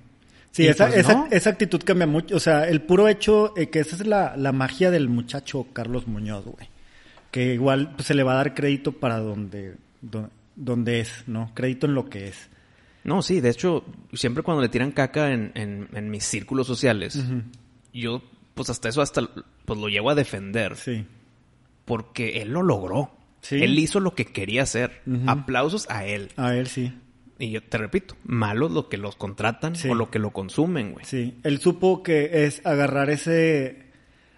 Sí, 0.51 0.65
esa, 0.67 0.87
pues 0.87 0.99
esa, 0.99 1.13
no. 1.13 1.27
esa 1.29 1.49
actitud 1.51 1.81
cambia 1.83 2.07
mucho. 2.07 2.35
O 2.35 2.39
sea, 2.39 2.67
el 2.67 2.81
puro 2.81 3.07
hecho, 3.07 3.53
eh, 3.57 3.69
que 3.69 3.79
esa 3.79 3.95
es 3.97 4.07
la, 4.07 4.35
la 4.37 4.51
magia 4.53 4.89
del 4.89 5.09
muchacho 5.09 5.67
Carlos 5.73 6.07
Muñoz, 6.07 6.45
güey. 6.45 6.69
Que 7.29 7.53
igual 7.53 7.91
pues, 7.95 8.07
se 8.07 8.13
le 8.15 8.23
va 8.23 8.31
a 8.33 8.37
dar 8.37 8.53
crédito 8.55 8.93
para 8.93 9.19
donde, 9.19 9.75
do- 10.01 10.29
donde 10.55 11.01
es, 11.01 11.25
¿no? 11.27 11.51
Crédito 11.53 11.85
en 11.85 11.93
lo 11.93 12.09
que 12.09 12.29
es. 12.29 12.49
No, 13.03 13.21
sí, 13.21 13.39
de 13.41 13.49
hecho, 13.49 13.83
siempre 14.13 14.41
cuando 14.43 14.63
le 14.63 14.69
tiran 14.69 14.91
caca 14.91 15.31
en, 15.31 15.51
en- 15.53 15.89
en 15.93 16.09
mis 16.09 16.23
círculos 16.23 16.65
sociales, 16.65 17.21
yo, 17.93 18.23
pues 18.55 18.69
hasta 18.71 18.89
eso, 18.89 19.01
hasta 19.01 19.21
pues 19.65 19.79
lo 19.79 19.89
llevo 19.89 20.09
a 20.09 20.15
defender. 20.15 20.75
Sí. 20.77 21.05
Porque 21.87 22.41
él 22.43 22.49
lo 22.49 22.61
logró. 22.61 23.09
Sí. 23.41 23.63
Él 23.63 23.79
hizo 23.79 23.99
lo 23.99 24.13
que 24.13 24.25
quería 24.25 24.61
hacer. 24.63 25.01
Aplausos 25.25 25.89
a 25.89 26.05
él. 26.05 26.29
A 26.35 26.53
él 26.53 26.67
sí. 26.67 26.93
Y 27.39 27.51
yo 27.51 27.63
te 27.63 27.77
repito, 27.77 28.15
malos 28.25 28.71
lo 28.71 28.89
que 28.89 28.97
los 28.97 29.15
contratan 29.15 29.75
Sí. 29.75 29.87
o 29.89 29.95
lo 29.95 30.11
que 30.11 30.19
lo 30.19 30.31
consumen, 30.31 30.91
güey. 30.91 31.05
Sí. 31.05 31.35
Él 31.43 31.59
supo 31.59 32.03
que 32.03 32.45
es 32.45 32.65
agarrar 32.65 33.09
ese, 33.09 33.85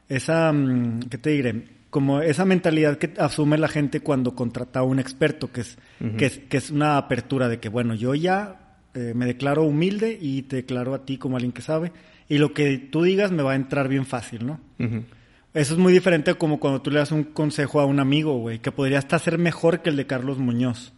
esa, 0.09 0.51
mm, 0.51 0.99
¿qué 1.09 1.17
te 1.17 1.29
diré? 1.31 1.63
Como 1.89 2.21
esa 2.21 2.45
mentalidad 2.45 2.97
que 2.97 3.13
asume 3.19 3.57
la 3.57 3.67
gente 3.67 4.01
cuando 4.01 4.35
contrata 4.35 4.81
a 4.81 4.83
un 4.83 4.99
experto, 4.99 5.51
que 5.51 5.61
es, 5.61 5.77
que 6.17 6.25
es, 6.27 6.37
que 6.37 6.57
es 6.57 6.69
una 6.69 6.97
apertura 6.97 7.47
de 7.49 7.59
que, 7.59 7.69
bueno, 7.69 7.95
yo 7.95 8.13
ya 8.13 8.77
eh, 8.93 9.13
me 9.15 9.25
declaro 9.25 9.63
humilde 9.63 10.15
y 10.21 10.43
te 10.43 10.57
declaro 10.57 10.93
a 10.93 11.03
ti 11.05 11.17
como 11.17 11.37
alguien 11.37 11.51
que 11.51 11.61
sabe, 11.63 11.91
y 12.27 12.37
lo 12.37 12.53
que 12.53 12.77
tú 12.77 13.01
digas 13.03 13.31
me 13.31 13.41
va 13.41 13.53
a 13.53 13.55
entrar 13.55 13.87
bien 13.87 14.05
fácil, 14.05 14.45
¿no? 14.45 14.59
Ujú. 14.77 15.03
Eso 15.53 15.73
es 15.73 15.79
muy 15.79 15.91
diferente 15.91 16.33
como 16.35 16.59
cuando 16.59 16.81
tú 16.81 16.91
le 16.91 16.99
das 16.99 17.11
un 17.11 17.23
consejo 17.23 17.79
a 17.79 17.85
un 17.85 17.99
amigo, 17.99 18.37
güey, 18.37 18.59
que 18.59 18.71
podría 18.71 18.99
hasta 18.99 19.17
ser 19.19 19.37
mejor 19.37 19.81
que 19.81 19.89
el 19.89 19.95
de 19.97 20.05
Carlos 20.07 20.37
Muñoz. 20.37 20.93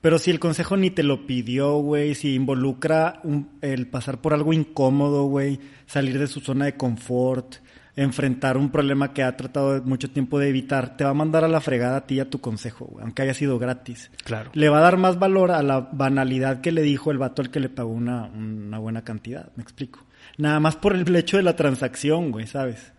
Pero 0.00 0.18
si 0.18 0.30
el 0.30 0.40
consejo 0.40 0.78
ni 0.78 0.90
te 0.90 1.02
lo 1.02 1.26
pidió, 1.26 1.76
güey, 1.78 2.14
si 2.14 2.34
involucra 2.34 3.20
un- 3.24 3.50
el 3.60 3.86
pasar 3.86 4.22
por 4.22 4.32
algo 4.32 4.54
incómodo, 4.54 5.24
güey, 5.24 5.60
salir 5.86 6.18
de 6.18 6.26
su 6.26 6.40
zona 6.40 6.64
de 6.64 6.76
confort, 6.78 7.56
enfrentar 7.96 8.56
un 8.56 8.70
problema 8.70 9.12
que 9.12 9.22
ha 9.22 9.36
tratado 9.36 9.74
de 9.74 9.82
mucho 9.82 10.10
tiempo 10.10 10.38
de 10.38 10.48
evitar, 10.48 10.96
te 10.96 11.04
va 11.04 11.10
a 11.10 11.14
mandar 11.14 11.44
a 11.44 11.48
la 11.48 11.60
fregada 11.60 11.98
a 11.98 12.06
ti 12.06 12.14
y 12.14 12.20
a 12.20 12.30
tu 12.30 12.40
consejo, 12.40 12.86
güey, 12.86 13.04
aunque 13.04 13.20
haya 13.20 13.34
sido 13.34 13.58
gratis. 13.58 14.10
Claro. 14.24 14.50
Le 14.54 14.70
va 14.70 14.78
a 14.78 14.82
dar 14.82 14.96
más 14.96 15.18
valor 15.18 15.50
a 15.50 15.62
la 15.62 15.80
banalidad 15.92 16.62
que 16.62 16.72
le 16.72 16.80
dijo 16.80 17.10
el 17.10 17.18
vato 17.18 17.42
al 17.42 17.50
que 17.50 17.60
le 17.60 17.68
pagó 17.68 17.90
una, 17.92 18.24
una 18.24 18.78
buena 18.78 19.02
cantidad, 19.04 19.50
me 19.56 19.62
explico. 19.62 20.06
Nada 20.38 20.58
más 20.60 20.76
por 20.76 20.94
el 20.94 21.14
hecho 21.14 21.36
de 21.36 21.42
la 21.42 21.56
transacción, 21.56 22.30
güey, 22.30 22.46
¿sabes? 22.46 22.92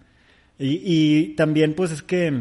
Y, 0.62 0.82
y 0.84 1.28
también, 1.36 1.74
pues, 1.74 1.92
es 1.92 2.04
que 2.04 2.32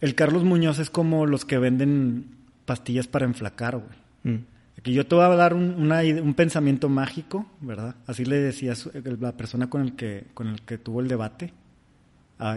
el 0.00 0.14
Carlos 0.14 0.44
Muñoz 0.44 0.78
es 0.78 0.90
como 0.90 1.24
los 1.26 1.44
que 1.44 1.58
venden 1.58 2.26
pastillas 2.64 3.06
para 3.06 3.24
enflacar, 3.26 3.76
güey. 3.78 4.36
Mm. 4.36 4.44
Aquí 4.78 4.92
yo 4.92 5.06
te 5.06 5.14
voy 5.14 5.24
a 5.24 5.28
dar 5.28 5.54
un, 5.54 5.74
una 5.74 6.04
ide- 6.04 6.20
un 6.20 6.34
pensamiento 6.34 6.88
mágico, 6.88 7.46
¿verdad? 7.60 7.96
Así 8.06 8.24
le 8.24 8.36
decía 8.38 8.74
la 9.20 9.36
persona 9.36 9.68
con 9.70 9.82
el 9.82 9.94
que, 9.96 10.26
con 10.34 10.48
el 10.48 10.62
que 10.62 10.78
tuvo 10.78 11.00
el 11.00 11.08
debate, 11.08 11.52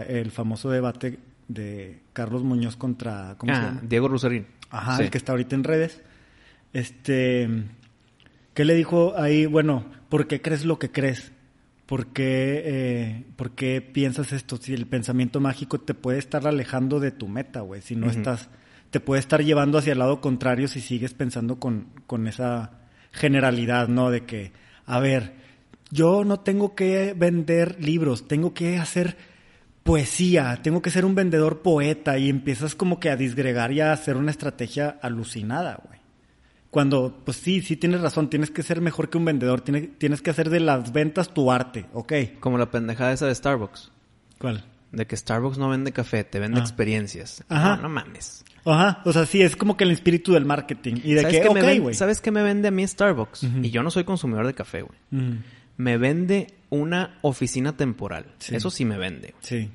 el 0.08 0.30
famoso 0.30 0.70
debate 0.70 1.18
de 1.48 1.98
Carlos 2.12 2.44
Muñoz 2.44 2.76
contra, 2.76 3.34
¿cómo 3.38 3.52
se 3.52 3.58
Ah, 3.60 3.64
llama? 3.68 3.80
Diego 3.88 4.06
Rusarín. 4.08 4.46
Ajá, 4.70 4.96
Sí. 4.98 5.02
el 5.04 5.10
que 5.10 5.18
está 5.18 5.32
ahorita 5.32 5.56
en 5.56 5.64
redes. 5.64 6.00
Este, 6.72 7.48
¿qué 8.54 8.64
le 8.64 8.74
dijo 8.74 9.14
ahí? 9.18 9.46
Bueno, 9.46 9.84
¿por 10.08 10.26
qué 10.28 10.40
crees 10.40 10.64
lo 10.64 10.78
que 10.78 10.90
crees? 10.90 11.32
¿Por 11.86 12.08
qué, 12.08 12.62
eh, 12.64 13.24
¿Por 13.36 13.52
qué 13.52 13.80
piensas 13.80 14.32
esto? 14.32 14.56
Si 14.56 14.72
el 14.72 14.86
pensamiento 14.86 15.40
mágico 15.40 15.80
te 15.80 15.94
puede 15.94 16.18
estar 16.18 16.46
alejando 16.46 17.00
de 17.00 17.10
tu 17.10 17.28
meta, 17.28 17.60
güey. 17.60 17.82
Si 17.82 17.96
no 17.96 18.08
estás, 18.08 18.48
te 18.90 19.00
puede 19.00 19.20
estar 19.20 19.42
llevando 19.42 19.78
hacia 19.78 19.92
el 19.92 19.98
lado 19.98 20.20
contrario 20.20 20.68
si 20.68 20.80
sigues 20.80 21.14
pensando 21.14 21.58
con, 21.58 21.88
con 22.06 22.28
esa 22.28 22.72
generalidad, 23.10 23.88
¿no? 23.88 24.10
De 24.10 24.24
que, 24.24 24.52
a 24.86 25.00
ver, 25.00 25.34
yo 25.90 26.24
no 26.24 26.40
tengo 26.40 26.74
que 26.74 27.14
vender 27.14 27.82
libros, 27.84 28.28
tengo 28.28 28.54
que 28.54 28.78
hacer 28.78 29.16
poesía, 29.82 30.60
tengo 30.62 30.80
que 30.80 30.90
ser 30.90 31.04
un 31.04 31.14
vendedor 31.14 31.62
poeta 31.62 32.16
y 32.18 32.28
empiezas 32.28 32.74
como 32.74 33.00
que 33.00 33.10
a 33.10 33.16
disgregar 33.16 33.72
y 33.72 33.80
a 33.80 33.92
hacer 33.92 34.16
una 34.16 34.30
estrategia 34.30 34.98
alucinada, 35.02 35.80
güey. 35.86 36.01
Cuando, 36.72 37.20
pues 37.24 37.36
sí, 37.36 37.60
sí 37.60 37.76
tienes 37.76 38.00
razón, 38.00 38.30
tienes 38.30 38.50
que 38.50 38.62
ser 38.62 38.80
mejor 38.80 39.10
que 39.10 39.18
un 39.18 39.26
vendedor, 39.26 39.60
tienes, 39.60 39.90
tienes 39.98 40.22
que 40.22 40.30
hacer 40.30 40.48
de 40.48 40.58
las 40.58 40.90
ventas 40.92 41.28
tu 41.34 41.52
arte, 41.52 41.84
ok. 41.92 42.12
Como 42.40 42.56
la 42.56 42.70
pendejada 42.70 43.12
esa 43.12 43.26
de 43.26 43.34
Starbucks. 43.34 43.92
¿Cuál? 44.38 44.64
De 44.90 45.06
que 45.06 45.14
Starbucks 45.14 45.58
no 45.58 45.68
vende 45.68 45.92
café, 45.92 46.24
te 46.24 46.40
vende 46.40 46.60
Ah. 46.60 46.62
experiencias. 46.62 47.44
Ajá. 47.50 47.76
No, 47.76 47.82
no 47.82 47.88
mames. 47.90 48.42
Ajá, 48.64 49.02
o 49.04 49.12
sea, 49.12 49.26
sí, 49.26 49.42
es 49.42 49.54
como 49.54 49.76
que 49.76 49.84
el 49.84 49.90
espíritu 49.90 50.32
del 50.32 50.46
marketing. 50.46 50.94
Y 51.04 51.12
de 51.12 51.20
¿Sabes, 51.22 51.40
que, 51.40 51.78
güey. 51.80 51.94
¿Sabes 51.94 52.20
qué 52.22 52.30
me 52.30 52.42
vende 52.42 52.68
a 52.68 52.70
mí 52.70 52.86
Starbucks? 52.88 53.42
Y 53.62 53.70
yo 53.70 53.82
no 53.82 53.90
soy 53.90 54.04
consumidor 54.04 54.46
de 54.46 54.54
café, 54.54 54.80
güey. 54.82 54.98
Me 55.76 55.98
vende 55.98 56.54
una 56.70 57.18
oficina 57.20 57.76
temporal. 57.76 58.26
Sí. 58.38 58.54
Eso 58.56 58.70
sí 58.70 58.86
me 58.86 58.96
vende. 58.96 59.34
sí, 59.40 59.70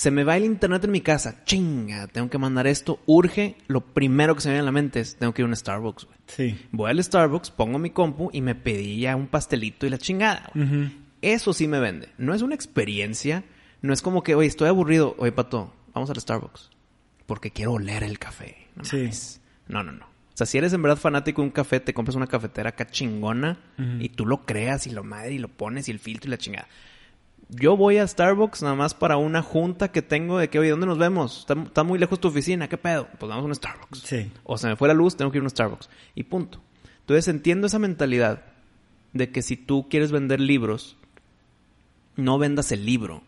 Se 0.00 0.10
me 0.10 0.24
va 0.24 0.34
el 0.38 0.44
internet 0.46 0.82
en 0.84 0.92
mi 0.92 1.02
casa. 1.02 1.44
Chinga, 1.44 2.06
tengo 2.06 2.30
que 2.30 2.38
mandar 2.38 2.66
esto. 2.66 3.00
Urge. 3.04 3.56
Lo 3.66 3.82
primero 3.82 4.34
que 4.34 4.40
se 4.40 4.48
me 4.48 4.54
viene 4.54 4.62
a 4.62 4.64
la 4.64 4.72
mente 4.72 5.00
es, 5.00 5.16
tengo 5.16 5.34
que 5.34 5.42
ir 5.42 5.44
a 5.44 5.48
un 5.48 5.54
Starbucks, 5.54 6.06
güey. 6.06 6.16
sí. 6.26 6.58
Voy 6.72 6.90
al 6.90 7.04
Starbucks, 7.04 7.50
pongo 7.50 7.78
mi 7.78 7.90
compu 7.90 8.30
y 8.32 8.40
me 8.40 8.54
pedí 8.54 9.00
ya 9.00 9.14
un 9.14 9.26
pastelito 9.26 9.86
y 9.86 9.90
la 9.90 9.98
chingada, 9.98 10.50
güey. 10.54 10.90
Eso 11.20 11.52
sí 11.52 11.68
me 11.68 11.80
vende. 11.80 12.08
No 12.16 12.32
es 12.32 12.40
una 12.40 12.54
experiencia. 12.54 13.44
No 13.82 13.92
es 13.92 14.00
como 14.00 14.22
que, 14.22 14.34
oye, 14.34 14.48
estoy 14.48 14.68
aburrido. 14.68 15.14
Oye, 15.18 15.32
Pato, 15.32 15.74
vamos 15.92 16.08
al 16.08 16.18
Starbucks. 16.18 16.70
Porque 17.26 17.50
quiero 17.50 17.74
oler 17.74 18.02
el 18.02 18.18
café. 18.18 18.68
No 18.76 18.84
Sí. 18.86 18.96
mames. 18.96 19.40
No, 19.68 19.82
no, 19.82 19.92
no. 19.92 20.06
O 20.06 20.36
sea, 20.40 20.46
si 20.46 20.56
eres 20.56 20.72
en 20.72 20.80
verdad 20.80 20.96
fanático 20.96 21.42
de 21.42 21.48
un 21.48 21.52
café, 21.52 21.78
te 21.78 21.92
compras 21.92 22.16
una 22.16 22.26
cafetera 22.26 22.70
acá 22.70 22.86
chingona 22.86 23.58
y 23.98 24.08
tú 24.08 24.24
lo 24.24 24.46
creas 24.46 24.86
y 24.86 24.90
lo 24.92 25.04
madre 25.04 25.34
y 25.34 25.38
lo 25.38 25.48
pones 25.48 25.88
y 25.88 25.90
el 25.90 25.98
filtro 25.98 26.28
y 26.28 26.30
la 26.30 26.38
chingada. 26.38 26.68
Yo 27.52 27.76
voy 27.76 27.98
a 27.98 28.06
Starbucks 28.06 28.62
nada 28.62 28.74
más 28.76 28.94
para 28.94 29.16
una 29.16 29.42
junta 29.42 29.90
que 29.90 30.02
tengo 30.02 30.38
de 30.38 30.48
que, 30.48 30.58
oye, 30.60 30.70
¿dónde 30.70 30.86
nos 30.86 30.98
vemos? 30.98 31.40
Está, 31.40 31.54
está 31.54 31.82
muy 31.82 31.98
lejos 31.98 32.20
tu 32.20 32.28
oficina, 32.28 32.68
¿qué 32.68 32.78
pedo? 32.78 33.08
Pues 33.18 33.28
vamos 33.28 33.44
a 33.44 33.46
un 33.48 33.54
Starbucks. 33.54 33.98
Sí. 34.00 34.30
O 34.44 34.56
se 34.56 34.68
me 34.68 34.76
fue 34.76 34.86
la 34.88 34.94
luz, 34.94 35.16
tengo 35.16 35.32
que 35.32 35.38
ir 35.38 35.42
a 35.42 35.44
un 35.44 35.50
Starbucks. 35.50 35.90
Y 36.14 36.22
punto. 36.24 36.60
Entonces 37.00 37.26
entiendo 37.28 37.66
esa 37.66 37.78
mentalidad 37.80 38.42
de 39.12 39.30
que 39.30 39.42
si 39.42 39.56
tú 39.56 39.88
quieres 39.90 40.12
vender 40.12 40.40
libros, 40.40 40.96
no 42.16 42.38
vendas 42.38 42.70
el 42.72 42.86
libro, 42.86 43.22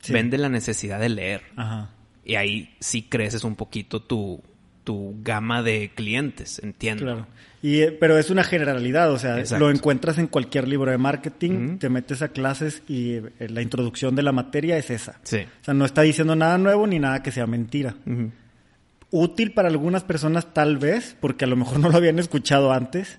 Sí. 0.00 0.12
vende 0.12 0.38
la 0.38 0.48
necesidad 0.48 1.00
de 1.00 1.08
leer. 1.08 1.42
Ajá. 1.56 1.90
Y 2.24 2.36
ahí 2.36 2.76
sí 2.80 3.02
creces 3.02 3.42
un 3.42 3.56
poquito 3.56 4.00
tu, 4.02 4.40
tu 4.86 5.16
gama 5.20 5.64
de 5.64 5.90
clientes, 5.96 6.60
entiendo. 6.62 7.02
Claro. 7.02 7.26
Y, 7.60 7.80
eh, 7.80 7.90
pero 7.90 8.18
es 8.18 8.30
una 8.30 8.44
generalidad, 8.44 9.10
o 9.10 9.18
sea, 9.18 9.40
Exacto. 9.40 9.64
lo 9.64 9.72
encuentras 9.72 10.16
en 10.18 10.28
cualquier 10.28 10.68
libro 10.68 10.92
de 10.92 10.96
marketing, 10.96 11.78
te 11.78 11.88
metes 11.88 12.22
a 12.22 12.28
clases 12.28 12.84
y 12.86 13.14
eh, 13.14 13.48
la 13.48 13.62
introducción 13.62 14.14
de 14.14 14.22
la 14.22 14.30
materia 14.30 14.78
es 14.78 14.90
esa. 14.90 15.18
Sí. 15.24 15.38
O 15.38 15.64
sea, 15.64 15.74
no 15.74 15.84
está 15.84 16.02
diciendo 16.02 16.36
nada 16.36 16.56
nuevo 16.56 16.86
ni 16.86 17.00
nada 17.00 17.20
que 17.20 17.32
sea 17.32 17.48
mentira. 17.48 17.96
Útil 19.10 19.52
para 19.52 19.68
algunas 19.68 20.04
personas 20.04 20.54
tal 20.54 20.78
vez, 20.78 21.16
porque 21.18 21.46
a 21.46 21.48
lo 21.48 21.56
mejor 21.56 21.80
no 21.80 21.88
lo 21.88 21.96
habían 21.96 22.20
escuchado 22.20 22.72
antes, 22.72 23.18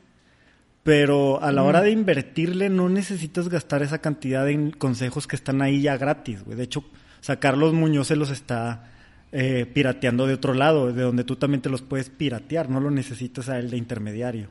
pero 0.84 1.44
a 1.44 1.52
la 1.52 1.64
hora 1.64 1.82
de 1.82 1.92
invertirle 1.92 2.70
no 2.70 2.88
necesitas 2.88 3.50
gastar 3.50 3.82
esa 3.82 3.98
cantidad 3.98 4.46
de 4.46 4.72
consejos 4.78 5.28
que 5.28 5.36
están 5.36 5.62
ahí 5.62 5.82
ya 5.82 5.98
gratis, 5.98 6.46
güey. 6.46 6.56
De 6.56 6.64
hecho, 6.64 6.80
o 6.80 7.24
sea, 7.24 7.42
Carlos 7.42 7.74
Muñoz 7.74 8.08
se 8.08 8.16
los 8.16 8.30
está 8.30 8.94
eh, 9.32 9.66
pirateando 9.72 10.26
de 10.28 10.34
otro 10.34 10.54
lado, 10.54 10.94
de 10.94 11.02
donde 11.02 11.24
tú 11.24 11.36
también 11.36 11.62
te 11.62 11.70
los 11.70 11.82
puedes 11.82 12.10
piratear, 12.10 12.70
no 12.70 12.80
lo 12.80 12.92
necesitas 12.92 13.50
a 13.50 13.60
él 13.60 13.70
de 13.70 13.78
intermediario. 13.78 14.48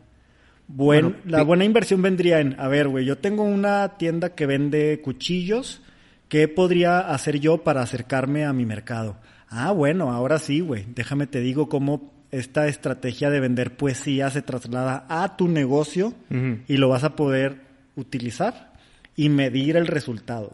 Buen, 0.68 1.04
Bueno, 1.04 1.16
la 1.24 1.42
buena 1.42 1.64
inversión 1.64 2.02
vendría 2.02 2.40
en, 2.40 2.58
a 2.58 2.68
ver, 2.68 2.88
güey, 2.88 3.04
yo 3.04 3.18
tengo 3.18 3.44
una 3.44 3.96
tienda 3.98 4.34
que 4.34 4.46
vende 4.46 5.00
cuchillos, 5.00 5.80
¿qué 6.28 6.48
podría 6.48 6.98
hacer 6.98 7.38
yo 7.38 7.58
para 7.58 7.82
acercarme 7.82 8.44
a 8.44 8.52
mi 8.52 8.66
mercado? 8.66 9.16
Ah, 9.48 9.70
bueno, 9.70 10.12
ahora 10.12 10.38
sí, 10.38 10.60
güey, 10.60 10.84
déjame 10.94 11.26
te 11.26 11.40
digo 11.40 11.68
cómo 11.68 12.12
esta 12.32 12.66
estrategia 12.66 13.30
de 13.30 13.40
vender 13.40 13.76
poesía 13.76 14.28
se 14.30 14.42
traslada 14.42 15.06
a 15.08 15.36
tu 15.36 15.48
negocio 15.48 16.14
y 16.66 16.76
lo 16.76 16.88
vas 16.88 17.04
a 17.04 17.14
poder 17.16 17.60
utilizar 17.94 18.72
y 19.14 19.28
medir 19.28 19.76
el 19.76 19.86
resultado. 19.86 20.52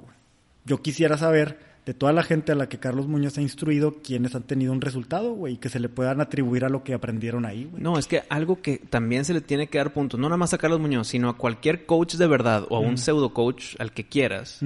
Yo 0.65 0.83
quisiera 0.83 1.17
saber 1.17 1.72
de 1.85 1.95
toda 1.95 2.13
la 2.13 2.23
gente 2.23 2.53
a 2.53 2.55
la 2.55 2.69
que 2.69 2.79
Carlos 2.79 3.09
Muñoz 3.09 3.39
ha 3.39 3.43
instruido, 3.43 3.97
quiénes 4.05 4.37
han 4.37 4.45
tenido 4.45 4.73
un 4.73 4.81
resultado, 4.81 5.33
güey, 5.33 5.55
y 5.55 5.57
que 5.57 5.69
se 5.69 5.81
le 5.81 5.89
puedan 5.89 6.21
atribuir 6.21 6.65
a 6.65 6.69
lo 6.69 6.85
que 6.85 6.95
aprendieron 6.95 7.45
ahí, 7.45 7.65
güey. 7.65 7.83
No, 7.83 7.99
es 7.99 8.07
que 8.07 8.23
algo 8.29 8.63
que 8.63 8.79
también 8.79 9.25
se 9.25 9.35
le 9.35 9.41
tiene 9.41 9.67
que 9.67 9.79
dar 9.79 9.93
puntos, 9.93 10.21
no 10.21 10.29
nada 10.29 10.37
más 10.37 10.55
a 10.55 10.59
Carlos 10.59 10.79
Muñoz, 10.79 11.09
sino 11.09 11.29
a 11.29 11.37
cualquier 11.37 11.85
coach 11.85 12.15
de 12.15 12.27
verdad 12.29 12.67
o 12.71 12.77
a 12.77 12.81
un 12.81 12.99
pseudo 12.99 13.35
coach 13.35 13.75
al 13.81 13.93
que 13.93 14.05
quieras, 14.07 14.61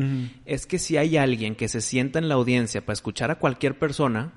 es 0.44 0.66
que 0.66 0.78
si 0.78 0.98
hay 0.98 1.16
alguien 1.16 1.54
que 1.54 1.68
se 1.68 1.80
sienta 1.80 2.18
en 2.18 2.28
la 2.28 2.34
audiencia 2.34 2.82
para 2.84 2.92
escuchar 2.94 3.30
a 3.30 3.36
cualquier 3.38 3.78
persona, 3.78 4.34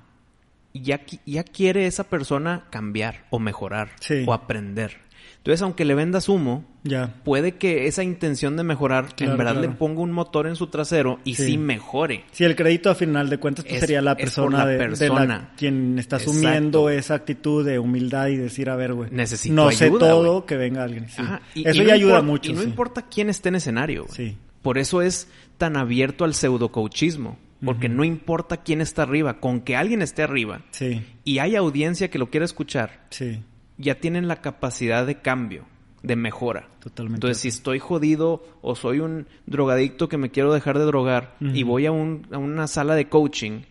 ya, 0.72 1.00
ya 1.26 1.44
quiere 1.44 1.86
esa 1.86 2.04
persona 2.04 2.64
cambiar 2.70 3.26
o 3.30 3.38
mejorar 3.38 3.90
Sí. 4.00 4.24
o 4.26 4.32
aprender. 4.32 4.98
Entonces, 5.40 5.62
aunque 5.62 5.86
le 5.86 5.94
vendas 5.94 6.28
humo, 6.28 6.64
Ya. 6.84 7.14
puede 7.24 7.52
que 7.56 7.86
esa 7.86 8.02
intención 8.04 8.58
de 8.58 8.62
mejorar 8.62 9.14
Claro, 9.14 9.32
en 9.32 9.38
verdad 9.38 9.52
claro. 9.54 9.68
le 9.70 9.74
ponga 9.74 10.00
un 10.02 10.12
motor 10.12 10.46
en 10.46 10.54
su 10.54 10.66
trasero 10.66 11.18
y 11.24 11.34
Sí. 11.34 11.44
sí, 11.46 11.58
mejore. 11.58 12.24
Sí, 12.30 12.44
el 12.44 12.54
crédito 12.56 12.90
a 12.90 12.94
final 12.94 13.30
de 13.30 13.38
cuentas 13.38 13.64
pues, 13.64 13.76
Es- 13.76 13.80
sería 13.80 14.02
la 14.02 14.16
persona, 14.16 14.58
la 14.58 14.66
de, 14.66 14.72
de 14.74 14.78
persona. 14.78 15.50
quien 15.56 15.98
está 15.98 16.16
Exacto. 16.16 16.32
asumiendo 16.38 16.90
esa 16.90 17.14
actitud 17.14 17.64
de 17.64 17.78
humildad 17.78 18.28
y 18.28 18.36
decir, 18.36 18.68
a 18.68 18.76
ver, 18.76 18.92
güey, 18.92 19.10
Necesito 19.10 19.54
no 19.54 19.70
sé 19.70 19.88
todo, 19.90 20.44
que 20.44 20.56
venga 20.58 20.82
alguien. 20.84 21.08
Sí. 21.08 21.22
Ajá, 21.22 21.40
y- 21.54 21.66
Eso 21.66 21.78
y 21.78 21.84
no 21.84 21.88
ya 21.88 21.94
ayuda 21.94 22.20
mucho. 22.22 22.50
Y 22.50 22.54
no 22.54 22.62
importa 22.62 23.06
quién 23.10 23.30
esté 23.30 23.48
en 23.48 23.54
escenario. 23.54 24.06
Sí. 24.10 24.36
Por 24.60 24.76
eso 24.76 25.00
es 25.00 25.26
tan 25.56 25.76
abierto 25.78 26.24
al 26.24 26.34
pseudo-coachismo. 26.34 27.38
Porque 27.64 27.90
no 27.90 28.04
importa 28.04 28.58
quién 28.58 28.80
está 28.80 29.02
arriba, 29.02 29.38
con 29.38 29.60
que 29.60 29.76
alguien 29.76 30.00
esté 30.00 30.22
arriba 30.22 30.62
Sí, 30.70 31.02
y 31.24 31.40
hay 31.40 31.56
audiencia 31.56 32.08
que 32.08 32.18
lo 32.18 32.30
quiera 32.30 32.46
escuchar, 32.46 33.04
sí, 33.10 33.42
ya 33.80 33.96
tienen 33.96 34.28
la 34.28 34.40
capacidad 34.40 35.06
de 35.06 35.20
cambio, 35.20 35.64
de 36.02 36.16
mejora. 36.16 36.68
totalmente. 36.80 37.16
Entonces, 37.16 37.42
si 37.42 37.48
estoy 37.48 37.78
jodido 37.78 38.42
o 38.62 38.74
soy 38.74 39.00
un 39.00 39.26
drogadicto 39.46 40.08
que 40.08 40.16
me 40.16 40.30
quiero 40.30 40.50
dejar 40.52 40.78
de 40.78 40.84
drogar 40.86 41.36
y 41.40 41.62
voy 41.62 41.84
a, 41.84 41.92
un- 41.92 42.26
a 42.32 42.38
una 42.38 42.66
sala 42.68 42.94
de 42.94 43.08
coaching, 43.08 43.62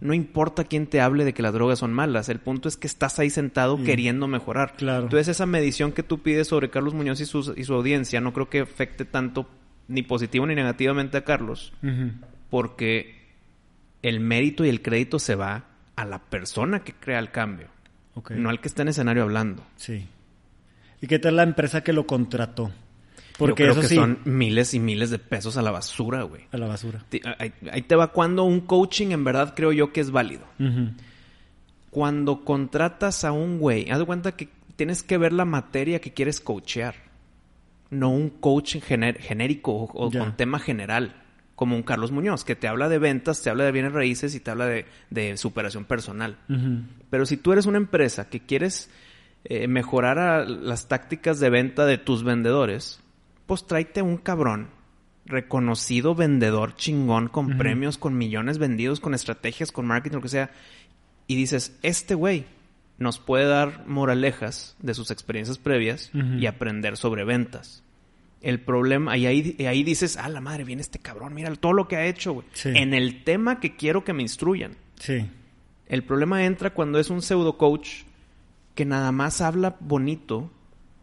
no 0.00 0.12
importa 0.14 0.64
quién 0.64 0.86
te 0.88 1.00
hable 1.00 1.24
de 1.24 1.32
que 1.32 1.42
las 1.42 1.52
drogas 1.52 1.78
son 1.78 1.92
malas, 1.92 2.28
el 2.28 2.40
punto 2.40 2.68
es 2.68 2.76
que 2.76 2.88
estás 2.88 3.18
ahí 3.20 3.30
sentado 3.30 3.82
queriendo 3.84 4.26
mejorar. 4.26 4.74
Claro. 4.76 5.04
Entonces, 5.04 5.28
esa 5.28 5.46
medición 5.46 5.92
que 5.92 6.02
tú 6.02 6.18
pides 6.22 6.48
sobre 6.48 6.70
Carlos 6.70 6.92
Muñoz 6.94 7.20
y 7.20 7.24
su, 7.26 7.54
y 7.56 7.62
su 7.62 7.74
audiencia 7.74 8.20
no 8.20 8.32
creo 8.32 8.48
que 8.50 8.60
afecte 8.60 9.04
tanto 9.04 9.48
ni 9.86 10.02
positivo 10.02 10.44
ni 10.46 10.56
negativamente 10.56 11.16
a 11.18 11.24
Carlos, 11.24 11.72
porque 12.50 13.14
el 14.02 14.20
mérito 14.20 14.64
y 14.64 14.68
el 14.68 14.82
crédito 14.82 15.18
se 15.18 15.34
va 15.34 15.64
a 15.96 16.04
la 16.04 16.18
persona 16.18 16.80
que 16.80 16.92
crea 16.92 17.18
el 17.20 17.30
cambio, 17.30 17.68
No 18.30 18.48
al 18.50 18.60
que 18.60 18.68
está 18.68 18.82
en 18.82 18.88
escenario 18.88 19.22
hablando. 19.22 19.62
Sí. 19.76 20.06
¿Y 21.00 21.06
qué 21.06 21.18
tal 21.18 21.36
la 21.36 21.42
empresa 21.42 21.82
que 21.84 21.92
lo 21.92 22.06
contrató? 22.06 22.68
Yo 22.68 22.72
Porque 23.38 23.64
creo 23.64 23.72
eso 23.72 23.82
que 23.82 23.88
sí, 23.88 23.96
son 23.96 24.18
miles 24.24 24.72
y 24.72 24.80
miles 24.80 25.10
de 25.10 25.18
pesos 25.18 25.58
a 25.58 25.62
la 25.62 25.70
basura, 25.70 26.22
güey. 26.22 26.42
a 26.52 26.56
la 26.56 26.66
basura. 26.66 27.04
Ahí, 27.38 27.52
ahí 27.70 27.82
te 27.82 27.94
va 27.94 28.12
cuando 28.12 28.44
un 28.44 28.60
coaching 28.60 29.08
en 29.10 29.24
verdad 29.24 29.52
creo 29.54 29.72
yo 29.72 29.92
que 29.92 30.00
es 30.00 30.10
válido. 30.10 30.44
Cuando 31.90 32.44
contratas 32.44 33.24
a 33.24 33.32
un 33.32 33.58
güey, 33.58 33.90
haz 33.90 33.98
de 33.98 34.04
cuenta 34.06 34.32
que 34.32 34.48
tienes 34.76 35.02
que 35.02 35.18
ver 35.18 35.32
la 35.32 35.44
materia 35.44 36.00
que 36.00 36.12
quieres 36.12 36.40
coachear. 36.40 36.94
No 37.90 38.10
un 38.10 38.30
coach 38.30 38.76
gener- 38.76 39.18
genérico 39.18 39.72
o, 39.84 40.10
con 40.10 40.36
tema 40.36 40.58
general, 40.58 41.14
como 41.56 41.74
un 41.74 41.82
Carlos 41.82 42.12
Muñoz, 42.12 42.44
que 42.44 42.54
te 42.54 42.68
habla 42.68 42.88
de 42.88 42.98
ventas, 42.98 43.42
te 43.42 43.50
habla 43.50 43.64
de 43.64 43.72
bienes 43.72 43.92
raíces 43.92 44.34
y 44.34 44.40
te 44.40 44.50
habla 44.50 44.66
de, 44.66 44.86
de 45.10 45.36
superación 45.38 45.84
personal. 45.86 46.36
Pero 47.10 47.26
si 47.26 47.38
tú 47.38 47.52
eres 47.52 47.66
una 47.66 47.78
empresa 47.78 48.28
que 48.28 48.40
quieres 48.40 48.90
eh, 49.44 49.66
mejorar 49.66 50.18
a 50.18 50.44
las 50.44 50.86
tácticas 50.86 51.40
de 51.40 51.50
venta 51.50 51.86
de 51.86 51.98
tus 51.98 52.24
vendedores, 52.24 53.00
pues 53.46 53.66
tráete 53.66 54.02
un 54.02 54.18
cabrón 54.18 54.68
reconocido 55.24 56.14
vendedor 56.14 56.76
chingón 56.76 57.28
con 57.28 57.56
premios, 57.56 57.98
con 57.98 58.16
millones 58.16 58.58
vendidos, 58.58 59.00
con 59.00 59.14
estrategias, 59.14 59.72
con 59.72 59.86
marketing, 59.86 60.16
lo 60.16 60.22
que 60.22 60.28
sea. 60.28 60.50
Y 61.26 61.36
dices, 61.36 61.76
este 61.82 62.14
güey 62.14 62.44
nos 62.98 63.18
puede 63.18 63.46
dar 63.46 63.86
moralejas 63.86 64.76
de 64.80 64.94
sus 64.94 65.10
experiencias 65.10 65.58
previas 65.58 66.10
y 66.12 66.46
aprender 66.46 66.96
sobre 66.96 67.24
ventas. 67.24 67.82
El 68.46 68.60
problema, 68.60 69.16
y 69.16 69.26
ahí, 69.26 69.56
y 69.58 69.64
ahí 69.64 69.82
dices, 69.82 70.16
ah, 70.16 70.28
la 70.28 70.40
madre, 70.40 70.62
viene 70.62 70.80
este 70.80 71.00
cabrón, 71.00 71.34
mira 71.34 71.52
todo 71.56 71.72
lo 71.72 71.88
que 71.88 71.96
ha 71.96 72.06
hecho, 72.06 72.32
güey. 72.32 72.46
Sí. 72.52 72.68
En 72.76 72.94
el 72.94 73.24
tema 73.24 73.58
que 73.58 73.74
quiero 73.74 74.04
que 74.04 74.12
me 74.12 74.22
instruyan. 74.22 74.76
Sí. 75.00 75.28
El 75.88 76.04
problema 76.04 76.44
entra 76.44 76.72
cuando 76.72 77.00
es 77.00 77.10
un 77.10 77.22
pseudo 77.22 77.58
coach 77.58 78.04
que 78.76 78.84
nada 78.84 79.10
más 79.10 79.40
habla 79.40 79.74
bonito 79.80 80.48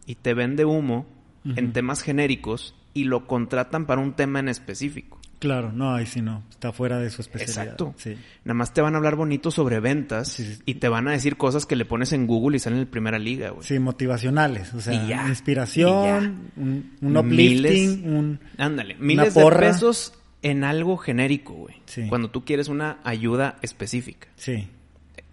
y 0.06 0.14
te 0.14 0.32
vende 0.32 0.64
humo 0.64 1.04
en 1.44 1.74
temas 1.74 2.00
genéricos 2.00 2.74
y 2.94 3.04
lo 3.04 3.26
contratan 3.26 3.84
para 3.84 4.00
un 4.00 4.14
tema 4.14 4.38
en 4.38 4.48
específico. 4.48 5.20
Claro, 5.44 5.72
no, 5.72 5.94
ahí 5.94 6.06
sí 6.06 6.22
no. 6.22 6.42
Está 6.48 6.72
fuera 6.72 6.98
de 6.98 7.10
su 7.10 7.20
especialidad. 7.20 7.64
Exacto. 7.64 7.94
Sí. 7.98 8.16
Nada 8.44 8.54
más 8.54 8.72
te 8.72 8.80
van 8.80 8.94
a 8.94 8.96
hablar 8.96 9.14
bonito 9.14 9.50
sobre 9.50 9.78
ventas 9.78 10.28
Sí, 10.28 10.42
sí. 10.54 10.62
y 10.64 10.76
te 10.76 10.88
van 10.88 11.06
a 11.06 11.10
decir 11.10 11.36
cosas 11.36 11.66
que 11.66 11.76
le 11.76 11.84
pones 11.84 12.14
en 12.14 12.26
Google 12.26 12.56
y 12.56 12.60
salen 12.60 12.78
en 12.78 12.86
primera 12.86 13.18
liga, 13.18 13.50
güey. 13.50 13.62
Sí, 13.66 13.78
motivacionales. 13.78 14.72
O 14.72 14.80
sea, 14.80 15.06
ya. 15.06 15.28
inspiración, 15.28 16.50
un, 16.56 16.92
un 17.02 17.12
Miles- 17.28 17.60
uplifting, 17.60 18.16
un... 18.16 18.40
Ándale, 18.56 18.96
miles 18.98 19.34
de 19.34 19.50
pesos 19.50 20.14
en 20.40 20.64
algo 20.64 20.96
genérico, 20.96 21.52
güey. 21.52 21.74
Sí. 21.84 22.06
Cuando 22.08 22.30
tú 22.30 22.42
quieres 22.46 22.68
una 22.68 23.00
ayuda 23.04 23.56
específica. 23.60 24.28
Sí. 24.36 24.66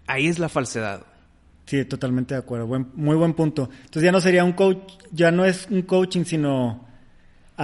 Ahí 0.06 0.26
es 0.26 0.38
la 0.38 0.50
falsedad. 0.50 1.06
Sí, 1.64 1.84
totalmente 1.86 2.34
de 2.34 2.40
acuerdo. 2.40 2.66
Buen, 2.66 2.88
muy 2.96 3.16
buen 3.16 3.32
punto. 3.32 3.70
Entonces 3.72 4.02
ya 4.02 4.12
no 4.12 4.20
sería 4.20 4.44
un 4.44 4.52
coach, 4.52 4.92
ya 5.10 5.30
no 5.30 5.46
es 5.46 5.68
un 5.70 5.80
coaching, 5.82 6.24
sino 6.24 6.86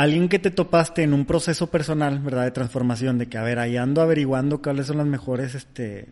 alguien 0.03 0.29
que 0.29 0.39
te 0.39 0.51
topaste 0.51 1.03
en 1.03 1.13
un 1.13 1.25
proceso 1.25 1.69
personal, 1.69 2.21
¿verdad? 2.21 2.45
De 2.45 2.53
transformación, 2.53 3.19
de 3.19 3.27
que, 3.27 3.37
a 3.37 3.43
ver, 3.43 3.59
ahí 3.59 3.77
ando 3.77 4.01
averiguando 4.01 4.63
cuáles 4.63 4.87
son 4.87 4.99
las 4.99 5.07
mejores 5.07 5.57
este, 5.57 6.07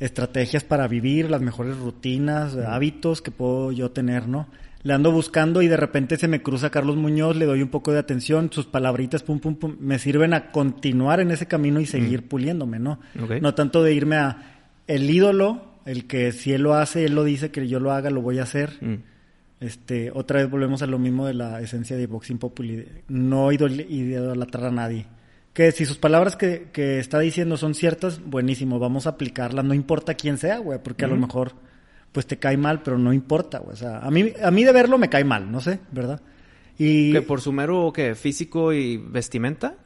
estrategias 0.00 0.64
para 0.64 0.88
vivir, 0.88 1.30
las 1.30 1.42
mejores 1.42 1.76
rutinas, 1.76 2.56
hábitos 2.56 3.20
que 3.20 3.30
puedo 3.30 3.72
yo 3.72 3.90
tener, 3.90 4.26
¿no? 4.26 4.48
Le 4.82 4.92
ando 4.94 5.12
buscando 5.12 5.60
y 5.60 5.68
de 5.68 5.76
repente 5.76 6.16
se 6.16 6.28
me 6.28 6.42
cruza 6.42 6.70
Carlos 6.70 6.96
Muñoz, 6.96 7.36
le 7.36 7.44
doy 7.46 7.62
un 7.62 7.68
poco 7.68 7.92
de 7.92 7.98
atención, 7.98 8.50
sus 8.50 8.66
palabritas, 8.66 9.22
pum, 9.22 9.38
pum, 9.38 9.56
pum, 9.56 9.76
me 9.80 9.98
sirven 9.98 10.32
a 10.34 10.50
continuar 10.50 11.20
en 11.20 11.30
ese 11.30 11.46
camino 11.46 11.80
y 11.80 11.86
seguir 11.86 12.26
puliéndome, 12.28 12.78
¿no? 12.78 13.00
No 13.40 13.54
tanto 13.54 13.82
de 13.82 13.92
irme 13.94 14.16
a 14.16 14.60
el 14.86 15.10
ídolo, 15.10 15.74
el 15.84 16.06
que 16.06 16.32
si 16.32 16.52
él 16.52 16.62
lo 16.62 16.74
hace, 16.74 17.04
él 17.04 17.14
lo 17.14 17.24
dice, 17.24 17.50
que 17.50 17.68
yo 17.68 17.80
lo 17.80 17.92
haga, 17.92 18.10
lo 18.10 18.22
voy 18.22 18.38
a 18.38 18.44
hacer. 18.44 18.78
Mm. 18.80 18.94
Este, 19.60 20.10
otra 20.12 20.40
vez 20.40 20.50
volvemos 20.50 20.82
a 20.82 20.86
lo 20.86 20.98
mismo 20.98 21.26
de 21.26 21.34
la 21.34 21.60
esencia 21.60 21.96
de 21.96 22.06
Boxing 22.06 22.38
Populi, 22.38 22.86
no 23.08 23.50
idol- 23.52 23.86
idolatrar 23.88 24.66
a 24.66 24.70
nadie. 24.70 25.06
Que 25.52 25.70
si 25.72 25.84
sus 25.86 25.96
palabras 25.98 26.36
que, 26.36 26.68
que 26.72 26.98
está 26.98 27.20
diciendo 27.20 27.56
son 27.56 27.74
ciertas, 27.74 28.20
buenísimo, 28.24 28.78
vamos 28.78 29.06
a 29.06 29.10
aplicarlas, 29.10 29.64
no 29.64 29.72
importa 29.72 30.14
quién 30.14 30.36
sea, 30.36 30.58
güey, 30.58 30.80
porque 30.82 31.04
a 31.04 31.08
lo 31.08 31.16
mejor 31.16 31.52
pues 32.12 32.26
te 32.26 32.38
cae 32.38 32.56
mal, 32.56 32.82
pero 32.82 32.98
no 32.98 33.12
importa, 33.12 33.58
güey. 33.58 33.72
O 33.74 33.76
sea, 33.76 33.98
a 33.98 34.10
mí, 34.10 34.32
a 34.42 34.50
mí 34.50 34.64
de 34.64 34.72
verlo 34.72 34.98
me 34.98 35.08
cae 35.08 35.24
mal, 35.24 35.50
no 35.50 35.60
sé, 35.60 35.78
¿verdad? 35.92 36.20
Y 36.76 37.12
¿Que 37.12 37.22
por 37.22 37.40
su 37.40 37.52
mero 37.52 37.92
¿qué? 37.94 38.14
físico 38.16 38.72
y 38.72 38.96
vestimenta? 38.96 39.76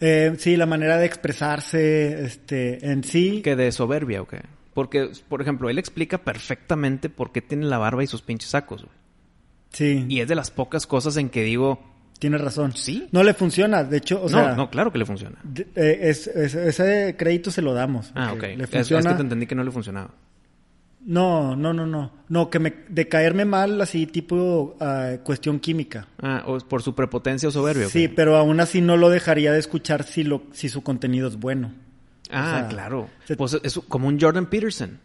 eh, 0.00 0.34
sí, 0.38 0.56
la 0.56 0.66
manera 0.66 0.96
de 0.98 1.06
expresarse, 1.06 2.24
este, 2.24 2.86
en 2.90 3.02
sí, 3.04 3.40
¿Que 3.42 3.56
de 3.56 3.72
soberbia 3.72 4.22
o 4.22 4.26
qué? 4.28 4.42
Porque, 4.74 5.10
por 5.28 5.40
ejemplo, 5.42 5.70
él 5.70 5.78
explica 5.78 6.18
perfectamente 6.18 7.08
por 7.08 7.32
qué 7.32 7.40
tiene 7.42 7.66
la 7.66 7.78
barba 7.78 8.04
y 8.04 8.06
sus 8.06 8.22
pinches 8.22 8.50
sacos, 8.50 8.82
güey. 8.84 8.94
Sí, 9.72 10.04
Y 10.08 10.20
es 10.20 10.28
de 10.28 10.34
las 10.34 10.50
pocas 10.50 10.86
cosas 10.86 11.16
en 11.16 11.28
que 11.30 11.42
digo, 11.42 11.80
tienes 12.18 12.40
razón. 12.40 12.72
Sí. 12.74 13.08
No 13.12 13.22
le 13.22 13.34
funciona, 13.34 13.84
de 13.84 13.98
hecho, 13.98 14.18
o 14.20 14.28
no, 14.28 14.28
sea, 14.28 14.54
no, 14.54 14.70
claro 14.70 14.90
que 14.92 14.98
le 14.98 15.06
funciona. 15.06 15.36
de- 15.44 15.68
eh, 15.74 15.98
es- 16.02 16.26
es- 16.28 16.54
ese 16.54 17.14
crédito 17.18 17.50
se 17.50 17.62
lo 17.62 17.74
damos. 17.74 18.10
Ah, 18.14 18.32
ok. 18.32 18.42
Le 18.42 18.54
Es- 18.54 18.60
Es, 18.62 18.70
funciona. 18.70 19.10
que 19.10 19.16
te 19.16 19.22
entendí 19.22 19.46
que 19.46 19.54
no 19.54 19.64
le 19.64 19.70
funcionaba. 19.70 20.10
No, 21.04 21.54
no, 21.54 21.72
no, 21.72 21.86
no. 21.86 22.10
No, 22.28 22.50
que 22.50 22.58
me, 22.58 22.74
de 22.88 23.06
caerme 23.06 23.44
mal, 23.44 23.80
así 23.80 24.06
tipo 24.06 24.76
ah, 24.80 25.18
cuestión 25.22 25.60
química. 25.60 26.08
Ah, 26.20 26.42
o 26.46 26.58
por 26.58 26.82
su 26.82 26.96
prepotencia 26.96 27.48
o 27.48 27.52
soberbia. 27.52 27.86
¿o 27.86 27.90
Sí, 27.90 28.08
pero 28.08 28.36
aún 28.36 28.58
así 28.58 28.80
no 28.80 28.96
lo 28.96 29.08
dejaría 29.08 29.52
de 29.52 29.60
escuchar 29.60 30.02
si, 30.02 30.24
lo, 30.24 30.42
si 30.52 30.68
su 30.68 30.82
contenido 30.82 31.28
es 31.28 31.36
bueno. 31.36 31.72
Ah, 32.30 32.54
o 32.56 32.58
sea, 32.58 32.68
claro. 32.68 33.08
se- 33.24 33.36
Pues 33.36 33.56
es 33.62 33.78
como 33.86 34.08
un 34.08 34.18
Jordan 34.20 34.46
Peterson. 34.46 34.98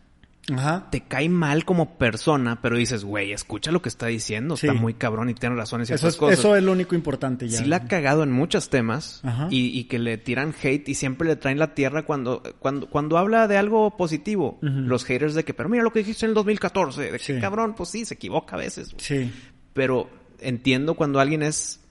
Ajá. 0.52 0.88
Te 0.90 1.02
cae 1.02 1.30
mal 1.30 1.66
como 1.66 1.98
persona, 1.98 2.62
pero 2.62 2.76
dices, 2.76 3.04
güey, 3.06 3.32
escucha 3.32 3.72
lo 3.72 3.82
que 3.82 3.90
está 3.90 4.08
diciendo. 4.08 4.58
Sí. 4.58 4.68
Está 4.68 4.80
muy 4.80 4.96
cabrón 4.96 5.30
y 5.30 5.34
tiene 5.36 5.56
razón 5.56 5.82
en 5.82 5.84
Eso 5.84 5.90
ciertas 5.98 6.14
es, 6.14 6.18
cosas. 6.18 6.40
eso 6.40 6.56
es 6.56 6.64
lo 6.64 6.72
único 6.72 6.96
importante 6.96 7.48
ya. 7.48 7.60
sí 7.60 7.66
la 7.66 7.76
ha 7.78 7.86
cagado 7.88 8.24
en 8.24 8.32
muchos 8.32 8.70
temas 8.70 9.22
y, 9.52 9.68
y 9.80 9.84
que 9.84 10.00
le 10.00 10.18
tiran 10.18 10.54
hate 10.62 10.90
y 10.90 10.96
siempre 10.96 11.28
le 11.28 11.36
traen 11.36 11.60
la 11.60 11.74
tierra 11.76 12.04
cuando 12.06 12.42
cuando 12.60 12.90
cuando 12.90 13.18
habla 13.20 13.48
de 13.48 13.58
algo 13.58 13.96
positivo. 13.98 14.58
Los 14.62 15.06
haters 15.06 15.36
de 15.36 15.44
que, 15.46 15.54
pero 15.54 15.70
mira 15.70 15.84
lo 15.84 15.94
que 15.94 16.00
dijiste 16.00 16.26
en 16.26 16.32
el 16.32 16.36
2014. 16.36 17.02
De 17.12 17.12
que, 17.12 17.20
Sí. 17.20 17.40
cabrón, 17.40 17.76
pues 17.78 17.90
sí, 17.90 18.04
se 18.06 18.16
equivoca 18.16 18.56
a 18.56 18.60
veces. 18.60 18.94
Sí, 18.98 19.32
Pero 19.74 20.10
entiendo 20.40 20.96
cuando 20.96 21.20
alguien 21.20 21.44
es, 21.44 21.82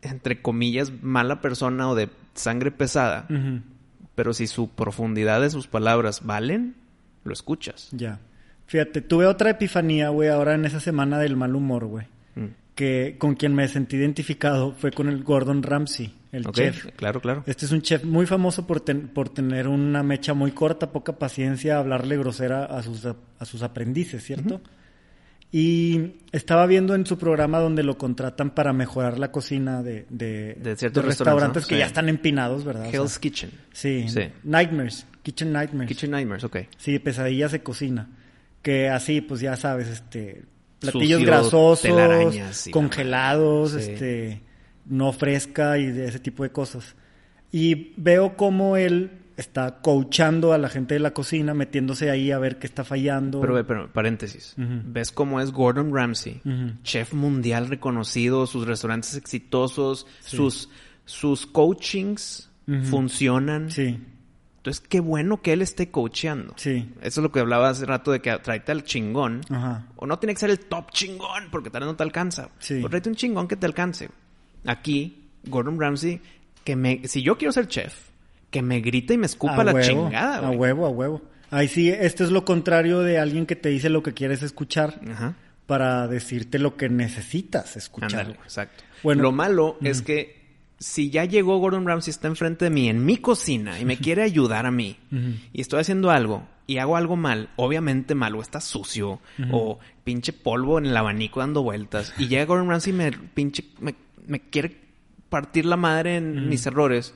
entre 0.00 0.40
comillas, 0.40 0.92
mala 1.02 1.40
persona 1.42 1.88
o 1.90 1.94
de 1.94 2.08
sangre 2.34 2.70
pesada. 2.70 3.26
Pero 4.14 4.32
si 4.32 4.46
su 4.46 4.70
profundidad 4.70 5.40
de 5.42 5.50
sus 5.50 5.66
palabras 5.68 6.24
valen, 6.24 6.74
lo 7.28 7.32
escuchas. 7.34 7.88
ya. 7.92 8.18
Fíjate, 8.66 9.00
tuve 9.00 9.24
otra 9.26 9.50
epifanía, 9.50 10.10
güey, 10.10 10.28
ahora 10.28 10.54
en 10.54 10.64
esa 10.66 10.78
semana 10.80 11.18
del 11.18 11.36
mal 11.36 11.54
humor, 11.54 11.86
güey. 11.86 12.06
Mm. 12.34 12.46
Que 12.74 13.16
con 13.18 13.34
quien 13.34 13.54
me 13.54 13.66
sentí 13.66 13.96
identificado 13.96 14.72
fue 14.72 14.90
con 14.92 15.08
el 15.08 15.22
Gordon 15.24 15.62
Ramsay, 15.62 16.12
el 16.32 16.44
chef. 16.52 16.86
Claro, 16.96 17.20
claro. 17.22 17.44
Este 17.46 17.64
es 17.64 17.72
un 17.72 17.80
chef 17.80 18.04
muy 18.04 18.26
famoso 18.26 18.66
por, 18.66 18.80
ten- 18.80 19.08
por 19.08 19.30
tener 19.30 19.68
una 19.68 20.02
mecha 20.02 20.34
muy 20.34 20.52
corta, 20.52 20.92
poca 20.92 21.14
paciencia, 21.18 21.78
hablarle 21.78 22.18
grosera 22.18 22.66
a 22.66 22.82
sus, 22.82 23.06
a, 23.06 23.16
sus 23.46 23.62
aprendices, 23.62 24.22
¿cierto? 24.22 24.60
Y 25.50 26.16
estaba 26.30 26.66
viendo 26.66 26.94
en 26.94 27.06
su 27.06 27.16
programa 27.18 27.58
donde 27.58 27.82
lo 27.82 27.96
contratan 27.96 28.50
para 28.50 28.74
mejorar 28.74 29.18
la 29.18 29.32
cocina 29.32 29.82
de, 29.82 30.04
de, 30.10 30.56
De 30.62 30.76
ciertos 30.76 31.02
de 31.02 31.08
restaurantes, 31.08 31.64
que 31.64 31.76
Sí. 31.76 31.78
ya 31.78 31.86
están 31.86 32.10
empinados, 32.10 32.64
¿verdad? 32.66 32.88
O 32.88 32.90
sea, 32.90 33.00
Hell's 33.00 33.18
Kitchen. 33.18 33.50
sí, 33.72 34.04
Sí. 34.08 34.20
Nightmares, 34.44 35.06
Kitchen 35.28 35.52
Nightmares. 35.52 35.88
Kitchen 35.88 36.10
Nightmares, 36.10 36.42
ok. 36.44 36.56
Sí, 36.78 36.98
pesadillas 36.98 37.52
de 37.52 37.62
cocina. 37.62 38.08
Que 38.62 38.88
así, 38.88 39.20
pues 39.20 39.40
ya 39.42 39.56
sabes, 39.56 39.88
este, 39.88 40.44
platillos 40.78 41.20
Sucio, 41.20 41.26
grasosos, 41.26 42.70
congelados. 42.70 43.72
Sí. 43.72 43.78
este, 43.78 44.42
no 44.86 45.12
fresca 45.12 45.76
y 45.76 45.86
de 45.86 46.08
ese 46.08 46.18
tipo 46.18 46.44
de 46.44 46.50
cosas. 46.50 46.96
Y 47.52 47.92
veo 47.98 48.36
cómo 48.38 48.78
él 48.78 49.10
está 49.36 49.80
coachando 49.82 50.54
a 50.54 50.58
la 50.58 50.70
gente 50.70 50.94
de 50.94 51.00
la 51.00 51.12
cocina, 51.12 51.52
metiéndose 51.52 52.10
ahí 52.10 52.30
a 52.32 52.38
ver 52.38 52.58
qué 52.58 52.66
está 52.66 52.82
fallando. 52.84 53.40
Pero, 53.42 53.66
pero, 53.66 53.92
paréntesis. 53.92 54.54
¿Ves 54.56 55.12
cómo 55.12 55.40
es 55.42 55.52
Gordon 55.52 55.94
Ramsay? 55.94 56.40
Chef 56.84 57.12
mundial 57.12 57.68
reconocido, 57.68 58.46
sus 58.46 58.66
restaurantes 58.66 59.14
exitosos, 59.14 60.06
Sí. 60.20 60.36
sus, 60.38 60.70
sus 61.04 61.46
coachings 61.46 62.50
funcionan. 62.84 63.70
Sí, 63.70 63.98
Entonces, 64.68 64.86
qué 64.88 65.00
bueno 65.00 65.40
que 65.42 65.52
él 65.54 65.62
esté 65.62 65.90
coacheando. 65.90 66.52
sí, 66.56 66.90
Eso 67.00 67.20
es 67.20 67.22
lo 67.22 67.32
que 67.32 67.40
hablaba 67.40 67.70
hace 67.70 67.86
rato 67.86 68.12
de 68.12 68.20
que 68.20 68.36
tráete 68.38 68.72
al 68.72 68.84
chingón. 68.84 69.40
ajá, 69.50 69.86
O 69.96 70.06
no 70.06 70.18
tiene 70.18 70.34
que 70.34 70.40
ser 70.40 70.50
el 70.50 70.58
top 70.60 70.90
chingón, 70.92 71.48
porque 71.50 71.70
tal 71.70 71.80
vez 71.82 71.86
no 71.88 71.96
te 71.96 72.02
alcanza. 72.02 72.50
Sí. 72.58 72.82
O 72.84 72.88
tráete 72.88 73.08
un 73.08 73.14
chingón 73.16 73.48
que 73.48 73.56
te 73.56 73.66
alcance. 73.66 74.10
Aquí, 74.66 75.24
Gordon 75.44 75.80
Ramsay, 75.80 76.20
que 76.64 76.76
me, 76.76 77.06
si 77.08 77.22
yo 77.22 77.38
quiero 77.38 77.52
ser 77.52 77.66
chef, 77.68 78.08
que 78.50 78.60
me 78.62 78.80
grite 78.80 79.14
y 79.14 79.18
me 79.18 79.26
escupa 79.26 79.62
a 79.62 79.64
la 79.64 79.72
huevo, 79.72 79.86
chingada, 79.86 80.36
a 80.38 80.40
güey. 80.48 80.58
huevo, 80.58 80.86
a 80.86 80.90
huevo. 80.90 81.22
Ahí 81.50 81.68
sí, 81.68 81.88
esto 81.88 82.24
es 82.24 82.30
lo 82.30 82.44
contrario 82.44 83.00
de 83.00 83.18
alguien 83.18 83.46
que 83.46 83.56
te 83.56 83.70
dice 83.70 83.88
lo 83.88 84.02
que 84.02 84.12
quieres 84.12 84.42
escuchar 84.42 85.00
Ajá. 85.10 85.34
para 85.66 86.06
decirte 86.08 86.58
lo 86.58 86.76
que 86.76 86.90
necesitas 86.90 87.76
escuchar. 87.76 88.30
Exacto. 88.42 88.84
Bueno. 89.02 89.22
lo 89.22 89.32
malo 89.32 89.78
es 89.80 90.02
que 90.02 90.37
si 90.78 91.10
ya 91.10 91.24
llegó 91.24 91.58
Gordon 91.58 91.86
Ramsay, 91.86 92.10
está 92.10 92.28
enfrente 92.28 92.64
de 92.66 92.70
mí, 92.70 92.88
en 92.88 93.04
mi 93.04 93.16
cocina, 93.16 93.80
y 93.80 93.84
me 93.84 93.96
quiere 93.98 94.22
ayudar 94.22 94.66
a 94.66 94.70
mí, 94.70 94.96
y 95.52 95.60
estoy 95.60 95.80
haciendo 95.80 96.10
algo, 96.10 96.46
y 96.66 96.78
hago 96.78 96.96
algo 96.96 97.16
mal, 97.16 97.48
obviamente 97.56 98.14
mal, 98.14 98.34
o 98.34 98.40
está 98.42 98.60
sucio, 98.60 99.20
o 99.50 99.78
pinche 100.04 100.32
polvo 100.32 100.78
en 100.78 100.86
el 100.86 100.96
abanico 100.96 101.40
dando 101.40 101.62
vueltas, 101.62 102.12
y 102.18 102.28
llega 102.28 102.44
Gordon 102.44 102.68
Ramsay 102.68 102.92
y 102.92 102.96
me 102.96 103.12
pinche, 103.12 103.64
me, 103.80 103.94
me 104.26 104.40
quiere 104.40 104.76
partir 105.28 105.66
la 105.66 105.76
madre 105.76 106.16
en 106.16 106.48
mis 106.48 106.64
errores. 106.66 107.14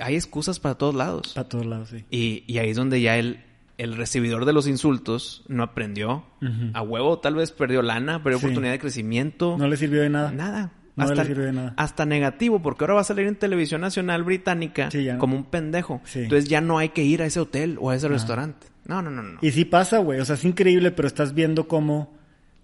Hay 0.00 0.16
excusas 0.16 0.58
para 0.58 0.74
todos 0.76 0.94
lados. 0.94 1.32
Para 1.34 1.48
todos 1.48 1.66
lados, 1.66 1.90
sí. 1.90 2.04
Y, 2.10 2.42
y 2.52 2.58
ahí 2.58 2.70
es 2.70 2.76
donde 2.76 3.00
ya 3.00 3.16
el, 3.16 3.44
el 3.78 3.96
recibidor 3.96 4.44
de 4.44 4.52
los 4.52 4.66
insultos 4.66 5.44
no 5.46 5.62
aprendió. 5.62 6.24
A 6.72 6.82
huevo 6.82 7.20
tal 7.20 7.36
vez 7.36 7.52
perdió 7.52 7.80
lana, 7.80 8.22
perdió 8.22 8.38
Sí. 8.40 8.46
oportunidad 8.46 8.72
de 8.72 8.78
crecimiento. 8.80 9.56
No 9.56 9.68
le 9.68 9.76
sirvió 9.76 10.02
de 10.02 10.10
nada. 10.10 10.32
Nada. 10.32 10.72
No 10.96 11.04
hasta, 11.04 11.14
le 11.22 11.24
sirve 11.26 11.46
de 11.46 11.52
nada. 11.52 11.74
hasta 11.76 12.06
negativo, 12.06 12.60
porque 12.62 12.84
ahora 12.84 12.94
va 12.94 13.00
a 13.00 13.04
salir 13.04 13.26
en 13.26 13.34
televisión 13.36 13.80
nacional 13.80 14.22
británica 14.22 14.90
Sí, 14.90 15.02
ya 15.04 15.14
no. 15.14 15.18
como 15.18 15.36
un 15.36 15.44
pendejo. 15.44 16.00
Sí. 16.04 16.20
Entonces 16.20 16.48
ya 16.48 16.60
no 16.60 16.78
hay 16.78 16.90
que 16.90 17.02
ir 17.02 17.20
a 17.22 17.26
ese 17.26 17.40
hotel 17.40 17.76
o 17.80 17.90
a 17.90 17.96
ese 17.96 18.06
restaurante. 18.08 18.68
No, 18.86 19.02
no, 19.02 19.10
no, 19.10 19.22
no. 19.22 19.38
Y 19.42 19.50
sí 19.50 19.64
pasa, 19.64 19.98
güey. 19.98 20.20
O 20.20 20.24
sea, 20.24 20.34
es 20.36 20.44
increíble, 20.44 20.90
pero 20.92 21.08
estás 21.08 21.34
viendo 21.34 21.66
cómo 21.68 22.14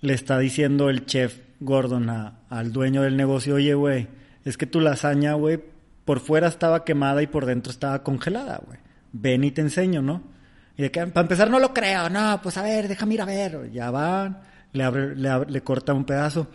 le 0.01 0.13
está 0.15 0.39
diciendo 0.39 0.89
el 0.91 1.07
chef 1.07 1.39
Gordon 1.61 2.09
a- 2.11 2.39
al 2.49 2.73
dueño 2.73 3.03
del 3.03 3.17
negocio, 3.17 3.57
oye, 3.57 3.75
güey, 3.75 4.07
es 4.45 4.57
que 4.57 4.67
tu 4.67 4.81
lasaña, 4.81 5.35
güey, 5.35 5.61
por 6.05 6.21
fuera 6.21 6.47
estaba 6.49 6.85
quemada 6.85 7.23
y 7.23 7.27
por 7.27 7.47
dentro 7.47 7.71
estaba 7.73 8.03
congelada, 8.03 8.61
güey. 8.65 8.79
Ven 9.13 9.45
y 9.45 9.51
te 9.51 9.61
enseño, 9.61 10.03
¿no? 10.03 10.23
Y 10.77 10.83
de 10.83 10.91
que, 10.91 11.05
para 11.09 11.23
empezar, 11.25 11.51
no 11.51 11.59
lo 11.59 11.75
creo. 11.75 12.09
No, 12.09 12.41
pues 12.43 12.57
a 12.57 12.63
ver, 12.63 12.87
déjame 12.89 13.15
ir 13.15 13.23
a 13.23 13.25
ver. 13.27 13.71
Ya 13.73 13.91
van, 13.91 14.41
le, 14.73 14.85
abre, 14.85 15.17
le, 15.17 15.29
abre- 15.29 15.51
le 15.51 15.61
corta 15.63 15.93
un 15.93 16.05
pedazo. 16.05 16.49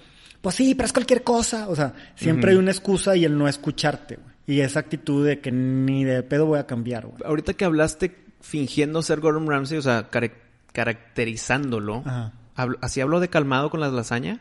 Pues 0.45 0.57
sí, 0.57 0.75
pero 0.75 0.85
es 0.85 0.93
cualquier 0.93 1.23
cosa. 1.23 1.67
O 1.69 1.75
sea, 1.75 1.95
siempre 2.13 2.51
hay 2.51 2.57
una 2.57 2.69
excusa 2.69 3.15
y 3.15 3.25
el 3.25 3.35
no 3.35 3.47
escucharte, 3.47 4.17
güey. 4.17 4.35
Y 4.45 4.61
esa 4.61 4.79
actitud 4.79 5.25
de 5.25 5.39
que 5.39 5.51
ni 5.51 6.03
de 6.03 6.21
pedo 6.21 6.45
voy 6.45 6.59
a 6.59 6.67
cambiar, 6.67 7.07
güey. 7.07 7.17
Ahorita 7.25 7.55
que 7.55 7.65
hablaste 7.65 8.15
fingiendo 8.41 9.01
ser 9.01 9.21
Gordon 9.21 9.49
Ramsay, 9.49 9.79
o 9.79 9.81
sea, 9.81 10.07
caracterizándolo, 10.71 12.03
Ajá. 12.05 12.33
¿así 12.79 13.01
habló 13.01 13.19
de 13.19 13.29
calmado 13.29 13.71
con 13.71 13.79
las 13.79 13.91
lasañas? 13.91 14.37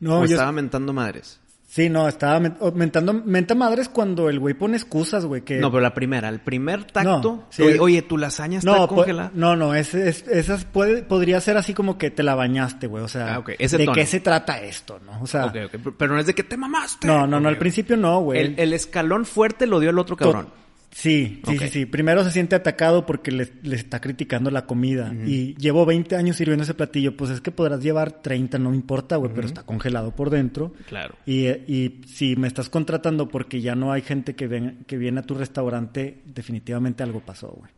No, 0.00 0.20
¿O 0.20 0.24
yo, 0.24 0.32
estaba 0.32 0.50
mentando 0.50 0.94
madres? 0.94 1.40
Sí, 1.74 1.88
no, 1.90 2.06
estaba 2.06 2.38
men- 2.38 2.56
mentando, 2.76 3.12
menta 3.12 3.56
madres 3.56 3.88
cuando 3.88 4.28
el 4.30 4.38
güey 4.38 4.54
pone 4.54 4.76
excusas, 4.76 5.24
güey, 5.24 5.42
que... 5.42 5.56
No, 5.56 5.72
pero 5.72 5.80
la 5.80 5.92
primera, 5.92 6.28
el 6.28 6.38
primer 6.38 6.84
tacto. 6.84 7.32
No, 7.32 7.46
sí. 7.50 7.62
oye, 7.64 7.80
oye, 7.80 8.02
tu 8.02 8.16
lasaña 8.16 8.58
está 8.60 8.70
no, 8.70 8.86
congelada. 8.86 9.32
no, 9.34 9.56
no, 9.56 9.74
es, 9.74 9.92
es- 9.92 10.24
esas 10.28 10.66
puede, 10.66 11.02
podría 11.02 11.40
ser 11.40 11.56
así 11.56 11.74
como 11.74 11.98
que 11.98 12.12
te 12.12 12.22
la 12.22 12.36
bañaste, 12.36 12.86
güey, 12.86 13.02
o 13.02 13.08
sea, 13.08 13.34
Ah, 13.34 13.38
ok, 13.40 13.54
ese 13.58 13.76
¿de 13.76 13.86
tono. 13.86 13.96
qué 13.96 14.06
se 14.06 14.20
trata 14.20 14.60
esto, 14.60 15.00
no? 15.04 15.20
O 15.20 15.26
sea, 15.26 15.50
pero- 15.98 16.14
no 16.14 16.20
es 16.20 16.26
de 16.26 16.34
que 16.36 16.44
te 16.44 16.56
mamaste. 16.56 17.08
no, 17.08 17.26
no, 17.26 17.40
no, 17.40 17.48
al 17.48 17.58
principio 17.58 17.96
no, 17.96 18.20
güey. 18.20 18.38
El, 18.40 18.54
el 18.56 18.72
escalón 18.72 19.24
fuerte 19.26 19.66
lo 19.66 19.80
dio 19.80 19.90
el 19.90 19.98
otro 19.98 20.16
cabrón. 20.16 20.50
Sí, 20.94 21.40
sí, 21.44 21.58
sí, 21.58 21.68
sí. 21.68 21.86
Primero 21.86 22.22
se 22.22 22.30
siente 22.30 22.54
atacado 22.54 23.04
porque 23.04 23.32
le, 23.32 23.50
le 23.62 23.74
está 23.74 24.00
criticando 24.00 24.48
la 24.52 24.64
comida. 24.64 25.12
Y 25.26 25.56
llevo 25.56 25.84
20 25.84 26.14
años 26.14 26.36
sirviendo 26.36 26.62
ese 26.62 26.72
platillo. 26.72 27.16
Pues 27.16 27.32
es 27.32 27.40
que 27.40 27.50
podrás 27.50 27.82
llevar 27.82 28.22
30, 28.22 28.60
no 28.60 28.70
me 28.70 28.76
importa, 28.76 29.16
güey, 29.16 29.32
pero 29.34 29.44
está 29.44 29.64
congelado 29.64 30.12
por 30.14 30.30
dentro. 30.30 30.72
Claro. 30.86 31.16
Y, 31.26 31.48
y 31.48 32.00
si 32.06 32.36
me 32.36 32.46
estás 32.46 32.70
contratando 32.70 33.28
porque 33.28 33.60
ya 33.60 33.74
no 33.74 33.90
hay 33.90 34.02
gente 34.02 34.36
que, 34.36 34.46
ven, 34.46 34.84
que 34.86 34.96
viene 34.96 35.18
a 35.18 35.22
tu 35.24 35.34
restaurante, 35.34 36.22
definitivamente 36.26 37.02
algo 37.02 37.18
pasó, 37.20 37.48
güey. 37.48 37.72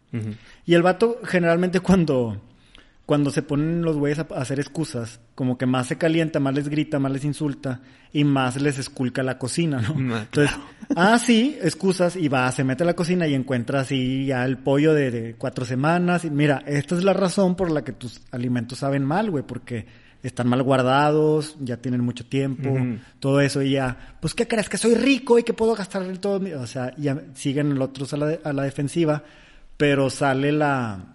Y 0.67 0.75
el 0.75 0.83
vato 0.83 1.19
generalmente 1.25 1.81
cuando, 1.81 2.41
cuando 3.07 3.31
se 3.31 3.43
ponen 3.43 3.83
los 3.83 3.97
güeyes 3.97 4.19
a, 4.19 4.23
hacer 4.35 4.59
excusas, 4.59 5.21
como 5.37 5.57
que 5.57 5.65
más 5.65 5.87
se 5.87 5.97
calienta, 5.97 6.41
más 6.41 6.55
les 6.55 6.69
grita, 6.69 6.99
más 6.99 7.13
les 7.13 7.25
insulta 7.25 7.81
y 8.13 8.25
más 8.25 8.61
les 8.61 8.79
esculca 8.79 9.23
la 9.23 9.39
cocina, 9.39 9.81
¿no? 9.81 10.15
Ah, 10.15 10.23
Entonces, 10.25 10.57
ah, 10.97 11.19
sí, 11.19 11.57
excusas 11.63 12.17
y 12.17 12.27
va, 12.29 12.51
se 12.51 12.65
mete 12.65 12.83
a 12.83 12.87
la 12.87 12.95
cocina 12.95 13.27
y 13.29 13.35
encuentra 13.35 13.81
así 13.81 14.27
ya 14.27 14.45
el 14.45 14.59
pollo 14.59 14.93
de, 14.93 15.11
de 15.13 15.35
cuatro 15.37 15.65
semanas. 15.65 16.25
Y 16.25 16.31
mira, 16.31 16.63
esta 16.67 16.97
es 16.97 17.05
la 17.05 17.13
razón 17.13 17.55
por 17.55 17.71
la 17.71 17.85
que 17.85 17.93
tus 17.93 18.21
alimentos 18.33 18.79
saben 18.79 19.05
mal, 19.05 19.31
güey, 19.31 19.45
porque 19.47 19.87
están 20.23 20.49
mal 20.49 20.65
guardados, 20.65 21.57
ya 21.61 21.77
tienen 21.77 22.01
mucho 22.01 22.27
tiempo, 22.27 22.77
todo 23.21 23.41
eso 23.41 23.63
y 23.63 23.73
ya, 23.73 24.17
pues 24.21 24.35
¿qué 24.35 24.49
crees? 24.49 24.69
Que 24.69 24.79
soy 24.79 24.97
rico 24.97 25.39
y 25.39 25.45
que 25.45 25.53
puedo 25.53 25.77
gastar 25.77 26.05
todo 26.19 26.41
mi... 26.41 26.53
O 26.55 26.67
sea, 26.67 26.93
ya 26.97 27.23
siguen 27.35 27.77
los 27.79 27.89
otros 27.91 28.13
a 28.13 28.17
la, 28.17 28.27
de- 28.27 28.41
a 28.43 28.53
la 28.53 28.65
defensiva, 28.65 29.23
pero 29.77 30.11
sale 30.11 30.51
la, 30.51 31.15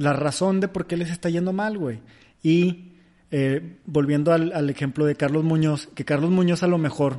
la 0.00 0.12
razón 0.12 0.60
de 0.60 0.68
por 0.68 0.86
qué 0.86 0.96
les 0.96 1.10
está 1.10 1.28
yendo 1.30 1.52
mal, 1.52 1.76
güey. 1.78 2.00
Y 2.42 2.92
eh, 3.30 3.76
volviendo 3.86 4.32
al, 4.32 4.52
al 4.52 4.70
ejemplo 4.70 5.04
de 5.04 5.14
Carlos 5.14 5.44
Muñoz, 5.44 5.88
que 5.94 6.04
Carlos 6.04 6.30
Muñoz 6.30 6.62
a 6.62 6.66
lo 6.66 6.78
mejor 6.78 7.18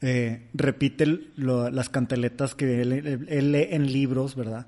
eh, 0.00 0.46
repite 0.54 1.06
lo- 1.36 1.70
las 1.70 1.88
canteletas 1.88 2.54
que 2.54 2.82
él, 2.82 2.92
él- 2.92 3.26
él 3.28 3.52
lee 3.52 3.66
en 3.70 3.92
libros, 3.92 4.36
¿verdad? 4.36 4.66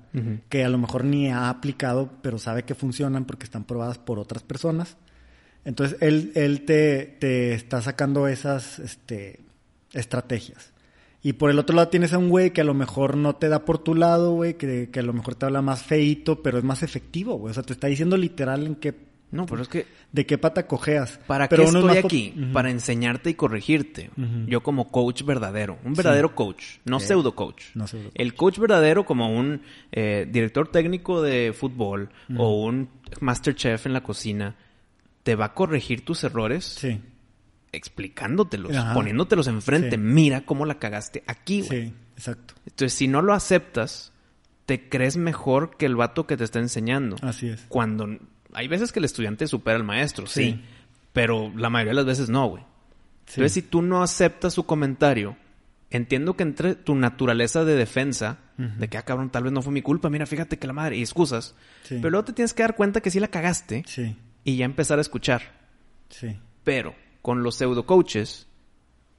Que 0.49 0.65
a 0.65 0.69
lo 0.69 0.77
mejor 0.77 1.05
ni 1.05 1.29
ha 1.29 1.49
aplicado, 1.49 2.11
pero 2.21 2.37
sabe 2.37 2.63
que 2.63 2.75
funcionan 2.75 3.23
porque 3.25 3.45
están 3.45 3.63
probadas 3.63 3.97
por 3.97 4.19
otras 4.19 4.43
personas. 4.43 4.97
Entonces, 5.63 5.97
él, 6.01 6.31
él 6.35 6.65
te, 6.65 7.05
te 7.19 7.53
está 7.53 7.81
sacando 7.81 8.27
esas 8.27 8.79
este, 8.79 9.39
estrategias. 9.93 10.70
Y 11.23 11.33
por 11.33 11.51
el 11.51 11.59
otro 11.59 11.75
lado 11.75 11.89
tienes 11.89 12.13
a 12.13 12.17
un 12.17 12.29
güey 12.29 12.51
que 12.51 12.61
a 12.61 12.63
lo 12.63 12.73
mejor 12.73 13.15
no 13.15 13.35
te 13.35 13.47
da 13.47 13.63
por 13.63 13.77
tu 13.77 13.93
lado, 13.95 14.31
güey, 14.33 14.55
que, 14.55 14.89
que 14.91 14.99
a 14.99 15.03
lo 15.03 15.13
mejor 15.13 15.35
te 15.35 15.45
habla 15.45 15.61
más 15.61 15.83
feito, 15.83 16.41
pero 16.41 16.57
es 16.57 16.63
más 16.63 16.81
efectivo, 16.83 17.35
güey. 17.35 17.51
O 17.51 17.53
sea, 17.53 17.61
te 17.63 17.73
está 17.73 17.87
diciendo 17.87 18.17
literal 18.17 18.65
en 18.65 18.75
qué, 18.75 18.95
No, 19.29 19.45
pero 19.45 19.61
es 19.61 19.67
que 19.67 19.85
de 20.11 20.25
qué 20.25 20.37
pata 20.39 20.65
cojeas. 20.67 21.19
¿Para 21.27 21.47
pero 21.47 21.63
qué 21.63 21.69
uno 21.69 21.79
estoy 21.91 21.97
aquí? 21.97 22.33
Para 22.51 22.69
enseñarte 22.71 23.29
y 23.29 23.35
corregirte. 23.35 24.09
Yo 24.47 24.61
como 24.61 24.89
coach 24.89 25.23
verdadero. 25.23 25.77
Un 25.85 25.93
verdadero 25.93 26.33
coach, 26.35 26.79
no 26.85 26.99
Sí. 26.99 27.07
pseudo 27.07 27.35
coach. 27.35 27.65
No 27.75 27.87
pseudo 27.87 28.05
coach. 28.05 28.13
El 28.19 28.33
coach 28.33 28.57
verdadero 28.57 29.05
como 29.05 29.31
un 29.33 29.61
eh, 29.91 30.27
director 30.29 30.69
técnico 30.69 31.21
de 31.21 31.53
fútbol 31.53 32.09
o 32.35 32.63
un 32.65 32.89
master 33.21 33.53
chef 33.55 33.85
en 33.85 33.93
la 33.93 34.01
cocina 34.01 34.55
te 35.23 35.35
va 35.35 35.45
a 35.45 35.53
corregir 35.53 36.03
tus 36.03 36.23
errores 36.23 36.65
Sí, 36.65 36.99
explicándotelos, 37.71 38.75
Ajá. 38.75 38.93
poniéndotelos 38.93 39.47
enfrente. 39.47 39.91
Sí. 39.91 39.97
Mira 39.97 40.41
cómo 40.45 40.65
la 40.65 40.79
cagaste 40.79 41.23
aquí, 41.27 41.61
güey. 41.61 41.87
sí, 41.89 41.93
exacto. 42.15 42.53
Entonces, 42.65 42.93
si 42.93 43.07
no 43.07 43.21
lo 43.21 43.33
aceptas, 43.33 44.11
te 44.65 44.89
crees 44.89 45.17
mejor 45.17 45.77
que 45.77 45.85
el 45.85 45.95
vato 45.95 46.27
que 46.27 46.37
te 46.37 46.43
está 46.43 46.59
enseñando. 46.59 47.15
Así 47.21 47.49
es. 47.49 47.65
Cuando 47.67 48.07
hay 48.53 48.67
veces 48.67 48.91
que 48.91 48.99
el 48.99 49.05
estudiante 49.05 49.47
supera 49.47 49.77
al 49.77 49.83
maestro, 49.83 50.27
sí, 50.27 50.43
Sí. 50.43 50.61
pero 51.13 51.51
la 51.55 51.69
mayoría 51.69 51.91
de 51.91 51.95
las 51.95 52.05
veces 52.05 52.29
no, 52.29 52.47
güey. 52.47 52.63
Sí. 53.25 53.35
Entonces, 53.35 53.53
si 53.53 53.61
tú 53.61 53.81
no 53.81 54.03
aceptas 54.03 54.53
su 54.53 54.65
comentario, 54.65 55.37
entiendo 55.89 56.35
que 56.35 56.43
entre 56.43 56.75
tu 56.75 56.95
naturaleza 56.95 57.63
de 57.65 57.75
defensa, 57.75 58.39
de 58.57 58.87
que, 58.89 58.97
ah, 58.99 59.01
cabrón, 59.01 59.31
tal 59.31 59.43
vez 59.43 59.51
no 59.53 59.63
fue 59.63 59.73
mi 59.73 59.81
culpa, 59.81 60.09
mira, 60.11 60.27
fíjate 60.27 60.59
que 60.59 60.67
la 60.67 60.73
madre, 60.73 60.95
y 60.97 61.01
excusas, 61.01 61.55
Sí. 61.83 61.95
pero 61.97 62.11
luego 62.11 62.25
te 62.25 62.33
tienes 62.33 62.53
que 62.53 62.61
dar 62.61 62.75
cuenta 62.75 63.01
que 63.01 63.09
sí 63.09 63.19
la 63.19 63.27
cagaste 63.29 63.83
Sí, 63.87 64.15
y 64.43 64.55
ya 64.57 64.65
empezar 64.65 64.99
a 64.99 65.01
escuchar. 65.01 65.41
sí. 66.09 66.37
Pero 66.63 66.93
con 67.21 67.43
los 67.43 67.55
pseudo 67.55 67.85
coaches, 67.85 68.47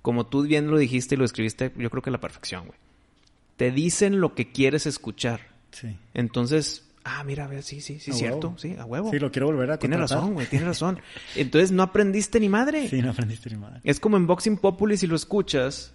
como 0.03 0.27
tú 0.27 0.43
bien 0.43 0.69
lo 0.71 0.79
dijiste 0.79 1.15
y 1.15 1.19
lo 1.19 1.25
escribiste, 1.25 1.73
yo 1.77 1.91
creo 1.91 2.03
que 2.03 2.11
a 2.11 2.13
la 2.13 2.21
perfección, 2.21 2.67
güey. 2.67 2.79
Te 3.57 3.71
dicen 3.71 4.21
lo 4.21 4.35
que 4.35 4.51
quieres 4.51 4.87
escuchar. 4.87 5.41
Sí. 5.71 5.97
Entonces, 6.15 6.85
ah, 7.05 7.23
mira, 7.25 7.45
a 7.45 7.49
ver, 7.49 7.63
sí, 7.63 7.81
sí, 7.81 8.01
sí, 8.01 8.11
A 8.11 8.15
cierto, 8.15 8.49
huevo. 8.49 8.59
sí, 8.59 8.75
a 8.79 8.85
huevo. 8.85 9.11
Sí, 9.11 9.19
lo 9.19 9.31
quiero 9.31 9.47
volver 9.47 9.71
a 9.71 9.79
contratar. 9.79 10.01
razón, 10.01 10.35
güey, 10.35 10.47
tienes 10.49 10.67
razón. 10.67 11.01
Entonces 11.37 11.71
no 11.71 11.83
aprendiste 11.83 12.41
ni 12.41 12.49
madre. 12.49 12.89
Sí, 12.89 13.01
no 13.03 13.11
aprendiste 13.11 13.51
ni 13.51 13.57
madre. 13.57 13.81
Es 13.85 14.01
como 14.01 14.17
en 14.17 14.27
Boxing 14.27 14.57
Populi 14.57 14.97
si 14.97 15.07
lo 15.07 15.15
escuchas 15.15 15.93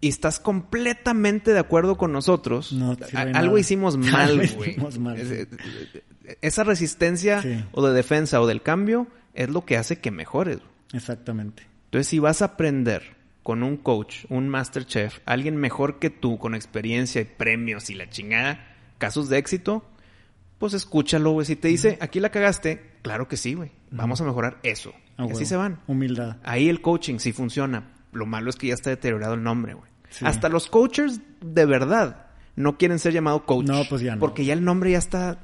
y 0.00 0.08
estás 0.08 0.40
completamente 0.40 1.52
de 1.52 1.58
acuerdo 1.58 1.98
con 1.98 2.12
nosotros. 2.12 2.72
No 2.72 2.96
a- 3.14 3.20
algo 3.38 3.58
hicimos 3.58 3.96
mal, 3.98 4.36
güey. 4.36 4.70
hicimos 4.70 4.98
mal, 4.98 5.18
Es- 5.20 5.48
Esa 6.40 6.64
resistencia 6.64 7.42
Sí. 7.42 7.62
o 7.72 7.86
de 7.86 7.92
defensa 7.92 8.40
o 8.40 8.46
del 8.46 8.62
cambio 8.62 9.08
es 9.34 9.50
lo 9.50 9.64
que 9.66 9.76
hace 9.76 9.98
que 9.98 10.10
mejores. 10.10 10.58
Exactamente. 10.92 11.66
Entonces, 11.86 12.08
si 12.08 12.18
vas 12.18 12.42
a 12.42 12.46
aprender 12.46 13.16
con 13.42 13.62
un 13.62 13.76
coach, 13.76 14.24
un 14.28 14.48
master 14.48 14.84
chef, 14.84 15.18
alguien 15.24 15.56
mejor 15.56 15.98
que 15.98 16.10
tú, 16.10 16.38
con 16.38 16.54
experiencia 16.54 17.20
y 17.20 17.24
premios 17.24 17.90
y 17.90 17.94
la 17.94 18.08
chingada, 18.08 18.76
casos 18.98 19.28
de 19.28 19.38
éxito, 19.38 19.84
pues 20.58 20.74
escúchalo, 20.74 21.32
güey. 21.32 21.46
Si 21.46 21.56
te 21.56 21.68
dice, 21.68 21.98
aquí 22.00 22.20
la 22.20 22.30
cagaste, 22.30 22.98
claro 23.02 23.28
que 23.28 23.36
sí, 23.36 23.54
güey. 23.54 23.72
Vamos 23.90 24.20
a 24.20 24.24
mejorar 24.24 24.58
eso. 24.62 24.92
A 25.16 25.26
y 25.26 25.30
así 25.30 25.46
se 25.46 25.56
van. 25.56 25.80
Humildad. 25.86 26.36
Ahí 26.44 26.68
el 26.68 26.80
coaching 26.80 27.18
sí 27.18 27.32
funciona. 27.32 27.92
Lo 28.12 28.26
malo 28.26 28.50
es 28.50 28.56
que 28.56 28.68
ya 28.68 28.74
está 28.74 28.90
deteriorado 28.90 29.34
el 29.34 29.42
nombre, 29.42 29.74
güey. 29.74 29.90
Sí. 30.10 30.24
Hasta 30.26 30.48
los 30.48 30.66
coaches 30.66 31.20
de 31.40 31.66
verdad 31.66 32.26
no 32.56 32.76
quieren 32.76 32.98
ser 32.98 33.12
llamados 33.12 33.42
coach. 33.42 33.66
No, 33.66 33.82
pues 33.88 34.02
ya 34.02 34.14
no. 34.14 34.20
Porque 34.20 34.44
ya 34.44 34.52
el 34.52 34.64
nombre 34.64 34.90
ya 34.90 34.98
está 34.98 35.38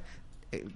eh, 0.52 0.66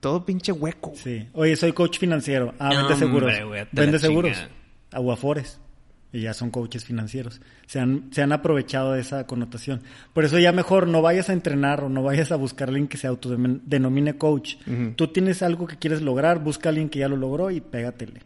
todo 0.00 0.24
pinche 0.24 0.52
hueco. 0.52 0.92
Sí. 0.96 1.28
Oye, 1.32 1.54
soy 1.56 1.72
coach 1.72 1.98
financiero. 1.98 2.54
Ah, 2.58 2.70
vende 2.70 2.96
seguros. 2.96 3.32
Vende 3.72 3.98
seguros. 3.98 4.48
Aguafores. 4.90 5.60
Y 6.12 6.22
ya 6.22 6.34
son 6.34 6.50
coaches 6.50 6.84
financieros. 6.84 7.40
Se 7.66 7.78
han, 7.78 8.08
se 8.12 8.20
han 8.22 8.32
aprovechado 8.32 8.94
de 8.94 9.00
esa 9.00 9.26
connotación. 9.28 9.82
Por 10.12 10.24
eso 10.24 10.40
ya 10.40 10.50
mejor 10.50 10.88
no 10.88 11.02
vayas 11.02 11.30
a 11.30 11.32
entrenar 11.32 11.84
o 11.84 11.88
no 11.88 12.02
vayas 12.02 12.32
a 12.32 12.36
buscar 12.36 12.68
a 12.68 12.70
alguien 12.70 12.88
que 12.88 12.96
se 12.96 13.06
autodenomine 13.06 14.18
coach. 14.18 14.56
Tú 14.96 15.08
tienes 15.08 15.42
algo 15.42 15.68
que 15.68 15.76
quieres 15.76 16.02
lograr, 16.02 16.40
busca 16.40 16.68
a 16.68 16.70
alguien 16.70 16.88
que 16.88 16.98
ya 16.98 17.08
lo 17.08 17.16
logró 17.16 17.52
y 17.52 17.60
pégatele. 17.60 18.22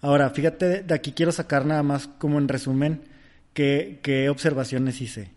Ahora, 0.00 0.30
fíjate, 0.30 0.82
de 0.82 0.94
aquí 0.94 1.12
quiero 1.12 1.30
sacar 1.30 1.66
nada 1.66 1.82
más 1.82 2.06
como 2.06 2.38
en 2.38 2.48
resumen 2.48 3.02
qué, 3.52 4.00
qué 4.02 4.30
observaciones 4.30 5.00
hice. 5.02 5.35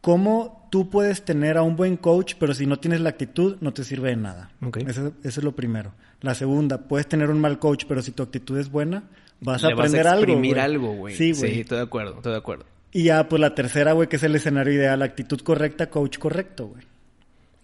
¿Cómo 0.00 0.68
tú 0.70 0.88
puedes 0.90 1.24
tener 1.24 1.56
a 1.58 1.62
un 1.62 1.76
buen 1.76 1.96
coach, 1.96 2.34
pero 2.38 2.54
si 2.54 2.66
no 2.66 2.78
tienes 2.78 3.00
la 3.00 3.10
actitud, 3.10 3.56
no 3.60 3.72
te 3.72 3.84
sirve 3.84 4.10
de 4.10 4.16
nada? 4.16 4.50
Ok. 4.64 4.78
Eso, 4.86 5.12
eso 5.22 5.40
es 5.40 5.44
lo 5.44 5.52
primero. 5.56 5.92
La 6.20 6.34
segunda, 6.34 6.78
puedes 6.88 7.08
tener 7.08 7.30
un 7.30 7.40
mal 7.40 7.58
coach, 7.58 7.84
pero 7.88 8.02
si 8.02 8.12
tu 8.12 8.22
actitud 8.22 8.58
es 8.58 8.70
buena, 8.70 9.04
vas 9.40 9.62
a 9.64 9.68
Le 9.68 9.72
aprender 9.74 10.04
vas 10.04 10.12
a 10.12 10.16
algo. 10.16 10.24
exprimir 10.32 10.60
algo, 10.60 10.92
güey. 10.94 11.14
Sí, 11.16 11.34
Sí, 11.34 11.40
güey. 11.40 11.60
estoy 11.60 11.78
de 11.78 11.84
acuerdo, 11.84 12.16
estoy 12.16 12.32
de 12.32 12.38
acuerdo. 12.38 12.64
Y 12.92 13.04
ya, 13.04 13.28
pues 13.28 13.40
la 13.40 13.54
tercera, 13.54 13.92
güey, 13.92 14.08
que 14.08 14.16
es 14.16 14.22
el 14.22 14.34
escenario 14.34 14.72
ideal, 14.72 15.02
actitud 15.02 15.40
correcta, 15.40 15.90
coach 15.90 16.18
correcto, 16.18 16.68
güey. 16.68 16.82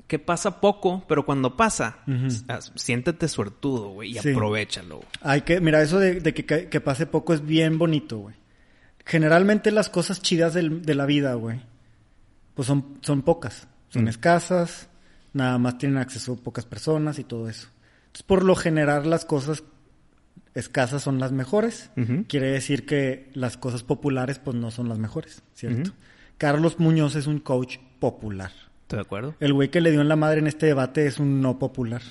Que 0.07 0.19
pasa 0.19 0.61
poco, 0.61 1.03
pero 1.09 1.25
cuando 1.25 1.57
pasa, 1.57 1.99
s- 2.27 2.45
ah, 2.49 2.59
siéntete 2.75 3.27
suertudo, 3.27 3.89
güey, 3.91 4.11
y 4.11 4.15
Sí. 4.19 4.33
aprovechalo. 4.33 4.97
güey. 4.97 5.09
Hay 5.23 5.41
que, 5.43 5.61
mira, 5.61 5.81
eso 5.81 5.99
de, 5.99 6.21
de 6.21 6.35
que, 6.35 6.45
que 6.69 6.81
pase 6.81 7.07
poco 7.07 7.33
es 7.33 7.45
bien 7.47 7.79
bonito, 7.79 8.19
güey. 8.19 8.35
Generalmente 9.07 9.71
las 9.71 9.89
cosas 9.89 10.21
chidas 10.21 10.53
del- 10.55 10.83
de 10.83 10.95
la 10.95 11.07
vida, 11.07 11.35
güey, 11.35 11.61
pues 12.55 12.67
son, 12.69 12.99
son 13.03 13.23
pocas. 13.23 13.67
Son 13.89 14.05
Mm. 14.05 14.09
escasas, 14.09 14.89
nada 15.33 15.59
más 15.59 15.79
tienen 15.79 15.99
acceso 15.99 16.37
pocas 16.37 16.65
personas 16.67 17.19
y 17.19 17.25
todo 17.25 17.49
eso. 17.49 17.69
Entonces, 18.07 18.23
por 18.25 18.45
lo 18.45 18.55
general, 18.57 19.09
las 19.11 19.25
cosas 19.25 19.63
escasas 20.55 21.03
son 21.03 21.19
las 21.19 21.33
mejores. 21.33 21.91
Quiere 22.29 22.49
decir 22.53 22.87
que 22.87 23.31
las 23.35 23.57
cosas 23.57 23.83
populares, 23.83 24.39
pues 24.39 24.57
no 24.57 24.71
son 24.71 24.89
las 24.89 24.99
mejores, 24.99 25.43
¿cierto? 25.55 25.91
Carlos 26.39 26.79
Muñoz 26.79 27.17
es 27.17 27.27
un 27.27 27.41
coach 27.41 27.79
popular. 27.99 28.51
¿Estoy 28.83 28.99
de 28.99 29.03
acuerdo? 29.03 29.35
El 29.41 29.53
güey 29.53 29.71
que 29.71 29.81
le 29.81 29.91
dio 29.91 30.01
en 30.01 30.09
la 30.09 30.17
madre 30.17 30.39
en 30.41 30.47
este 30.47 30.67
debate 30.67 31.07
es 31.07 31.19
un 31.19 31.41
no 31.41 31.59
popular. 31.59 32.03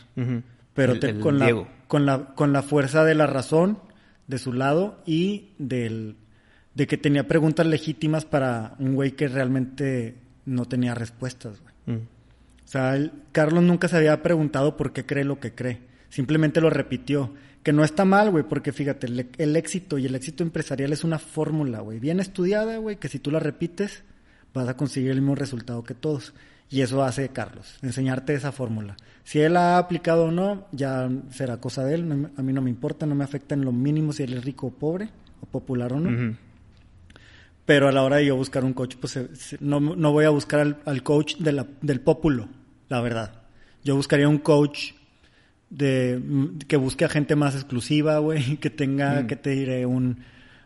Pero 0.73 0.93
El- 0.93 0.99
te- 0.99 1.09
el 1.11 1.19
con, 1.19 1.39
la, 1.39 1.67
con, 1.87 2.05
la, 2.05 2.33
con 2.35 2.51
la 2.51 2.63
fuerza 2.63 3.03
de 3.05 3.15
la 3.15 3.27
razón 3.27 3.79
de 4.27 4.37
su 4.39 4.51
lado 4.53 5.01
y 5.05 5.51
del, 5.57 6.15
de 6.73 6.87
que 6.87 6.97
tenía 6.97 7.27
preguntas 7.27 7.65
legítimas 7.67 8.25
para 8.25 8.75
un 8.79 8.95
güey 8.95 9.11
que 9.11 9.27
realmente 9.27 10.17
no 10.45 10.65
tenía 10.65 10.95
respuestas. 10.95 11.61
güey. 11.61 11.97
Mm. 11.97 12.01
O 12.01 12.67
sea, 12.67 13.11
Carlos 13.31 13.63
nunca 13.63 13.87
se 13.87 13.97
había 13.97 14.21
preguntado 14.23 14.77
por 14.77 14.93
qué 14.93 15.05
cree 15.05 15.23
lo 15.23 15.39
que 15.39 15.53
cree. 15.53 15.81
Simplemente 16.09 16.61
lo 16.61 16.69
repitió. 16.69 17.33
Que 17.61 17.71
no 17.71 17.85
está 17.85 18.03
mal, 18.03 18.29
güey, 18.29 18.43
porque 18.43 18.73
fíjate, 18.73 19.07
el, 19.07 19.29
el 19.37 19.55
éxito 19.55 19.97
y 19.97 20.05
el 20.05 20.15
éxito 20.15 20.43
empresarial 20.43 20.91
es 20.91 21.05
una 21.05 21.17
fórmula, 21.17 21.79
güey, 21.79 21.97
bien 21.97 22.19
estudiada, 22.19 22.77
güey, 22.77 22.97
que 22.97 23.07
si 23.07 23.19
tú 23.19 23.31
la 23.31 23.39
repites, 23.39 24.03
vas 24.53 24.67
a 24.67 24.75
conseguir 24.75 25.11
el 25.11 25.21
mismo 25.21 25.35
resultado 25.35 25.81
que 25.83 25.93
todos. 25.93 26.33
Y 26.69 26.81
eso 26.81 27.03
hace 27.03 27.29
Carlos, 27.29 27.77
enseñarte 27.81 28.33
esa 28.33 28.51
fórmula. 28.51 28.97
Si 29.23 29.39
él 29.39 29.55
ha 29.57 29.77
aplicado 29.77 30.25
o 30.25 30.31
no, 30.31 30.67
ya 30.71 31.09
será 31.29 31.57
cosa 31.57 31.85
de 31.85 31.95
él. 31.95 32.07
no 32.07 32.31
a 32.35 32.41
mí 32.41 32.51
no 32.51 32.61
me 32.61 32.69
importa, 32.69 33.05
no 33.05 33.15
me 33.15 33.23
afecta 33.23 33.55
en 33.55 33.63
lo 33.63 33.71
mínimo 33.71 34.11
si 34.11 34.23
él 34.23 34.33
es 34.33 34.43
rico 34.43 34.67
o 34.67 34.71
pobre, 34.71 35.09
o 35.39 35.45
popular 35.45 35.93
o 35.93 35.99
no. 35.99 36.35
Pero 37.65 37.87
a 37.87 37.91
la 37.91 38.03
hora 38.03 38.17
de 38.17 38.25
yo 38.25 38.35
buscar 38.35 38.63
un 38.65 38.73
coach, 38.73 38.95
pues 38.99 39.13
se- 39.13 39.57
no, 39.61 39.79
no 39.79 40.11
voy 40.11 40.25
a 40.25 40.29
buscar 40.29 40.59
al, 40.59 40.77
al 40.85 41.01
coach 41.03 41.37
de 41.37 41.51
la- 41.53 41.67
del 41.81 42.01
pópulo, 42.01 42.49
la 42.89 42.99
verdad. 43.01 43.41
Yo 43.83 43.95
buscaría 43.95 44.27
un 44.27 44.37
coach 44.39 44.91
de 45.69 46.19
mm, 46.23 46.57
que 46.67 46.77
busque 46.77 47.05
a 47.05 47.09
gente 47.09 47.35
más 47.35 47.55
exclusiva, 47.55 48.17
güey, 48.19 48.57
que 48.57 48.69
tenga, 48.69 49.25
que 49.27 49.35
te 49.35 49.51
diré, 49.51 49.85
un, 49.85 50.19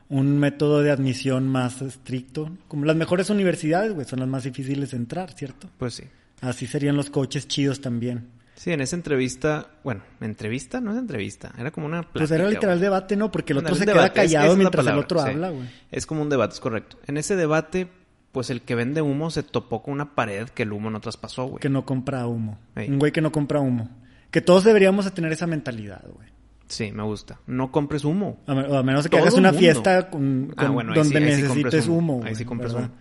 un 0.09 0.37
método 0.39 0.81
de 0.81 0.91
admisión 0.91 1.47
más 1.47 1.81
estricto. 1.81 2.51
Como 2.67 2.85
las 2.85 2.95
mejores 2.95 3.29
universidades, 3.29 3.93
güey, 3.93 4.07
son 4.07 4.19
las 4.19 4.27
más 4.29 4.43
difíciles 4.43 4.91
de 4.91 4.97
entrar, 4.97 5.31
¿cierto? 5.33 5.69
Pues 5.77 5.93
sí. 5.95 6.03
Así 6.41 6.67
serían 6.67 6.95
los 6.95 7.09
coaches 7.09 7.47
chidos 7.47 7.79
también. 7.81 8.27
Sí, 8.57 8.71
en 8.71 8.81
esa 8.81 8.95
entrevista, 8.95 9.67
bueno, 9.83 10.01
entrevista 10.19 10.81
no 10.81 10.91
es 10.91 10.97
entrevista, 10.97 11.53
era 11.59 11.69
como 11.71 11.85
una 11.85 12.01
Pues 12.03 12.31
era 12.31 12.49
literal 12.49 12.77
güey. 12.77 12.81
debate, 12.83 13.15
¿no? 13.15 13.31
Porque 13.31 13.53
el 13.53 13.59
otro 13.59 13.75
se 13.75 13.85
queda 13.85 13.93
debate, 13.93 14.07
esa 14.07 14.13
callado 14.33 14.51
es 14.53 14.57
mientras 14.57 14.87
el 14.87 14.97
otro 14.97 15.19
sí. 15.21 15.29
habla, 15.29 15.49
güey. 15.51 15.69
Es 15.91 16.05
como 16.07 16.23
un 16.23 16.29
debate, 16.29 16.55
es 16.55 16.59
correcto. 16.59 16.97
En 17.05 17.17
ese 17.17 17.35
debate, 17.35 17.87
pues 18.31 18.49
el 18.49 18.61
que 18.63 18.73
vende 18.75 19.01
humo 19.03 19.29
se 19.29 19.43
topó 19.43 19.83
con 19.83 19.93
una 19.93 20.15
pared 20.15 20.49
que 20.49 20.63
el 20.63 20.73
humo 20.73 20.89
no 20.89 20.99
traspasó, 20.99 21.45
güey. 21.45 21.59
Que 21.61 21.69
no 21.69 21.85
compra 21.85 22.25
humo. 22.25 22.57
Un 22.75 22.97
güey 22.99 23.11
que 23.11 23.21
no 23.21 23.31
compra 23.31 23.59
humo. 23.59 23.89
Que 24.31 24.41
todos 24.41 24.63
deberíamos 24.63 25.05
de 25.05 25.11
tener 25.11 25.31
esa 25.31 25.45
mentalidad, 25.47 26.03
güey. 26.11 26.27
Sí, 26.67 26.91
me 26.91 27.03
gusta. 27.03 27.39
No 27.47 27.71
compres 27.71 28.03
humo. 28.03 28.39
A, 28.47 28.51
a 28.53 28.83
menos 28.83 29.03
que 29.05 29.09
Todo 29.09 29.21
hagas 29.21 29.35
una 29.35 29.49
mundo. 29.51 29.59
fiesta 29.59 30.09
con, 30.09 30.51
Ah, 30.57 30.65
con- 30.65 30.73
bueno, 30.73 30.93
ahí 30.93 31.03
sí- 31.03 31.13
donde 31.13 31.29
ahí 31.29 31.35
sí 31.35 31.41
necesites 31.43 31.87
humo. 31.87 32.15
Ahí 32.15 32.19
güey, 32.21 32.35
sí 32.35 32.43
compres 32.45 32.73
¿verdad? 32.73 32.89
humo. 32.89 32.97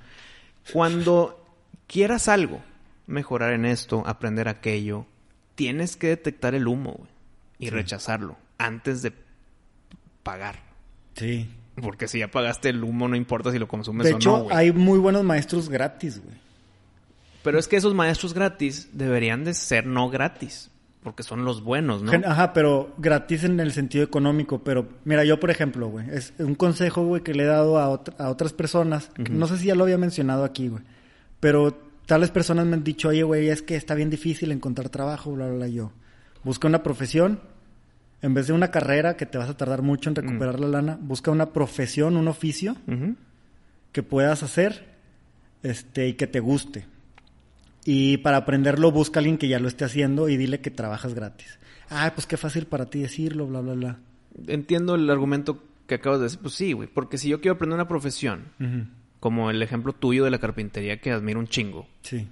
Cuando 0.73 1.45
quieras 1.87 2.29
algo, 2.29 2.61
mejorar 3.07 3.53
en 3.55 3.65
esto, 3.65 4.03
aprender 4.07 4.49
aquello, 4.49 5.07
tienes 5.57 5.97
que 5.97 6.07
detectar 6.09 6.55
el 6.55 6.69
humo 6.69 6.93
güey, 6.99 7.11
y 7.59 7.71
rechazarlo 7.71 8.37
antes 8.59 9.03
de 9.03 9.13
pagar. 10.23 10.57
Sí. 11.17 11.49
Porque 11.81 12.09
si 12.09 12.21
ya 12.21 12.29
pagaste 12.31 12.71
el 12.71 12.83
humo, 12.85 13.07
no 13.09 13.17
importa 13.17 13.51
si 13.53 13.59
lo 13.59 13.69
consumes 13.69 14.07
De 14.07 14.15
o 14.15 14.17
hecho, 14.17 14.31
no, 14.39 14.45
güey. 14.45 14.57
hay 14.57 14.73
muy 14.73 14.99
buenos 14.99 15.25
maestros 15.25 15.69
gratis, 15.69 16.23
güey. 16.23 16.37
Pero 17.43 17.59
es 17.59 17.69
que 17.69 17.77
esos 17.77 17.95
maestros 17.95 18.33
gratis 18.35 18.89
deberían 18.93 19.45
de 19.45 19.55
ser 19.55 19.87
no 19.87 20.09
gratis, 20.09 20.71
porque 21.03 21.23
son 21.23 21.45
los 21.45 21.63
buenos, 21.63 22.03
¿no? 22.03 22.11
Ajá, 22.25 22.53
pero 22.53 22.93
gratis 22.99 23.45
en 23.45 23.61
el 23.61 23.73
sentido 23.73 24.03
económico. 24.03 24.65
Pero 24.65 24.89
mira, 25.05 25.23
yo, 25.25 25.39
por 25.39 25.51
ejemplo, 25.51 25.89
güey, 25.89 26.07
es 26.11 26.33
un 26.39 26.55
consejo, 26.57 27.05
güey, 27.07 27.23
que 27.23 27.35
le 27.35 27.45
he 27.45 27.47
dado 27.47 27.79
a, 27.79 27.89
ot- 27.89 28.15
a 28.19 28.31
otras 28.31 28.53
personas. 28.53 29.11
No 29.31 29.47
sé 29.47 29.59
si 29.59 29.67
ya 29.67 29.75
lo 29.77 29.85
había 29.85 29.99
mencionado 29.99 30.45
aquí, 30.45 30.69
güey. 30.69 30.83
Pero 31.39 31.79
tales 32.07 32.31
personas 32.31 32.67
me 32.67 32.75
han 32.75 32.85
dicho, 32.85 33.09
oye, 33.09 33.23
güey, 33.23 33.49
es 33.49 33.63
que 33.63 33.77
está 33.77 33.95
bien 33.95 34.11
difícil 34.11 34.53
encontrar 34.53 34.89
trabajo, 34.89 35.33
bla, 35.33 35.47
bla, 35.47 35.57
bla. 35.57 35.69
Yo, 35.69 35.93
busca 36.45 36.69
una 36.69 36.83
profesión. 36.83 37.41
En 38.23 38.33
vez 38.33 38.47
de 38.47 38.55
una 38.55 38.71
carrera 38.71 39.17
que 39.17 39.27
te 39.27 39.37
vas 39.37 39.51
a 39.51 39.57
tardar 39.57 39.83
mucho 39.83 40.09
en 40.09 40.17
recuperar 40.17 40.59
la 40.59 40.69
lana, 40.69 40.99
busca 41.01 41.31
una 41.31 41.53
profesión, 41.53 42.17
un 42.17 42.29
oficio 42.29 42.77
que 43.93 44.03
puedas 44.03 44.43
hacer 44.43 44.97
este 45.63 46.09
y 46.09 46.15
que 46.15 46.27
te 46.27 46.41
guste. 46.41 46.87
Y 47.85 48.17
para 48.19 48.39
aprenderlo 48.39 48.91
busca 48.91 49.19
a 49.19 49.21
alguien 49.21 49.39
que 49.39 49.49
ya 49.49 49.61
lo 49.61 49.69
esté 49.69 49.85
haciendo 49.85 50.29
y 50.29 50.37
dile 50.37 50.61
que 50.61 50.71
trabajas 50.71 51.15
gratis. 51.15 51.59
Ay, 51.89 52.11
pues 52.15 52.27
qué 52.27 52.37
fácil 52.37 52.67
para 52.67 52.87
ti 52.87 53.01
decirlo, 53.01 53.47
bla, 53.47 53.61
bla, 53.61 53.75
bla. 53.75 53.99
Entiendo 54.49 54.95
el 54.95 55.09
argumento 55.09 55.63
que 55.87 55.97
acabas 55.97 56.19
de 56.21 56.25
decir. 56.25 56.41
Pues 56.41 56.55
sí, 56.55 56.73
güey, 56.73 56.89
porque 56.93 57.19
si 57.19 57.29
yo 57.29 57.41
quiero 57.41 57.55
aprender 57.55 57.77
una 57.77 57.87
profesión, 57.87 58.45
como 59.21 59.51
el 59.51 59.63
ejemplo 59.63 59.93
tuyo 59.93 60.25
de 60.25 60.31
la 60.31 60.39
carpintería 60.39 61.01
que 61.01 61.11
admiro 61.11 61.39
un 61.41 61.47
chingo, 61.49 61.87
Sí. 62.03 62.29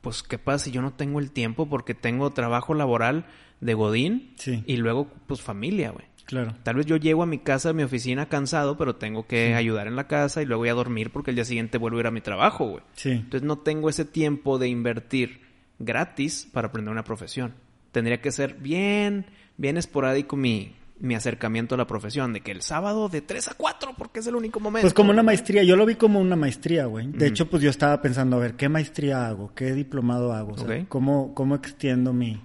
pues 0.00 0.22
qué 0.22 0.38
pasa 0.38 0.66
si 0.66 0.70
yo 0.70 0.82
no 0.82 0.92
tengo 0.92 1.18
el 1.20 1.30
tiempo 1.30 1.68
porque 1.68 1.94
tengo 1.94 2.30
trabajo 2.32 2.74
laboral 2.74 3.26
de 3.60 3.74
godín 3.74 4.32
Sí. 4.36 4.62
y 4.66 4.76
luego 4.76 5.08
pues 5.26 5.40
familia, 5.40 5.90
güey. 5.90 6.04
Claro. 6.26 6.54
Tal 6.62 6.76
vez 6.76 6.86
yo 6.86 6.96
llego 6.96 7.22
a 7.22 7.26
mi 7.26 7.38
casa, 7.38 7.70
a 7.70 7.72
mi 7.74 7.82
oficina 7.82 8.28
cansado, 8.30 8.78
pero 8.78 8.96
tengo 8.96 9.26
que 9.26 9.54
ayudar 9.54 9.86
en 9.86 9.94
la 9.96 10.06
casa 10.08 10.40
y 10.42 10.46
luego 10.46 10.60
voy 10.62 10.70
a 10.70 10.74
dormir 10.74 11.10
porque 11.10 11.30
el 11.30 11.34
día 11.36 11.44
siguiente 11.44 11.76
vuelvo 11.78 11.98
a 11.98 12.00
ir 12.00 12.06
a 12.06 12.10
mi 12.10 12.22
trabajo, 12.22 12.66
güey. 12.66 12.82
Sí. 12.94 13.10
Entonces 13.10 13.42
no 13.42 13.58
tengo 13.58 13.90
ese 13.90 14.04
tiempo 14.06 14.58
de 14.58 14.68
invertir 14.68 15.40
gratis 15.78 16.48
para 16.52 16.68
aprender 16.68 16.92
una 16.92 17.04
profesión. 17.04 17.54
Tendría 17.92 18.20
que 18.22 18.32
ser 18.32 18.54
bien, 18.54 19.26
bien 19.58 19.76
esporádico 19.76 20.34
mi, 20.36 20.74
mi 21.00 21.14
acercamiento 21.14 21.74
a 21.74 21.78
la 21.78 21.86
profesión, 21.86 22.32
de 22.32 22.40
que 22.40 22.52
el 22.52 22.62
sábado 22.62 23.08
de 23.08 23.20
3 23.20 23.48
a 23.48 23.54
4, 23.54 23.94
porque 23.98 24.20
es 24.20 24.26
el 24.26 24.36
único 24.36 24.60
momento. 24.60 24.84
Pues 24.84 24.94
como 24.94 25.10
una 25.10 25.22
maestría, 25.22 25.62
yo 25.64 25.76
lo 25.76 25.84
vi 25.86 25.96
como 25.96 26.20
una 26.20 26.36
maestría, 26.36 26.86
güey. 26.86 27.08
De 27.08 27.26
hecho, 27.26 27.50
pues 27.50 27.62
yo 27.62 27.70
estaba 27.70 28.00
pensando, 28.00 28.36
a 28.36 28.40
ver, 28.40 28.54
¿qué 28.54 28.68
maestría 28.68 29.26
hago? 29.26 29.52
¿Qué 29.54 29.72
diplomado 29.74 30.32
hago? 30.32 30.52
O 30.52 30.58
sea, 30.58 30.66
Ok. 30.82 30.88
¿cómo, 30.88 31.34
¿Cómo 31.34 31.56
extiendo 31.56 32.12
mi, 32.12 32.40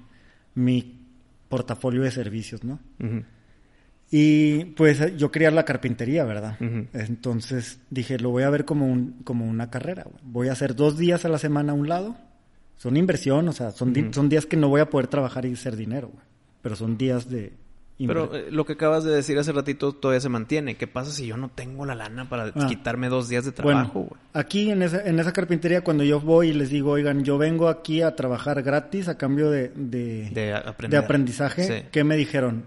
mi 0.55 0.99
portafolio 1.47 2.01
de 2.01 2.11
servicios, 2.11 2.63
no? 2.63 2.79
Y 4.11 4.65
pues 4.65 5.15
yo 5.17 5.31
quería 5.31 5.51
la 5.51 5.65
carpintería, 5.65 6.23
¿verdad? 6.25 6.57
Entonces 6.93 7.79
dije, 7.91 8.17
lo 8.17 8.31
voy 8.31 8.43
a 8.43 8.49
ver 8.49 8.65
como, 8.65 8.87
un, 8.87 9.21
como 9.23 9.45
una 9.45 9.69
carrera. 9.69 10.03
güey. 10.03 10.17
Voy 10.23 10.47
a 10.49 10.53
hacer 10.53 10.75
dos 10.75 10.97
días 10.97 11.25
a 11.25 11.29
la 11.29 11.37
semana 11.37 11.73
a 11.73 11.75
un 11.75 11.87
lado. 11.87 12.17
Son 12.77 12.97
inversión, 12.97 13.47
o 13.47 13.51
sea, 13.53 13.71
son, 13.71 13.93
son 14.13 14.29
días 14.29 14.45
que 14.47 14.57
no 14.57 14.69
voy 14.69 14.81
a 14.81 14.89
poder 14.89 15.07
trabajar 15.07 15.45
y 15.45 15.53
hacer 15.53 15.75
dinero, 15.75 16.07
güey. 16.07 16.23
Pero 16.61 16.75
son 16.75 16.97
días 16.97 17.29
de... 17.29 17.53
Pero 18.07 18.33
eh, 18.33 18.47
lo 18.49 18.65
que 18.65 18.73
acabas 18.73 19.03
de 19.03 19.11
decir 19.11 19.37
hace 19.37 19.51
ratito 19.51 19.91
todavía 19.91 20.21
se 20.21 20.29
mantiene. 20.29 20.77
¿Qué 20.77 20.87
pasa 20.87 21.11
si 21.11 21.27
yo 21.27 21.35
no 21.37 21.49
tengo 21.49 21.85
la 21.85 21.95
lana 21.95 22.29
para 22.29 22.45
Ah. 22.55 22.67
quitarme 22.67 23.09
dos 23.09 23.27
días 23.27 23.43
de 23.45 23.51
trabajo, 23.51 23.99
bueno, 24.01 24.17
aquí 24.33 24.71
en 24.71 24.81
esa, 24.83 25.01
en 25.05 25.19
esa 25.19 25.33
carpintería, 25.33 25.81
cuando 25.81 26.03
yo 26.05 26.19
voy 26.21 26.49
y 26.49 26.53
les 26.53 26.69
digo, 26.69 26.91
oigan, 26.91 27.23
yo 27.23 27.37
vengo 27.37 27.67
aquí 27.67 28.01
a 28.01 28.15
trabajar 28.15 28.63
gratis 28.63 29.07
a 29.09 29.17
cambio 29.17 29.49
de, 29.51 29.69
de, 29.75 30.29
De 30.31 30.53
aprender. 30.53 30.99
de 30.99 31.05
aprendizaje, 31.05 31.63
Sí. 31.63 31.85
¿qué 31.91 32.03
me 32.05 32.15
dijeron? 32.15 32.63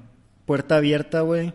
Puerta 0.47 0.76
abierta, 0.76 1.20
güey. 1.20 1.53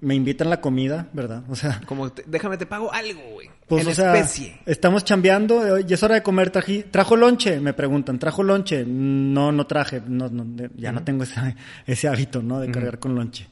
Me 0.00 0.14
invitan 0.14 0.48
la 0.50 0.60
comida, 0.60 1.08
¿verdad? 1.12 1.44
O 1.48 1.54
sea, 1.54 1.80
Como, 1.86 2.10
te- 2.10 2.24
déjame, 2.26 2.56
te 2.56 2.66
pago 2.66 2.92
algo, 2.92 3.20
güey. 3.34 3.48
Pues, 3.68 3.84
en 3.84 3.92
o 3.92 3.94
sea, 3.94 4.14
especie. 4.16 4.58
estamos 4.66 5.04
chambeando 5.04 5.78
y 5.78 5.92
es 5.92 6.02
hora 6.02 6.14
de 6.16 6.22
comer. 6.22 6.50
Trají, 6.50 6.84
¿Trajo 6.84 7.16
lonche? 7.16 7.60
Me 7.60 7.72
preguntan. 7.74 8.18
¿Trajo 8.18 8.42
lonche? 8.42 8.84
No, 8.86 9.52
no 9.52 9.66
traje. 9.66 10.02
No, 10.06 10.28
no, 10.28 10.46
ya 10.76 10.90
no 10.92 11.04
tengo 11.04 11.22
ese, 11.24 11.54
ese 11.86 12.08
hábito, 12.08 12.42
¿no? 12.42 12.60
De 12.60 12.70
cargar 12.70 12.98
con 12.98 13.14
lonche. 13.14 13.46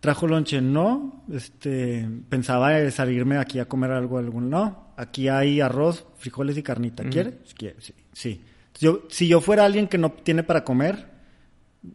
¿Trajo 0.00 0.26
lonche? 0.26 0.60
No. 0.60 1.24
Este, 1.32 2.08
pensaba 2.28 2.78
eh, 2.78 2.90
salirme 2.90 3.36
aquí 3.38 3.58
a 3.58 3.66
comer 3.66 3.90
algo. 3.92 4.18
algún 4.18 4.50
No. 4.50 4.92
Aquí 4.96 5.28
hay 5.28 5.60
arroz, 5.60 6.06
frijoles 6.16 6.56
y 6.56 6.62
carnita. 6.62 7.04
¿Quiere? 7.04 7.38
¿Quiere? 7.56 7.76
Sí. 7.80 7.94
sí. 8.12 8.42
Yo, 8.80 9.02
si 9.08 9.28
yo 9.28 9.40
fuera 9.40 9.64
alguien 9.64 9.86
que 9.86 9.98
no 9.98 10.10
tiene 10.12 10.42
para 10.42 10.64
comer, 10.64 11.06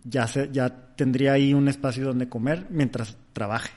ya, 0.03 0.27
se, 0.27 0.49
ya 0.51 0.88
tendría 0.99 1.31
ahí 1.31 1.53
un 1.53 1.69
espacio 1.69 2.03
donde 2.03 2.27
comer 2.27 2.65
mientras 2.69 3.15
trabaje. 3.31 3.71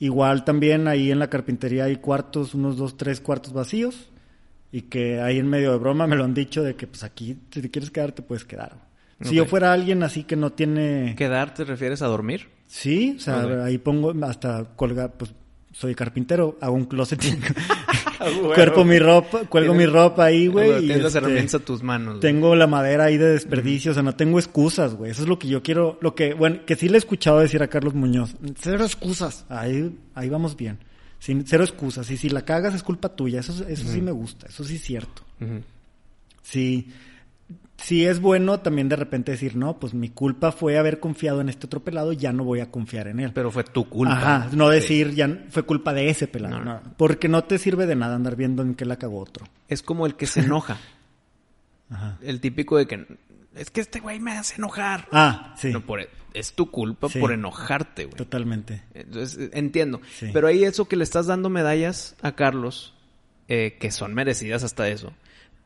Igual 0.00 0.44
también 0.44 0.88
ahí 0.88 1.12
en 1.12 1.20
la 1.20 1.30
carpintería 1.30 1.84
hay 1.84 1.98
cuartos, 1.98 2.54
unos 2.54 2.76
dos, 2.76 2.96
tres 2.96 3.20
cuartos 3.20 3.52
vacíos. 3.52 4.10
Y 4.72 4.82
que 4.82 5.20
ahí 5.20 5.38
en 5.38 5.46
medio 5.46 5.70
de 5.70 5.78
broma 5.78 6.08
me 6.08 6.16
lo 6.16 6.24
han 6.24 6.34
dicho 6.34 6.64
de 6.64 6.74
que 6.74 6.88
pues 6.88 7.04
aquí 7.04 7.38
si 7.52 7.62
te 7.62 7.70
quieres 7.70 7.92
quedar 7.92 8.10
te 8.10 8.22
puedes 8.22 8.44
quedar. 8.44 8.88
Si 9.20 9.36
yo 9.36 9.46
fuera 9.46 9.72
alguien 9.72 10.02
así 10.02 10.24
que 10.24 10.34
no 10.34 10.50
tiene... 10.50 11.14
¿Quedar 11.16 11.54
te 11.54 11.64
refieres 11.64 12.02
a 12.02 12.06
dormir? 12.06 12.48
Sí, 12.66 13.14
o 13.16 13.20
sea, 13.20 13.64
ahí 13.64 13.78
pongo 13.78 14.12
hasta 14.24 14.64
colgar, 14.74 15.12
pues 15.12 15.32
soy 15.72 15.94
carpintero, 15.94 16.58
hago 16.60 16.74
un 16.74 16.86
closet, 16.86 17.22
huevo. 18.26 18.54
cuerpo 18.54 18.84
mi 18.84 18.98
ropa, 18.98 19.44
cuelgo 19.44 19.74
mi 19.74 19.86
ropa 19.86 20.24
ahí, 20.24 20.46
güey. 20.46 20.84
y, 20.84 20.86
Tienes 20.86 20.98
las 20.98 21.14
este, 21.14 21.18
herramientas 21.18 21.54
a 21.54 21.58
tus 21.60 21.82
manos. 21.82 22.20
tengo 22.20 22.54
la 22.54 22.66
madera 22.66 23.04
ahí 23.04 23.16
de 23.16 23.30
desperdicio, 23.30 23.92
o 23.92 23.94
sea, 23.94 24.02
no 24.02 24.14
tengo 24.14 24.38
excusas, 24.38 24.94
güey. 24.94 25.10
Eso 25.10 25.22
es 25.22 25.28
lo 25.28 25.38
que 25.38 25.48
yo 25.48 25.62
quiero, 25.62 25.98
lo 26.00 26.14
que, 26.14 26.34
bueno, 26.34 26.60
que 26.66 26.76
sí 26.76 26.88
le 26.88 26.96
he 26.96 26.98
escuchado 26.98 27.40
decir 27.40 27.62
a 27.62 27.68
Carlos 27.68 27.94
Muñoz. 27.94 28.36
Cero 28.56 28.84
excusas. 28.84 29.44
Ahí, 29.48 29.96
ahí 30.14 30.28
vamos 30.28 30.56
bien. 30.56 30.78
Sin, 31.18 31.46
cero 31.46 31.64
excusas. 31.64 32.10
Y 32.10 32.16
si 32.16 32.28
la 32.28 32.42
cagas 32.42 32.74
es 32.74 32.82
culpa 32.82 33.08
tuya. 33.08 33.40
Eso, 33.40 33.66
eso 33.66 33.88
sí 33.88 34.00
me 34.00 34.12
gusta. 34.12 34.46
Eso 34.46 34.64
sí 34.64 34.76
es 34.76 34.82
cierto. 34.82 35.22
Sí, 36.42 36.88
sí 37.76 38.04
es 38.06 38.20
bueno 38.20 38.60
también 38.60 38.88
de 38.88 38.96
repente 38.96 39.32
decir, 39.32 39.56
no, 39.56 39.78
pues 39.78 39.94
mi 39.94 40.08
culpa 40.10 40.52
fue 40.52 40.78
haber 40.78 41.00
confiado 41.00 41.40
en 41.40 41.48
este 41.48 41.66
otro 41.66 41.80
pelado, 41.84 42.12
ya 42.12 42.32
no 42.32 42.44
voy 42.44 42.60
a 42.60 42.70
confiar 42.70 43.08
en 43.08 43.20
él. 43.20 43.32
Pero 43.34 43.50
fue 43.50 43.64
tu 43.64 43.88
culpa. 43.88 44.14
Ajá, 44.14 44.48
no 44.52 44.68
Sí. 44.70 44.74
decir, 44.76 45.14
ya 45.14 45.44
fue 45.50 45.62
culpa 45.62 45.92
de 45.92 46.10
ese 46.10 46.26
pelado. 46.28 46.58
No, 46.58 46.64
no. 46.64 46.74
no. 46.74 46.94
Porque 46.96 47.28
no 47.28 47.44
te 47.44 47.58
sirve 47.58 47.86
de 47.86 47.96
nada 47.96 48.16
andar 48.16 48.36
viendo 48.36 48.62
en 48.62 48.74
qué 48.74 48.84
la 48.84 48.96
cagó 48.96 49.20
otro. 49.20 49.46
Es 49.68 49.82
como 49.82 50.06
el 50.06 50.14
que 50.16 50.26
se 50.26 50.40
enoja. 50.40 50.78
Ajá. 51.90 52.18
el 52.20 52.40
típico 52.40 52.76
de 52.76 52.86
que 52.86 53.06
es 53.54 53.70
que 53.70 53.80
este 53.80 54.00
güey 54.00 54.20
me 54.20 54.32
hace 54.32 54.56
enojar. 54.56 55.08
Ah, 55.10 55.54
sí, 55.56 55.72
No, 55.72 55.80
por, 55.80 56.00
es 56.34 56.52
tu 56.52 56.70
culpa 56.70 57.08
Sí. 57.08 57.18
por 57.18 57.32
enojarte, 57.32 58.04
güey. 58.04 58.14
totalmente. 58.16 58.82
Entonces, 58.94 59.38
eh, 59.38 59.50
entiendo. 59.54 60.00
Sí. 60.18 60.28
Pero 60.32 60.48
ahí 60.48 60.64
eso 60.64 60.86
que 60.86 60.96
le 60.96 61.04
estás 61.04 61.26
dando 61.26 61.48
medallas 61.48 62.14
a 62.20 62.32
Carlos, 62.32 62.92
eh, 63.48 63.78
que 63.80 63.90
son 63.90 64.12
merecidas 64.14 64.62
hasta 64.64 64.86
eso, 64.88 65.12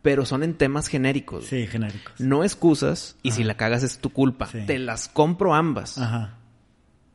pero 0.02 0.24
son 0.26 0.42
en 0.42 0.54
temas 0.54 0.88
genéricos. 0.88 1.46
Sí, 1.46 1.66
genéricos. 1.66 2.18
No 2.20 2.42
excusas 2.44 3.16
y 3.22 3.30
si 3.30 3.44
la 3.44 3.54
cagas 3.56 3.82
es 3.82 3.98
tu 3.98 4.10
culpa. 4.10 4.46
Sí. 4.46 4.58
Te 4.66 4.78
las 4.78 5.08
compro 5.08 5.54
ambas. 5.54 5.96
Ajá. 5.98 6.38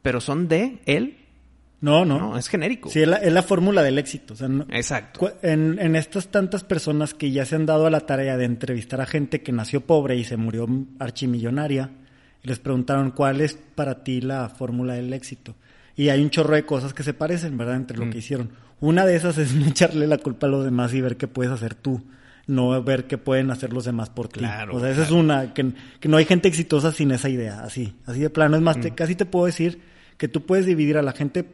pero 0.01 0.21
son 0.21 0.47
de 0.47 0.79
él. 0.85 1.17
No, 1.81 2.05
no. 2.05 2.17
No, 2.17 2.37
es 2.39 2.47
genérico. 2.47 2.89
Sí, 2.89 3.01
es 3.01 3.07
la, 3.07 3.17
es 3.17 3.31
la 3.31 3.43
fórmula 3.43 3.83
del 3.83 3.99
éxito. 3.99 4.33
O 4.33 4.37
sea, 4.37 4.47
no- 4.47 4.65
Exacto. 4.71 5.31
en, 5.43 5.77
en 5.79 5.95
estas 5.95 6.29
tantas 6.29 6.63
personas 6.63 7.13
que 7.13 7.29
ya 7.31 7.45
se 7.45 7.55
han 7.55 7.65
dado 7.67 7.85
a 7.85 7.91
la 7.91 7.99
tarea 7.99 8.35
de 8.37 8.45
entrevistar 8.45 8.99
a 9.01 9.05
gente 9.05 9.41
que 9.43 9.51
nació 9.51 9.81
pobre 9.81 10.15
y 10.15 10.23
se 10.23 10.37
murió 10.37 10.65
archimillonaria, 10.97 11.91
y 12.43 12.47
les 12.47 12.59
preguntaron 12.59 13.11
cuál 13.11 13.41
es 13.41 13.53
para 13.75 14.03
ti 14.03 14.21
la 14.21 14.49
fórmula 14.49 14.93
del 14.93 15.13
éxito. 15.13 15.55
Y 15.95 16.09
hay 16.09 16.21
un 16.23 16.29
chorro 16.29 16.55
de 16.55 16.65
cosas 16.65 16.93
que 16.93 17.03
se 17.03 17.13
parecen, 17.13 17.57
¿verdad? 17.57 17.75
Entre 17.75 17.97
lo 17.97 18.05
Mm. 18.05 18.09
que 18.11 18.17
hicieron. 18.19 18.49
Una 18.79 19.05
de 19.05 19.15
esas 19.15 19.37
es 19.37 19.53
echarle 19.67 20.07
la 20.07 20.17
culpa 20.19 20.47
a 20.47 20.49
los 20.49 20.63
demás 20.63 20.93
y 20.93 21.01
ver 21.01 21.17
qué 21.17 21.27
puedes 21.27 21.51
hacer 21.51 21.73
tú, 21.75 22.01
no 22.47 22.81
ver 22.83 23.05
qué 23.07 23.17
pueden 23.17 23.51
hacer 23.51 23.73
los 23.73 23.85
demás 23.85 24.09
por 24.09 24.27
ti. 24.29 24.39
Claro, 24.39 24.75
o 24.75 24.79
sea, 24.79 24.89
esa 24.89 25.01
claro. 25.05 25.15
es 25.17 25.23
una, 25.23 25.53
que, 25.53 25.71
que 25.99 26.07
no 26.09 26.17
hay 26.17 26.25
gente 26.25 26.47
exitosa 26.47 26.91
sin 26.91 27.11
esa 27.11 27.29
idea, 27.29 27.61
así, 27.61 27.93
así 28.05 28.19
de 28.21 28.29
plano. 28.29 28.55
Es 28.55 28.61
más, 28.61 28.77
Mm. 28.77 28.81
te- 28.81 28.95
casi 28.95 29.15
te 29.15 29.25
puedo 29.25 29.45
decir 29.45 29.81
que 30.17 30.27
tú 30.27 30.45
puedes 30.45 30.65
dividir 30.65 30.97
a 30.97 31.01
la 31.01 31.11
gente 31.11 31.45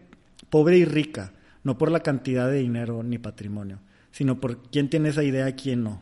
pobre 0.50 0.78
y 0.78 0.86
rica, 0.86 1.34
no 1.64 1.78
por 1.78 1.91
la 1.91 2.02
cantidad 2.02 2.48
de 2.50 2.60
dinero 2.60 3.02
ni 3.04 3.18
patrimonio, 3.18 3.80
sino 4.12 4.39
por 4.39 4.62
quién 4.70 4.89
tiene 4.89 5.10
esa 5.10 5.24
idea 5.24 5.50
y 5.50 5.54
quién 5.54 5.84
no. 5.84 6.02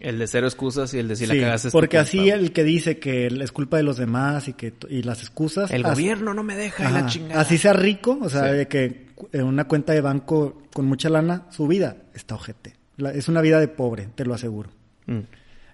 El 0.00 0.18
de 0.18 0.26
cero 0.28 0.46
excusas 0.46 0.94
y 0.94 0.98
el 1.00 1.08
de 1.08 1.16
si 1.16 1.26
Sí, 1.26 1.34
la 1.36 1.42
cagaste 1.42 1.70
porque 1.72 1.98
así 1.98 2.28
el 2.30 2.52
que 2.52 2.62
dice 2.62 2.98
que 3.00 3.26
es 3.26 3.50
culpa 3.52 3.78
de 3.78 3.82
los 3.82 3.96
demás 3.96 4.46
y 4.46 4.52
que 4.52 4.72
y 4.88 5.02
las 5.02 5.20
excusas 5.22 5.72
El 5.72 5.84
así- 5.84 5.94
gobierno 6.02 6.34
no 6.34 6.44
me 6.44 6.54
deja 6.56 6.84
y 6.84 6.86
Ajá, 6.86 7.00
la 7.00 7.06
chingada. 7.06 7.40
así 7.40 7.58
sea 7.58 7.72
rico, 7.72 8.16
o 8.22 8.28
sea, 8.28 8.50
Sí. 8.50 8.56
de 8.58 8.68
que 8.68 9.06
en 9.32 9.44
una 9.44 9.66
cuenta 9.66 9.92
de 9.92 10.00
banco 10.00 10.62
con 10.72 10.86
mucha 10.86 11.08
lana, 11.08 11.46
su 11.50 11.66
vida 11.66 11.96
está 12.14 12.36
ojete. 12.36 12.74
La- 12.98 13.12
es 13.12 13.28
una 13.28 13.40
vida 13.40 13.58
de 13.58 13.68
pobre, 13.68 14.08
te 14.14 14.24
lo 14.26 14.34
aseguro. 14.34 14.68
Mm. 15.06 15.20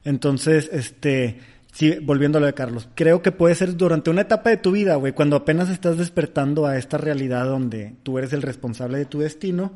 Entonces, 0.04 0.70
este, 0.72 1.38
sí, 1.72 1.96
volviendo 2.02 2.38
a 2.38 2.40
lo 2.40 2.46
de 2.46 2.54
Carlos, 2.54 2.88
creo 2.94 3.22
que 3.22 3.32
puede 3.32 3.54
ser 3.54 3.76
durante 3.76 4.10
una 4.10 4.20
etapa 4.22 4.50
de 4.50 4.58
tu 4.58 4.70
vida, 4.72 4.94
güey, 4.96 5.12
cuando 5.12 5.36
apenas 5.36 5.68
estás 5.70 5.98
despertando 5.98 6.66
a 6.66 6.76
esta 6.78 6.98
realidad 6.98 7.46
donde 7.46 7.94
tú 8.02 8.18
eres 8.18 8.32
el 8.32 8.42
responsable 8.42 8.98
de 8.98 9.06
tu 9.06 9.20
destino, 9.20 9.72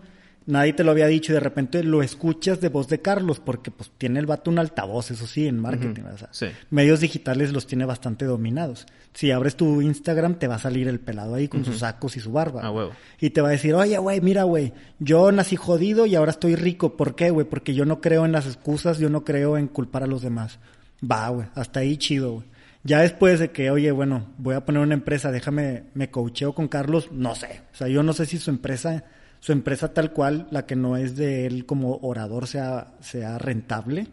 nadie 0.49 0.73
te 0.73 0.83
lo 0.83 0.91
había 0.91 1.07
dicho 1.07 1.31
y 1.31 1.35
de 1.35 1.41
repente 1.41 1.85
lo 1.85 2.03
escuchas 2.03 2.61
de 2.61 2.69
voz 2.69 2.89
de 2.89 3.01
Carlos, 3.01 3.39
porque 3.39 3.71
pues 3.71 3.93
tiene 3.99 4.19
el 4.19 4.27
vato 4.27 4.51
un 4.51 4.59
altavoz, 4.59 5.11
eso 5.13 5.27
sí, 5.27 5.47
en 5.47 5.59
marketing, 5.61 6.03
Ujú, 6.03 6.15
o 6.15 6.19
sea, 6.19 6.29
sí. 6.33 6.47
medios 6.71 7.01
digitales 7.01 7.53
los 7.53 7.67
tiene 7.67 7.85
bastante 7.85 8.25
dominados. 8.25 8.87
Si 9.15 9.31
abres 9.31 9.57
tu 9.57 9.81
Instagram, 9.83 10.39
te 10.39 10.47
va 10.49 10.57
a 10.57 10.59
salir 10.59 10.89
el 10.89 11.01
pelado 11.01 11.35
ahí 11.35 11.49
con 11.49 11.65
sus 11.65 11.79
sacos 11.79 12.17
y 12.17 12.21
su 12.21 12.33
barba. 12.33 12.63
A 12.63 12.71
huevo. 12.71 12.93
Y 13.21 13.31
te 13.31 13.41
va 13.41 13.49
a 13.49 13.53
decir, 13.53 13.75
oye, 13.75 13.99
güey, 13.99 14.21
mira, 14.21 14.45
güey, 14.45 14.73
yo 14.99 15.31
nací 15.33 15.57
jodido 15.57 16.07
y 16.07 16.15
ahora 16.15 16.31
estoy 16.31 16.55
rico. 16.57 16.97
¿Por 16.97 17.15
qué, 17.15 17.31
güey? 17.31 17.47
Porque 17.47 17.75
yo 17.75 17.85
no 17.85 18.01
creo 18.01 18.25
en 18.25 18.33
las 18.33 18.47
excusas, 18.47 18.99
yo 18.99 19.09
no 19.11 19.25
creo 19.25 19.57
en 19.59 19.67
culpar 19.69 20.03
a 20.03 20.07
los 20.07 20.23
demás. 20.23 20.59
Va, 21.03 21.29
güey, 21.31 21.47
hasta 21.55 21.81
ahí 21.81 21.97
chido, 21.97 22.33
güey. 22.35 22.47
Ya 22.85 23.01
después 23.01 23.41
de 23.41 23.51
que, 23.51 23.71
oye, 23.71 23.91
bueno, 23.91 24.27
voy 24.39 24.55
a 24.55 24.65
poner 24.65 24.83
una 24.83 24.95
empresa, 24.95 25.33
déjame, 25.33 25.85
me 25.95 26.11
coacheo 26.11 26.55
con 26.55 26.69
Carlos, 26.69 27.11
no 27.11 27.35
sé. 27.35 27.63
O 27.73 27.77
sea, 27.77 27.89
yo 27.89 28.03
no 28.05 28.13
sé 28.13 28.25
si 28.25 28.39
su 28.39 28.51
empresa, 28.51 29.05
su 29.41 29.53
empresa 29.53 29.93
tal 29.95 30.13
cual, 30.13 30.49
la 30.51 30.67
que 30.67 30.77
no 30.77 30.97
es 30.97 31.17
de 31.17 31.47
él 31.47 31.67
como 31.67 31.99
orador, 32.03 32.47
sea, 32.47 32.95
sea 33.01 33.39
rentable 33.39 34.09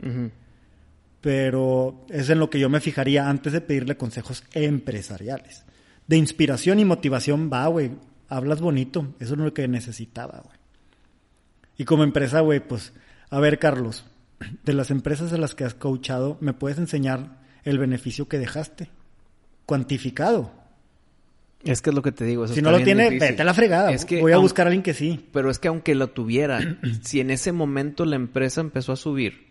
pero 1.25 2.05
es 2.09 2.29
en 2.29 2.37
lo 2.37 2.51
que 2.51 2.59
yo 2.59 2.69
me 2.69 2.79
fijaría 2.79 3.27
antes 3.27 3.51
de 3.51 3.59
pedirle 3.59 3.97
consejos 3.97 4.43
empresariales. 4.53 5.65
De 6.05 6.17
inspiración 6.17 6.79
y 6.79 6.85
motivación, 6.85 7.49
va, 7.51 7.65
güey, 7.65 7.93
hablas 8.29 8.61
bonito, 8.61 9.15
eso 9.19 9.33
es 9.33 9.39
lo 9.39 9.51
que 9.51 9.67
necesitaba, 9.67 10.43
güey. 10.45 10.57
Y 11.77 11.85
como 11.85 12.03
empresa, 12.03 12.41
güey, 12.41 12.59
pues, 12.59 12.93
a 13.31 13.39
ver, 13.39 13.57
Carlos, 13.57 14.05
de 14.63 14.73
las 14.73 14.91
empresas 14.91 15.33
a 15.33 15.39
las 15.39 15.55
que 15.55 15.63
has 15.63 15.73
coachado, 15.73 16.37
¿me 16.41 16.53
puedes 16.53 16.77
enseñar 16.77 17.41
el 17.63 17.79
beneficio 17.79 18.27
que 18.27 18.37
dejaste? 18.37 18.91
Cuantificado. 19.65 20.51
Es 21.65 21.81
que 21.81 21.89
es 21.89 21.95
lo 21.95 22.01
que 22.01 22.11
te 22.11 22.25
digo. 22.25 22.45
eso 22.45 22.53
si 22.53 22.61
no 22.61 22.71
lo 22.71 22.81
tiene, 22.81 23.05
difícil. 23.05 23.29
vete 23.29 23.41
a 23.41 23.45
la 23.45 23.53
fregada. 23.53 23.91
Es 23.91 24.05
que 24.05 24.21
Voy 24.21 24.31
a 24.31 24.37
buscar 24.37 24.67
a 24.67 24.69
alguien 24.69 24.83
que 24.83 24.93
sí. 24.93 25.25
Pero 25.33 25.49
es 25.49 25.59
que 25.59 25.67
aunque 25.67 25.95
lo 25.95 26.09
tuviera, 26.11 26.59
si 27.01 27.19
en 27.19 27.31
ese 27.31 27.51
momento 27.51 28.05
la 28.05 28.15
empresa 28.15 28.61
empezó 28.61 28.91
a 28.91 28.95
subir, 28.95 29.44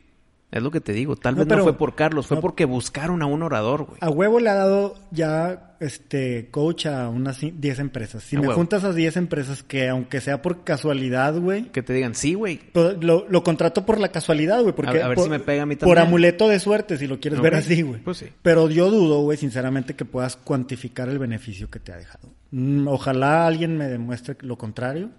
es 0.54 0.62
lo 0.62 0.70
que 0.70 0.80
te 0.80 0.92
digo, 0.92 1.16
tal 1.16 1.34
No, 1.34 1.40
vez 1.40 1.48
pero- 1.48 1.58
no 1.58 1.64
fue 1.64 1.76
por 1.76 1.94
Carlos, 1.94 2.26
fue 2.26 2.36
no. 2.36 2.40
porque 2.40 2.64
buscaron 2.64 3.22
a 3.22 3.26
un 3.26 3.42
orador, 3.42 3.84
güey. 3.84 3.98
A 4.00 4.08
huevo 4.08 4.38
le 4.40 4.48
ha 4.50 4.54
dado 4.54 4.94
ya 5.10 5.76
este 5.80 6.48
coach 6.50 6.86
a 6.86 7.08
unas 7.08 7.42
ci- 7.42 7.52
10 7.58 7.78
empresas. 7.80 8.22
Si 8.22 8.36
A 8.36 8.40
me 8.40 8.46
huevo. 8.46 8.58
juntas 8.58 8.84
a 8.84 8.92
10 8.92 9.16
empresas 9.16 9.62
que 9.62 9.88
aunque 9.88 10.20
sea 10.20 10.40
por 10.42 10.64
casualidad, 10.64 11.38
güey, 11.38 11.64
Que 11.72 11.82
te 11.82 11.92
digan, 11.92 12.14
sí, 12.14 12.34
güey. 12.34 12.60
pues, 12.72 12.96
lo, 13.02 13.26
lo 13.28 13.42
contrato 13.42 13.84
por 13.84 13.98
la 13.98 14.08
casualidad, 14.08 14.62
güey, 14.62 14.74
porque 14.74 15.00
A- 15.02 15.06
a 15.06 15.08
ver 15.08 15.16
por, 15.16 15.24
si 15.24 15.30
me 15.30 15.40
pega 15.40 15.64
a 15.64 15.66
mí 15.66 15.74
por 15.76 15.88
también. 15.88 16.06
amuleto 16.06 16.48
de 16.48 16.60
suerte, 16.60 16.96
si 16.98 17.06
lo 17.06 17.18
quieres 17.20 17.40
ver 17.40 17.56
así, 17.56 17.82
güey. 17.82 18.00
Pues 18.02 18.18
sí. 18.18 18.26
Pero 18.42 18.70
yo 18.70 18.90
dudo, 18.90 19.20
güey, 19.22 19.36
sinceramente 19.36 19.94
que 19.94 20.04
puedas 20.04 20.36
cuantificar 20.36 21.08
el 21.08 21.18
beneficio 21.18 21.68
que 21.68 21.80
te 21.80 21.92
ha 21.92 21.96
dejado. 21.96 22.30
Mm, 22.52 22.86
Ojalá 22.88 23.46
alguien 23.46 23.76
me 23.76 23.88
demuestre 23.88 24.36
lo 24.40 24.56
contrario. 24.56 25.10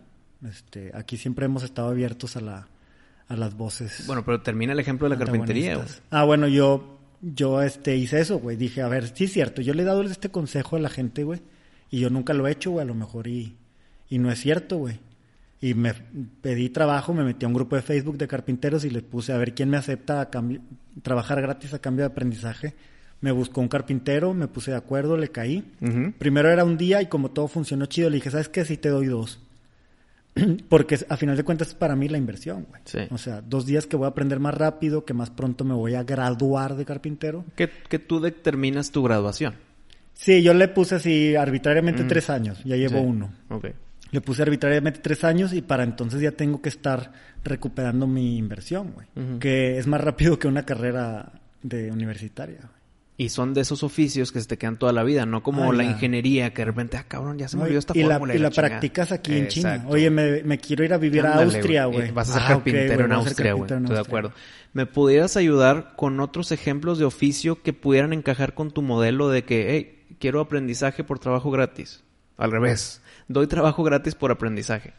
Este, 0.47 0.91
aquí 0.93 1.17
siempre 1.17 1.45
hemos 1.45 1.63
estado 1.63 1.89
abiertos 1.89 2.35
a 2.37 2.41
la 2.41 2.67
a 3.27 3.35
las 3.35 3.55
voces. 3.55 4.03
Bueno, 4.07 4.23
pero 4.23 4.41
termina 4.41 4.73
el 4.73 4.79
ejemplo 4.79 5.09
de 5.09 5.15
la 5.15 5.23
carpintería. 5.23 5.83
Ah, 6.11 6.23
bueno, 6.23 6.47
yo, 6.47 6.99
yo 7.21 7.61
este, 7.61 7.95
hice 7.95 8.19
eso, 8.19 8.39
güey. 8.39 8.57
Dije, 8.57 8.81
a 8.81 8.87
ver, 8.87 9.07
sí 9.15 9.25
es 9.25 9.33
cierto, 9.33 9.61
yo 9.61 9.73
le 9.73 9.83
he 9.83 9.85
dado 9.85 10.03
este 10.03 10.29
consejo 10.29 10.75
a 10.75 10.79
la 10.79 10.89
gente, 10.89 11.23
güey. 11.23 11.41
Y 11.89 11.99
yo 11.99 12.09
nunca 12.09 12.33
lo 12.33 12.47
he 12.47 12.51
hecho, 12.51 12.71
güey, 12.71 12.83
a 12.83 12.87
lo 12.87 12.95
mejor 12.95 13.27
y, 13.27 13.55
y 14.09 14.19
no 14.19 14.31
es 14.31 14.39
cierto, 14.39 14.77
güey. 14.77 14.99
Y 15.61 15.73
me 15.73 15.93
pedí 16.41 16.69
trabajo, 16.69 17.13
me 17.13 17.23
metí 17.23 17.45
a 17.45 17.47
un 17.47 17.53
grupo 17.53 17.75
de 17.75 17.81
Facebook 17.81 18.17
de 18.17 18.27
carpinteros 18.27 18.85
y 18.85 18.89
les 18.89 19.03
puse 19.03 19.33
a 19.33 19.37
ver 19.37 19.55
quién 19.55 19.69
me 19.69 19.77
acepta 19.77 20.21
a 20.21 20.29
trabajar 21.01 21.41
gratis 21.41 21.73
a 21.73 21.79
cambio 21.79 22.03
de 22.03 22.11
aprendizaje. 22.11 22.75
Me 23.21 23.31
buscó 23.31 23.61
un 23.61 23.67
carpintero, 23.67 24.33
me 24.33 24.47
puse 24.47 24.71
de 24.71 24.77
acuerdo, 24.77 25.17
le 25.17 25.29
caí. 25.29 25.63
Primero 26.19 26.51
era 26.51 26.63
un 26.63 26.77
día 26.77 27.01
y 27.01 27.07
como 27.07 27.31
todo 27.31 27.47
funcionó 27.47 27.85
chido, 27.85 28.09
le 28.09 28.17
dije, 28.17 28.29
¿sabes 28.29 28.49
qué? 28.49 28.65
Sí 28.65 28.77
te 28.77 28.89
doy 28.89 29.07
dos. 29.07 29.39
Porque 30.69 30.99
a 31.07 31.17
final 31.17 31.37
de 31.37 31.43
cuentas 31.43 31.69
es 31.69 31.73
para 31.75 31.95
mí 31.95 32.09
la 32.09 32.17
inversión, 32.17 32.65
güey. 32.69 32.81
Sí. 32.85 32.99
O 33.11 33.17
sea, 33.17 33.41
dos 33.41 33.65
días 33.65 33.87
que 33.87 33.95
voy 33.95 34.05
a 34.05 34.09
aprender 34.09 34.39
más 34.39 34.53
rápido, 34.53 35.05
que 35.05 35.13
más 35.13 35.29
pronto 35.29 35.63
me 35.63 35.73
voy 35.73 35.95
a 35.95 36.03
graduar 36.03 36.75
de 36.75 36.85
carpintero. 36.85 37.45
Que, 37.55 37.69
que 37.89 37.99
tú 37.99 38.19
determinas 38.19 38.91
tu 38.91 39.01
graduación. 39.03 39.55
Sí, 40.13 40.41
yo 40.43 40.53
le 40.53 40.67
puse 40.67 40.95
así 40.95 41.35
arbitrariamente 41.35 42.03
tres 42.05 42.29
años, 42.29 42.61
ya 42.63 42.75
llevo 42.75 42.99
Mm. 42.99 43.03
Sí. 43.03 43.07
uno. 43.07 43.33
Ok. 43.49 43.67
Le 44.11 44.21
puse 44.21 44.43
arbitrariamente 44.43 44.99
tres 45.01 45.23
años 45.23 45.51
y 45.53 45.61
para 45.61 45.83
entonces 45.83 46.21
ya 46.21 46.31
tengo 46.31 46.61
que 46.61 46.69
estar 46.69 47.11
recuperando 47.43 48.07
mi 48.07 48.37
inversión, 48.37 48.93
güey. 48.93 49.39
Que 49.39 49.77
es 49.77 49.87
más 49.87 49.99
rápido 50.01 50.39
que 50.39 50.47
una 50.47 50.63
carrera 50.65 51.31
de 51.63 51.91
universitaria, 51.91 52.59
güey. 52.61 52.84
Y 53.17 53.29
son 53.29 53.53
de 53.53 53.61
esos 53.61 53.81
oficios 53.83 54.33
que 54.33 54.41
se 54.41 54.47
te 54.47 54.57
quedan 54.57 54.77
toda 54.77 54.91
la 54.91 55.01
vida, 55.03 55.25
no 55.25 55.41
como 55.41 55.71
Ah, 55.71 55.73
la 55.73 55.85
ingeniería 55.85 56.53
que 56.53 56.63
de 56.63 56.65
repente, 56.65 56.97
ah, 56.97 57.05
cabrón, 57.07 57.37
ya 57.37 57.47
se 57.47 57.55
No, 57.55 57.63
olvidó 57.63 57.79
esta 57.79 57.93
y 57.97 58.03
la, 58.03 58.17
y 58.17 58.19
la 58.39 58.49
chingada. 58.49 58.51
practicas 58.51 59.11
aquí 59.13 59.37
en 59.37 59.47
China. 59.47 59.85
Oye, 59.87 60.09
me, 60.09 60.43
me 60.43 60.57
quiero 60.57 60.83
ir 60.83 60.93
a 60.93 60.97
vivir 60.97 61.25
a 61.25 61.35
Austria, 61.41 61.85
güey. 61.85 61.99
güey. 61.99 62.11
Vas 62.11 62.29
a 62.31 62.33
ser 62.33 62.41
Ah, 62.43 62.47
carpintero 62.49 63.05
en 63.05 63.11
Austria, 63.13 63.53
güey. 63.53 63.71
Estoy 63.71 63.95
de 63.95 63.99
acuerdo. 64.01 64.33
¿Me 64.73 64.85
pudieras 64.85 65.37
ayudar 65.37 65.93
con 65.95 66.19
otros 66.19 66.51
ejemplos 66.51 66.99
de 66.99 67.05
oficio 67.05 67.61
que 67.61 67.71
pudieran 67.71 68.11
encajar 68.11 68.53
con 68.53 68.71
tu 68.71 68.81
modelo 68.81 69.29
de 69.29 69.45
que, 69.45 69.71
hey, 69.77 70.15
quiero 70.19 70.41
aprendizaje 70.41 71.05
por 71.05 71.17
trabajo 71.17 71.51
gratis? 71.51 72.03
Al 72.37 72.51
revés. 72.51 73.01
Doy 73.29 73.47
trabajo 73.47 73.81
gratis 73.83 74.13
por 74.13 74.31
aprendizaje. 74.31 74.91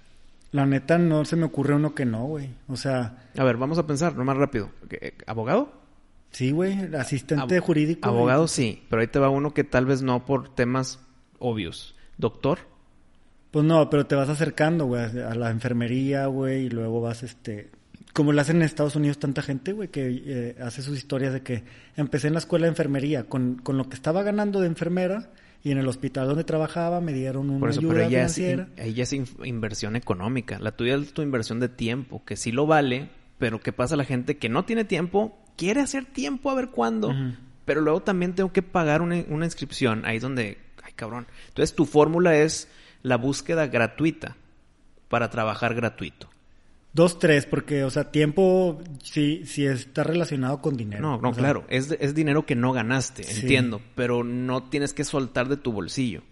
La 0.53 0.65
neta 0.65 0.97
no 0.97 1.27
se 1.27 1.37
me 1.37 1.45
ocurre 1.45 1.75
uno 1.75 1.95
que 1.95 2.07
no, 2.07 2.25
güey. 2.25 2.49
O 2.67 2.77
sea, 2.77 3.29
A 3.37 3.45
ver, 3.45 3.59
vamos 3.59 3.77
a 3.77 3.87
pensar, 3.87 4.17
no 4.17 4.25
más 4.25 4.39
rápido. 4.39 4.71
¿Qué- 4.89 5.13
¿Abogado? 5.27 5.85
Sí, 6.31 6.51
güey, 6.51 6.95
asistente 6.97 7.59
Ab- 7.59 7.63
jurídico. 7.63 8.09
güey. 8.09 8.19
Abogado 8.19 8.49
sí, 8.49 8.83
pero 8.91 9.01
ahí 9.03 9.09
te 9.09 9.19
va 9.19 9.31
uno 9.31 9.55
que 9.55 9.65
tal 9.65 9.87
vez 9.87 10.03
no 10.03 10.25
por 10.25 10.55
temas 10.55 11.01
obvios. 11.39 11.95
¿Doctor? 12.19 12.59
Pues 13.51 13.65
no, 13.65 13.89
pero 13.91 14.07
te 14.07 14.15
vas 14.15 14.29
acercando, 14.29 14.87
güey, 14.87 15.03
a 15.03 15.35
la 15.35 15.51
enfermería, 15.51 16.27
güey, 16.27 16.67
y 16.67 16.71
luego 16.71 17.01
vas, 17.01 17.23
este... 17.23 17.71
Como 18.13 18.33
lo 18.33 18.41
hacen 18.41 18.57
en 18.57 18.63
Estados 18.63 18.97
Unidos 18.97 19.19
tanta 19.19 19.43
gente, 19.43 19.73
güey, 19.73 19.89
que 19.89 20.23
eh, 20.27 20.57
hace 20.63 20.81
sus 20.81 20.97
historias 20.97 21.35
de 21.35 21.43
que 21.43 21.65
empecé 21.97 22.29
en 22.29 22.33
la 22.33 22.39
escuela 22.39 22.65
de 22.65 22.71
enfermería 22.71 23.25
con, 23.25 23.57
con 23.57 23.77
lo 23.77 23.89
que 23.91 23.95
estaba 23.95 24.23
ganando 24.23 24.61
de 24.61 24.67
enfermera 24.69 25.31
y 25.63 25.71
en 25.71 25.77
el 25.79 25.87
hospital 25.87 26.27
donde 26.29 26.45
trabajaba 26.45 27.03
me 27.03 27.13
dieron 27.13 27.51
una 27.51 27.61
Por 27.61 27.71
eso, 27.71 27.81
ayuda 27.81 27.93
pero 27.95 28.07
ella 28.07 28.25
es, 28.25 28.35
financiera. 28.35 28.69
in- 28.79 28.83
ella 28.83 29.03
es 29.03 29.13
inversión 29.45 29.97
económica. 29.97 30.59
La 30.59 30.73
tuya 30.73 30.95
es 30.97 31.13
tu 31.13 31.21
inversión 31.21 31.61
de 31.61 31.69
tiempo, 31.69 32.25
que 32.25 32.37
sí 32.37 32.53
lo 32.53 32.67
vale, 32.67 33.11
pero 33.37 33.61
¿qué 33.61 33.73
pasa? 33.75 33.97
La 33.97 34.05
gente 34.07 34.39
que 34.39 34.49
no 34.49 34.65
tiene 34.65 34.85
tiempo 34.87 35.37
quiere 35.57 35.81
hacer 35.81 36.05
tiempo 36.05 36.51
a 36.51 36.55
ver 36.55 36.69
cuándo. 36.69 37.15
Pero 37.65 37.81
luego 37.81 38.01
también 38.03 38.35
tengo 38.35 38.53
que 38.53 38.63
pagar 38.63 39.03
una, 39.03 39.25
una 39.29 39.45
inscripción. 39.45 40.05
Ahí 40.05 40.17
es 40.17 40.23
donde, 40.23 40.59
ay 40.85 40.93
cabrón. 40.95 41.27
Entonces 41.49 41.75
tu 41.75 41.85
fórmula 41.87 42.37
es 42.37 42.69
la 43.03 43.17
búsqueda 43.17 43.67
gratuita 43.67 44.37
para 45.09 45.31
trabajar 45.31 45.75
gratuito. 45.75 46.29
Dos, 46.93 47.19
tres, 47.19 47.45
porque, 47.45 47.85
o 47.85 47.91
sea, 47.91 48.11
tiempo 48.11 48.81
sí, 49.03 49.43
sí 49.45 49.67
está 49.67 50.03
relacionado 50.03 50.63
con 50.63 50.77
dinero. 50.79 51.03
No, 51.03 51.21
no, 51.21 51.29
O 51.31 51.35
sea, 51.35 51.43
claro. 51.43 51.65
Es, 51.69 51.95
es 52.01 52.15
dinero 52.15 52.47
que 52.47 52.55
no 52.55 52.73
ganaste, 52.73 53.23
Sí. 53.25 53.43
entiendo. 53.43 53.83
Pero 53.95 54.25
no 54.25 54.63
tienes 54.63 54.95
que 54.95 55.05
soltar 55.05 55.49
de 55.49 55.59
tu 55.59 55.73
bolsillo. 55.73 56.23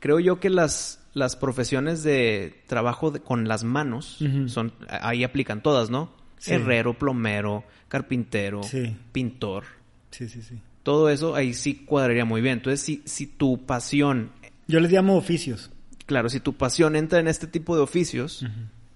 Creo 0.00 0.18
yo 0.20 0.40
que 0.40 0.48
las, 0.48 1.00
las 1.12 1.36
profesiones 1.36 2.02
de 2.04 2.62
trabajo 2.68 3.10
de- 3.10 3.20
con 3.20 3.48
las 3.48 3.64
manos 3.64 4.18
son 4.46 4.72
ahí 4.88 5.24
aplican 5.24 5.62
todas, 5.62 5.90
¿no? 5.90 6.10
Sí. 6.38 6.52
Herrero, 6.54 6.94
plomero, 6.98 7.64
carpintero, 7.88 8.62
Sí. 8.62 8.96
pintor. 9.12 9.64
Sí, 10.10 10.28
sí, 10.28 10.42
sí. 10.42 10.60
Todo 10.82 11.10
eso 11.10 11.34
ahí 11.34 11.52
sí 11.54 11.74
cuadraría 11.84 12.24
muy 12.24 12.40
bien. 12.40 12.54
Entonces, 12.58 12.80
si, 12.80 13.02
si 13.04 13.26
tu 13.26 13.64
pasión 13.66 14.30
Yo 14.66 14.80
les 14.80 14.92
llamo 14.92 15.16
oficios. 15.16 15.70
Claro, 16.06 16.28
si 16.28 16.40
tu 16.40 16.54
pasión 16.54 16.96
entra 16.96 17.18
en 17.20 17.28
este 17.28 17.46
tipo 17.46 17.74
de 17.76 17.82
oficios, 17.82 18.44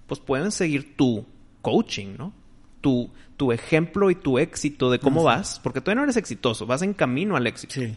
pues 0.06 0.20
pueden 0.20 0.50
seguir 0.52 0.96
tu 0.96 1.26
coaching, 1.60 2.14
¿no? 2.18 2.32
Tu, 2.80 3.10
tu 3.36 3.52
ejemplo 3.52 4.10
y 4.10 4.14
tu 4.14 4.38
éxito 4.38 4.90
de 4.90 4.98
cómo 4.98 5.22
vas, 5.22 5.60
porque 5.62 5.80
todavía 5.80 6.00
no 6.00 6.04
eres 6.04 6.16
exitoso, 6.16 6.66
vas 6.66 6.82
en 6.82 6.94
camino 6.94 7.36
al 7.36 7.46
éxito. 7.46 7.74
Sí. 7.74 7.94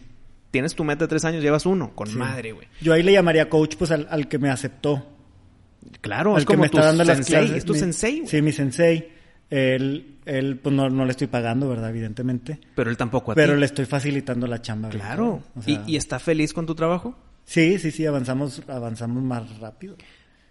Tienes 0.50 0.74
tu 0.74 0.84
meta 0.84 1.04
de 1.04 1.08
tres 1.08 1.24
años, 1.24 1.42
llevas 1.42 1.66
uno, 1.66 1.94
con 1.94 2.06
Sí. 2.08 2.16
madre, 2.16 2.52
güey. 2.52 2.68
Yo 2.80 2.92
ahí 2.92 3.02
le 3.02 3.12
llamaría 3.12 3.48
coach 3.48 3.76
pues 3.76 3.90
al, 3.90 4.06
al 4.10 4.28
que 4.28 4.38
me 4.38 4.48
aceptó. 4.50 5.06
Claro, 6.00 6.34
al 6.34 6.40
es 6.40 6.44
como 6.46 6.58
que 6.58 6.62
me 6.62 6.68
tu 6.68 6.76
está 6.78 6.86
dando 6.88 7.04
las 7.04 7.16
sensei, 7.18 7.34
clases. 7.40 7.56
es 7.58 7.64
tu 7.64 7.72
mi- 7.72 7.78
sensei, 7.78 8.16
güey. 8.20 8.28
Sí, 8.30 8.42
mi 8.42 8.52
sensei. 8.52 9.08
Él, 9.50 10.16
él 10.26 10.58
pues 10.62 10.74
no, 10.74 10.90
no 10.90 11.04
le 11.04 11.12
estoy 11.12 11.28
pagando, 11.28 11.68
¿verdad? 11.68 11.90
Evidentemente. 11.90 12.58
Pero 12.74 12.90
él 12.90 12.96
tampoco 12.96 13.32
a 13.32 13.34
Pero 13.34 13.54
ti. 13.54 13.60
le 13.60 13.66
estoy 13.66 13.84
facilitando 13.84 14.46
la 14.46 14.60
chamba. 14.60 14.88
Claro. 14.88 15.42
O 15.54 15.62
sea, 15.62 15.84
¿Y, 15.86 15.92
¿Y 15.92 15.96
está 15.96 16.18
feliz 16.18 16.52
con 16.52 16.66
tu 16.66 16.74
trabajo? 16.74 17.16
Sí, 17.44 17.78
sí, 17.78 17.90
sí, 17.92 18.04
avanzamos, 18.06 18.62
avanzamos 18.68 19.22
más 19.22 19.58
rápido. 19.60 19.96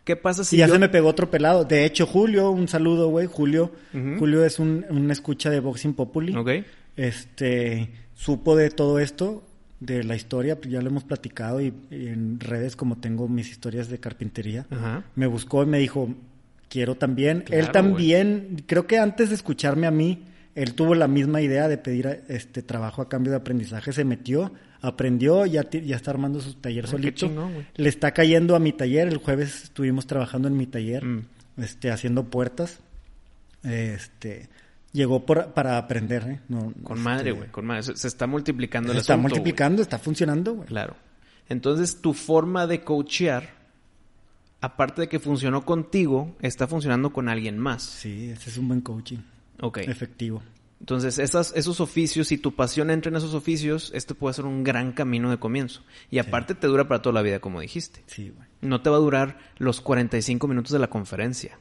¿Qué 0.06 0.16
pasa 0.16 0.44
si 0.44 0.56
y 0.56 0.60
ya 0.60 0.68
yo- 0.68 0.74
se 0.74 0.80
me 0.80 0.88
pegó 0.88 1.10
otro 1.10 1.30
pelado. 1.30 1.66
De 1.66 1.84
hecho, 1.84 2.06
Julio, 2.06 2.52
un 2.52 2.68
saludo, 2.68 3.10
güey. 3.10 3.28
Julio. 3.28 3.72
Julio 4.20 4.46
es 4.46 4.60
un, 4.60 4.86
un 4.90 5.12
escucha 5.12 5.50
de 5.50 5.60
Boxing 5.60 5.94
Populi. 5.94 6.36
Ok. 6.36 6.50
Este, 6.96 7.90
supo 8.14 8.56
de 8.56 8.70
todo 8.70 9.00
esto, 9.00 9.44
de 9.80 10.04
la 10.04 10.16
historia, 10.16 10.58
pues 10.60 10.72
ya 10.72 10.82
lo 10.82 10.90
hemos 10.90 11.04
platicado 11.04 11.60
y, 11.60 11.74
y 11.92 12.08
en 12.08 12.40
redes 12.40 12.76
como 12.76 12.98
tengo 12.98 13.28
mis 13.28 13.50
historias 13.52 13.90
de 13.90 14.00
carpintería. 14.00 14.66
Me 15.16 15.28
buscó 15.28 15.64
y 15.64 15.66
me 15.66 15.80
dijo, 15.80 16.10
quiero 16.70 16.96
también. 16.96 17.42
Claro, 17.42 17.64
él 17.66 17.72
también, 17.72 18.64
creo 18.68 18.88
que 18.88 18.98
antes 19.00 19.30
de 19.30 19.36
escucharme 19.36 19.88
a 19.88 19.92
mí, 19.92 20.24
él 20.56 20.74
tuvo 20.74 20.96
la 20.96 21.08
misma 21.08 21.42
idea 21.42 21.68
de 21.68 21.78
pedir 21.78 22.24
este 22.28 22.62
trabajo 22.62 23.02
a 23.02 23.10
cambio 23.10 23.32
de 23.32 23.38
aprendizaje, 23.38 23.92
se 23.92 24.06
metió, 24.06 24.54
aprendió, 24.82 25.46
ya, 25.46 25.62
está 25.72 26.12
armando 26.12 26.40
su 26.40 26.54
taller 26.56 26.88
solito. 26.88 27.28
chingón. 27.28 27.66
Le 27.76 27.90
está 27.90 28.12
cayendo 28.12 28.56
a 28.56 28.60
mi 28.60 28.72
taller, 28.72 29.08
el 29.08 29.18
jueves 29.18 29.64
estuvimos 29.64 30.08
trabajando 30.08 30.48
en 30.48 30.56
mi 30.58 30.66
taller, 30.68 31.04
Mm. 31.04 31.26
este, 31.58 31.92
haciendo 31.92 32.26
puertas. 32.26 32.80
Este, 33.64 34.48
llegó 34.92 35.26
por, 35.26 35.54
para 35.54 35.78
aprender, 35.78 36.24
¿eh? 36.28 36.40
No, 36.50 36.72
Con 36.84 36.98
este, 36.98 37.10
madre, 37.10 37.32
güey, 37.32 37.50
con 37.50 37.66
madre. 37.66 37.84
Se, 37.84 37.96
se 37.96 38.08
está 38.08 38.28
multiplicando 38.28 38.92
el 38.92 38.98
Se 38.98 39.02
está 39.02 39.14
asunto, 39.14 39.30
güey. 39.30 39.32
multiplicando, 39.40 39.82
está 39.82 39.98
funcionando, 40.00 40.54
güey. 40.56 40.68
Claro. 40.68 40.96
Entonces, 41.50 42.02
tu 42.02 42.14
forma 42.14 42.68
de 42.68 42.82
coachear, 42.82 43.50
aparte 44.66 45.02
de 45.04 45.10
que 45.10 45.20
funcionó 45.20 45.64
contigo, 45.64 46.36
está 46.42 46.68
funcionando 46.68 47.14
con 47.14 47.30
alguien 47.30 47.58
más. 47.58 47.84
Sí, 47.84 48.30
ese 48.30 48.50
es 48.50 48.58
un 48.58 48.68
buen 48.68 48.82
coaching. 48.82 49.20
Ok. 49.62 49.78
Efectivo. 49.80 50.42
Entonces, 50.80 51.20
esas, 51.20 51.54
esos 51.56 51.80
oficios, 51.80 52.28
si 52.28 52.38
tu 52.38 52.56
pasión 52.56 52.90
entra 52.90 53.10
en 53.10 53.16
esos 53.16 53.34
oficios, 53.34 53.92
este 53.94 54.14
puede 54.14 54.34
ser 54.34 54.46
un 54.46 54.64
gran 54.64 54.92
camino 54.92 55.30
de 55.30 55.38
comienzo. 55.38 55.84
Y 56.12 56.18
aparte 56.20 56.54
te 56.54 56.68
dura 56.68 56.88
para 56.88 57.02
toda 57.02 57.14
la 57.14 57.22
vida, 57.22 57.40
como 57.40 57.62
dijiste. 57.62 58.04
Sí, 58.08 58.30
güey. 58.30 58.48
No 58.62 58.82
te 58.82 58.90
va 58.90 58.98
a 58.98 59.00
durar 59.00 59.38
los 59.58 59.82
45 59.82 60.48
minutos 60.48 60.72
de 60.72 60.80
la 60.80 60.90
conferencia, 60.90 61.58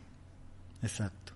Exacto. 0.82 1.32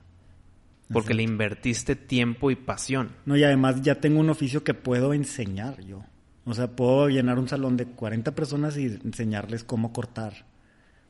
porque 0.93 1.15
le 1.15 1.23
invertiste 1.23 1.97
tiempo 1.97 2.51
y 2.51 2.57
pasión. 2.57 3.13
No, 3.27 3.37
y 3.37 3.45
además 3.45 3.83
ya 3.83 4.01
tengo 4.01 4.21
un 4.21 4.31
oficio 4.31 4.65
que 4.65 4.75
puedo 4.75 5.13
enseñar 5.13 5.83
yo. 5.85 6.03
O 6.47 6.55
sea, 6.55 6.69
puedo 6.69 7.09
llenar 7.09 7.39
un 7.39 7.49
salón 7.49 7.77
de 7.77 7.87
40 7.87 8.35
personas 8.35 8.77
y 8.79 8.87
enseñarles 8.87 9.65
cómo 9.65 9.93
cortar, 9.93 10.47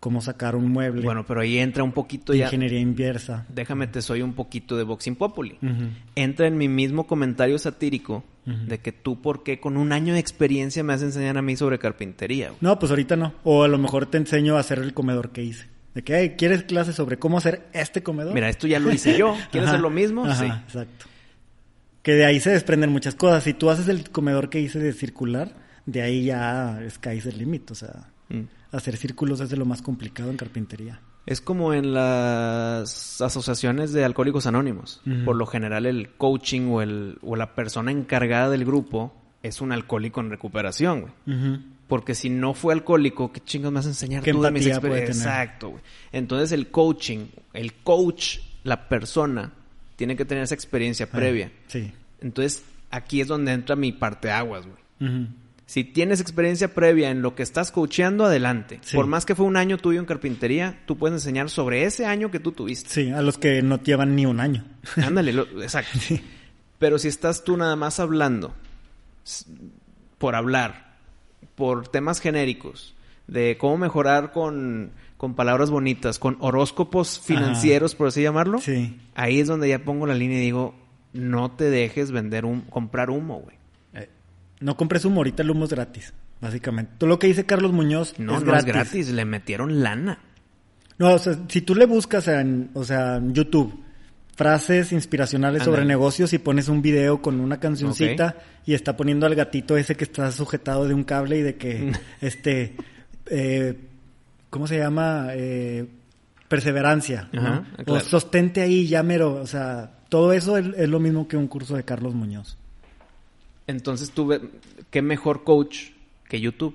cómo 0.01 0.21
sacar 0.21 0.55
un 0.57 0.71
mueble, 0.71 1.03
Bueno, 1.03 1.25
pero 1.27 1.41
ahí 1.41 1.59
entra 1.59 1.83
un 1.83 1.93
poquito 1.93 2.33
ya. 2.35 2.45
ingeniería 2.45 2.79
inversa. 2.81 3.47
Déjame 3.49 3.87
te 3.89 4.01
soy 4.03 4.23
un 4.23 4.33
poquito 4.35 4.77
de 4.77 4.85
Boxing 4.85 5.17
Populi. 5.17 5.59
Entra 6.15 6.47
en 6.47 6.57
mi 6.57 6.69
mismo 6.69 7.07
comentario 7.07 7.59
satírico 7.59 8.25
de 8.45 8.79
que 8.79 8.93
tú, 8.93 9.21
¿por 9.21 9.43
qué 9.43 9.61
con 9.61 9.77
un 9.77 9.93
año 9.93 10.15
de 10.15 10.21
experiencia 10.21 10.83
me 10.83 10.95
vas 10.95 11.03
a 11.03 11.07
enseñar 11.07 11.37
a 11.37 11.43
mí 11.43 11.57
sobre 11.57 11.79
carpintería? 11.79 12.49
güey? 12.49 12.59
No, 12.63 12.79
pues 12.79 12.91
ahorita 12.91 13.17
no. 13.17 13.35
O 13.45 13.63
a 13.65 13.69
lo 13.69 13.77
mejor 13.79 14.07
te 14.07 14.17
enseño 14.19 14.57
a 14.57 14.61
hacer 14.61 14.79
el 14.79 14.95
comedor 14.95 15.31
que 15.33 15.43
hice. 15.43 15.67
De 15.95 16.03
que, 16.05 16.17
"Hey, 16.17 16.35
¿quieres 16.39 16.63
clases 16.63 16.95
sobre 16.95 17.19
cómo 17.19 17.39
hacer 17.39 17.67
este 17.73 18.03
comedor? 18.03 18.33
Mira, 18.35 18.49
esto 18.49 18.67
ya 18.67 18.79
lo 18.79 18.93
hice 18.93 19.19
yo. 19.19 19.35
¿Quieres 19.51 19.69
Ajá, 19.69 19.77
hacer 19.77 19.81
lo 19.81 19.91
mismo? 19.91 20.25
ajá, 20.25 20.35
Sí. 20.37 20.47
Exacto. 20.67 21.07
Que 22.03 22.13
de 22.13 22.25
ahí 22.25 22.41
se 22.41 22.51
desprenden 22.51 22.91
muchas 22.91 23.15
cosas. 23.17 23.43
Si 23.43 23.53
tú 23.53 23.69
haces 23.69 23.89
el 23.89 24.09
comedor 24.11 24.49
que 24.49 24.61
hice 24.61 24.79
de 24.79 24.93
circular, 24.93 25.55
de 25.85 26.01
ahí 26.03 26.25
ya 26.25 26.79
sky's 26.89 27.27
el 27.27 27.39
límite. 27.39 27.73
O 27.73 27.77
sea, 27.77 28.09
Mm. 28.31 28.43
Hacer 28.73 28.97
círculos 28.97 29.41
es 29.41 29.51
de 29.51 29.57
lo 29.57 29.65
más 29.65 29.83
complicado 29.83 30.31
en 30.31 30.37
carpintería. 30.37 31.01
Es 31.27 31.41
como 31.41 31.75
en 31.75 31.93
las 31.93 33.21
asociaciones 33.21 33.93
de 33.93 34.05
alcohólicos 34.05 34.47
anónimos. 34.47 35.03
Por 35.25 35.37
lo 35.37 35.47
general 35.47 35.87
el 35.87 36.11
coaching 36.17 36.69
o, 36.71 36.83
el, 36.83 37.19
o 37.23 37.37
la 37.37 37.55
persona 37.55 37.91
encargada 37.91 38.49
del 38.51 38.65
grupo 38.65 39.15
es 39.43 39.61
un 39.61 39.73
alcohólico 39.73 40.21
en 40.21 40.31
recuperación, 40.31 41.01
güey. 41.27 41.61
Porque 41.87 42.15
si 42.15 42.29
no 42.29 42.55
fue 42.55 42.75
alcohólico, 42.75 43.33
¿qué 43.33 43.41
chingas 43.41 43.71
me 43.73 43.77
vas 43.77 43.87
a 43.87 43.91
enseñar 43.91 44.23
¿Qué 44.23 44.33
tú 44.33 44.43
de 44.43 44.51
mis 44.51 44.67
experiencias? 44.67 45.19
tener? 45.19 45.33
Exacto, 45.33 45.69
güey. 45.71 45.83
Entonces 46.13 46.53
el 46.53 46.69
coaching, 46.71 47.27
el 47.55 47.75
coach, 47.75 48.39
la 48.65 48.89
persona, 48.89 49.53
tiene 49.97 50.17
que 50.17 50.25
tener 50.25 50.45
esa 50.45 50.55
experiencia 50.55 51.11
previa. 51.11 51.51
Sí. 51.67 51.93
Entonces 52.21 52.63
aquí 52.91 53.21
es 53.21 53.29
donde 53.29 53.53
entra 53.53 53.77
mi 53.77 53.93
parte 53.93 54.31
aguas, 54.31 54.67
güey. 54.67 55.29
Si 55.69 55.85
tienes 55.85 56.23
experiencia 56.23 56.73
previa 56.73 57.11
en 57.11 57.21
lo 57.21 57.35
que 57.35 57.43
estás 57.43 57.71
coacheando, 57.71 58.25
adelante. 58.25 58.81
Sí. 58.83 58.97
Por 58.97 59.07
más 59.07 59.27
que 59.27 59.35
fue 59.35 59.45
un 59.45 59.59
año 59.59 59.77
tuyo 59.77 60.01
en 60.01 60.07
carpintería, 60.07 60.81
tú 60.87 60.97
puedes 60.97 61.13
enseñar 61.17 61.51
sobre 61.51 61.85
ese 61.85 62.07
año 62.07 62.31
que 62.31 62.41
tú 62.41 62.53
tuviste. 62.53 62.89
Sí, 62.89 63.11
a 63.11 63.21
los 63.21 63.37
que 63.37 63.61
no 63.61 63.83
llevan 63.83 64.17
ni 64.17 64.25
un 64.25 64.41
año. 64.41 64.65
Ándale, 64.97 65.35
lo- 65.35 65.63
exacto. 65.63 65.99
Sí. 65.99 66.23
Pero 66.79 66.99
si 66.99 67.09
estás 67.09 67.45
tú 67.45 67.59
nada 67.59 67.77
más 67.77 68.01
hablando, 68.01 68.55
por 70.17 70.35
hablar, 70.35 70.95
por 71.55 71.89
temas 71.89 72.21
genéricos, 72.21 72.95
de 73.27 73.59
cómo 73.59 73.77
mejorar 73.77 74.33
con, 74.33 74.93
con 75.19 75.35
palabras 75.35 75.69
bonitas, 75.71 76.19
con 76.19 76.39
horóscopos 76.41 77.21
financieros, 77.21 77.95
por 77.95 78.09
así 78.09 78.23
llamarlo, 78.23 78.59
Sí. 78.61 78.97
ahí 79.15 79.41
es 79.41 79.49
donde 79.49 79.69
ya 79.69 79.81
pongo 79.81 80.07
la 80.07 80.15
línea 80.15 80.39
y 80.39 80.43
digo, 80.43 80.75
no 81.13 81.51
te 81.51 81.65
dejes 81.65 82.11
vender 82.11 82.45
un, 82.47 82.63
comprar 82.63 83.11
humo, 83.11 83.41
güey. 83.41 83.58
No 84.61 84.77
compres 84.77 85.05
humo, 85.05 85.19
ahorita 85.19 85.43
el 85.43 85.51
humo 85.51 85.65
es 85.65 85.71
gratis, 85.71 86.13
básicamente. 86.41 86.93
Todo 86.99 87.09
lo 87.09 87.19
que 87.19 87.29
dice 87.29 87.47
Carlos 87.47 87.73
Muñoz 87.73 88.15
No, 88.19 88.35
es 88.37 88.41
no 88.41 88.47
gratis. 88.47 88.69
es 88.69 88.75
gratis, 88.75 89.09
le 89.11 89.25
metieron 89.25 89.83
lana. 89.83 90.19
No, 90.99 91.15
o 91.15 91.19
sea, 91.19 91.39
si 91.49 91.61
tú 91.61 91.75
le 91.75 91.87
buscas 91.87 92.27
en, 92.29 92.71
o 92.75 92.85
sea, 92.85 93.17
en 93.17 93.33
YouTube 93.33 93.85
frases 94.35 94.93
inspiracionales 94.93 95.65
sobre 95.65 95.85
negocios 95.85 96.33
y 96.33 96.39
pones 96.39 96.69
un 96.69 96.81
video 96.81 97.21
con 97.21 97.41
una 97.41 97.59
cancioncita 97.59 98.37
y 98.65 98.75
está 98.75 98.97
poniendo 98.97 99.27
al 99.27 99.35
gatito 99.35 99.77
ese 99.77 99.97
que 99.97 100.05
está 100.05 100.31
sujetado 100.31 100.87
de 100.87 100.95
un 100.95 101.03
cable 101.03 101.39
y 101.39 101.43
de 101.43 101.57
que, 101.57 101.93
este, 102.21 102.77
eh, 103.27 103.77
¿cómo 104.49 104.69
se 104.69 104.79
llama? 104.79 105.31
Eh, 105.33 105.87
perseverancia, 106.49 107.29
O 107.87 107.99
sostente 108.01 108.61
ahí, 108.61 108.87
ya 108.87 109.03
mero, 109.03 109.35
o 109.35 109.47
sea, 109.47 109.91
todo 110.09 110.33
eso 110.33 110.57
es, 110.57 110.67
es 110.77 110.89
lo 110.89 111.01
mismo 111.01 111.29
que 111.29 111.37
un 111.37 111.49
curso 111.49 111.77
de 111.77 111.85
Carlos 111.85 112.15
Muñoz. 112.15 112.58
Entonces 113.69 114.11
tuve, 114.11 114.41
qué 114.91 115.01
mejor 115.03 115.45
coach 115.45 115.91
que 116.29 116.41
YouTube 116.41 116.75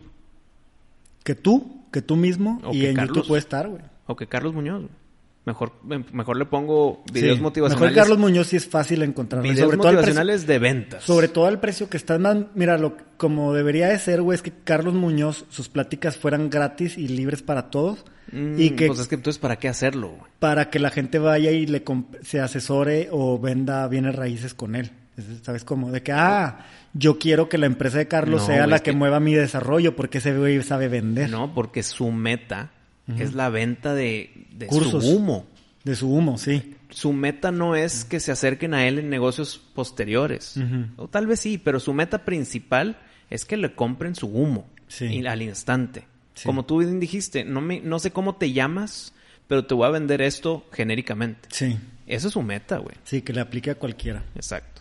Que 1.23 1.35
tú, 1.35 1.83
que 1.91 2.01
tú 2.01 2.15
mismo 2.15 2.61
O 2.63 2.73
y 2.73 2.79
que 2.81 2.89
en 2.91 2.95
Carlos. 2.95 3.15
YouTube 3.17 3.27
puede 3.27 3.39
estar, 3.41 3.67
güey. 3.67 3.81
o 4.07 4.15
que 4.15 4.27
Carlos 4.27 4.53
Muñoz. 4.53 4.79
güey. 4.81 5.03
Mejor, 5.45 5.73
mejor 6.13 6.37
le 6.37 6.45
pongo 6.45 7.03
videos 7.11 7.35
Sí, 7.37 7.43
motivacionales. 7.43 7.91
Mejor 7.91 8.01
Carlos 8.01 8.17
Muñoz 8.17 8.47
sí 8.47 8.55
es 8.55 8.65
fácil 8.65 9.01
encontrarlo. 9.03 9.45
y 9.45 9.51
videos 9.51 9.65
sobre 9.65 9.75
todo 9.77 9.87
precio- 9.89 9.97
motivacionales 9.99 10.47
de 10.47 10.59
ventas. 10.59 11.03
Sobre 11.03 11.27
todo 11.27 11.47
al 11.47 11.59
precio 11.59 11.89
que 11.89 11.97
están 11.97 12.23
dando. 12.23 12.49
Mira, 12.55 12.77
lo, 12.77 12.95
como 13.17 13.53
debería 13.53 13.89
de 13.89 13.99
ser, 13.99 14.21
güey, 14.21 14.37
es 14.37 14.41
que 14.41 14.53
Carlos 14.63 14.93
Muñoz, 14.93 15.43
sus 15.49 15.67
pláticas 15.67 16.15
fueran 16.15 16.49
gratis 16.49 16.97
y 16.97 17.09
libres 17.09 17.41
para 17.41 17.69
todos. 17.69 18.05
Mm, 18.31 18.55
y 18.57 18.69
que 18.69 18.87
Pues 18.87 18.99
es 18.99 19.07
que 19.09 19.15
entonces, 19.15 19.37
¿para 19.37 19.57
qué 19.57 19.67
hacerlo? 19.67 20.11
güey? 20.11 20.31
para 20.39 20.69
que 20.69 20.79
la 20.79 20.89
gente 20.91 21.19
vaya 21.19 21.51
y 21.51 21.65
le 21.65 21.83
se 22.21 22.39
asesore 22.39 23.09
o 23.11 23.37
venda 23.37 23.85
bienes 23.89 24.15
raíces 24.15 24.53
con 24.53 24.75
él. 24.75 24.91
Es- 25.17 25.25
¿Sabes 25.43 25.63
cómo? 25.63 25.91
De 25.91 26.01
que, 26.03 26.11
ah, 26.11 26.65
yo 26.93 27.19
quiero 27.19 27.49
que 27.49 27.57
la 27.57 27.65
empresa 27.65 27.97
de 27.99 28.07
Carlos 28.07 28.41
No, 28.41 28.47
sea 28.47 28.67
la 28.67 28.79
que, 28.79 28.91
que- 28.91 28.97
mueva 28.97 29.19
mi 29.19 29.33
desarrollo 29.33 29.95
porque 29.95 30.17
ese 30.19 30.37
güey 30.37 30.61
sabe 30.63 30.87
vender. 30.87 31.29
No, 31.29 31.53
porque 31.53 31.83
su 31.83 32.11
meta 32.11 32.71
es 33.17 33.33
la 33.33 33.49
venta 33.49 33.93
de, 33.93 34.47
de 34.51 34.67
Cursos. 34.67 35.03
su 35.03 35.11
humo. 35.17 35.45
De 35.83 35.95
su 35.95 36.09
humo, 36.13 36.37
sí. 36.37 36.75
Su 36.89 37.11
meta 37.11 37.51
no 37.51 37.75
es 37.75 38.05
que 38.05 38.19
se 38.19 38.31
acerquen 38.31 38.73
a 38.73 38.87
él 38.87 38.99
en 38.99 39.09
negocios 39.09 39.61
posteriores. 39.73 40.55
O 40.97 41.07
tal 41.07 41.27
vez 41.27 41.39
sí, 41.41 41.57
pero 41.57 41.79
su 41.79 41.93
meta 41.93 42.23
principal 42.25 42.97
es 43.29 43.45
que 43.45 43.57
le 43.57 43.73
compren 43.75 44.15
su 44.15 44.27
humo. 44.27 44.67
Sí. 44.87 45.05
y- 45.05 45.25
al 45.25 45.41
instante. 45.41 46.05
Sí. 46.35 46.45
Como 46.45 46.65
tú 46.65 46.77
bien 46.79 46.99
dijiste, 46.99 47.43
no, 47.43 47.61
me, 47.61 47.79
no 47.81 47.97
sé 47.99 48.11
cómo 48.11 48.35
te 48.35 48.51
llamas, 48.53 49.13
pero 49.47 49.65
te 49.65 49.73
voy 49.73 49.87
a 49.87 49.89
vender 49.89 50.21
esto 50.21 50.65
genéricamente. 50.71 51.49
Sí. 51.51 51.77
Esa 52.05 52.27
es 52.27 52.33
su 52.33 52.41
meta, 52.43 52.77
güey. 52.77 52.95
Sí, 53.03 53.21
que 53.21 53.33
le 53.33 53.41
aplique 53.41 53.71
a 53.71 53.75
cualquiera. 53.75 54.23
Exacto. 54.35 54.72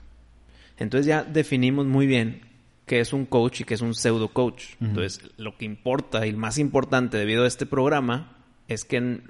Entonces 0.82 1.06
ya 1.06 1.22
definimos 1.24 1.86
muy 1.86 2.06
bien 2.06 2.42
qué 2.86 3.00
es 3.00 3.12
un 3.12 3.24
coach 3.26 3.60
y 3.60 3.64
qué 3.64 3.74
es 3.74 3.80
un 3.80 3.94
pseudo 3.94 4.28
coach. 4.28 4.64
Entonces, 4.80 5.20
lo 5.36 5.56
que 5.56 5.64
importa 5.64 6.26
y 6.26 6.30
el 6.30 6.36
más 6.36 6.58
importante 6.58 7.16
debido 7.16 7.44
a 7.44 7.46
este 7.48 7.64
programa 7.66 8.36
es 8.68 8.84
que 8.84 9.20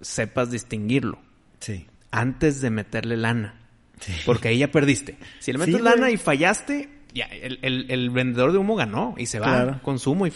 sepas 0.00 0.50
distinguirlo 0.50 1.18
Sí. 1.60 1.86
antes 2.10 2.60
de 2.60 2.70
meterle 2.70 3.16
lana. 3.16 3.60
Sí. 4.00 4.12
Porque 4.26 4.48
ahí 4.48 4.58
ya 4.58 4.70
perdiste. 4.70 5.16
Si 5.38 5.52
le 5.52 5.58
metes 5.58 5.76
Sí, 5.76 5.80
lana 5.82 5.96
güey. 6.02 6.14
y 6.14 6.16
fallaste, 6.16 6.88
ya 7.14 7.26
el, 7.26 7.58
el- 7.62 7.90
el 7.90 8.10
vendedor 8.10 8.52
de 8.52 8.58
humo 8.58 8.74
ganó 8.74 9.14
y 9.16 9.26
se 9.26 9.38
va 9.38 9.46
Claro. 9.46 9.80
con 9.82 9.98
su 9.98 10.10
humo 10.12 10.26
y 10.26 10.32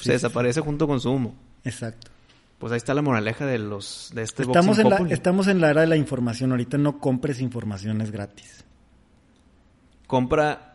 se 0.00 0.12
desaparece 0.12 0.60
junto 0.60 0.86
con 0.86 1.00
su 1.00 1.10
humo. 1.10 1.34
Exacto. 1.64 2.10
Pues 2.58 2.72
ahí 2.72 2.76
está 2.76 2.94
la 2.94 3.02
moraleja 3.02 3.44
de 3.44 3.58
los 3.58 4.12
de 4.14 4.22
este 4.22 4.44
Estamos 4.44 4.78
en, 4.78 4.88
la, 4.88 4.96
estamos 5.10 5.48
en 5.48 5.60
la 5.60 5.70
era 5.70 5.80
de 5.80 5.88
la 5.88 5.96
información. 5.96 6.52
Ahorita 6.52 6.78
no 6.78 6.98
compres 7.00 7.40
informaciones 7.40 8.12
gratis. 8.12 8.64
Compra 10.12 10.74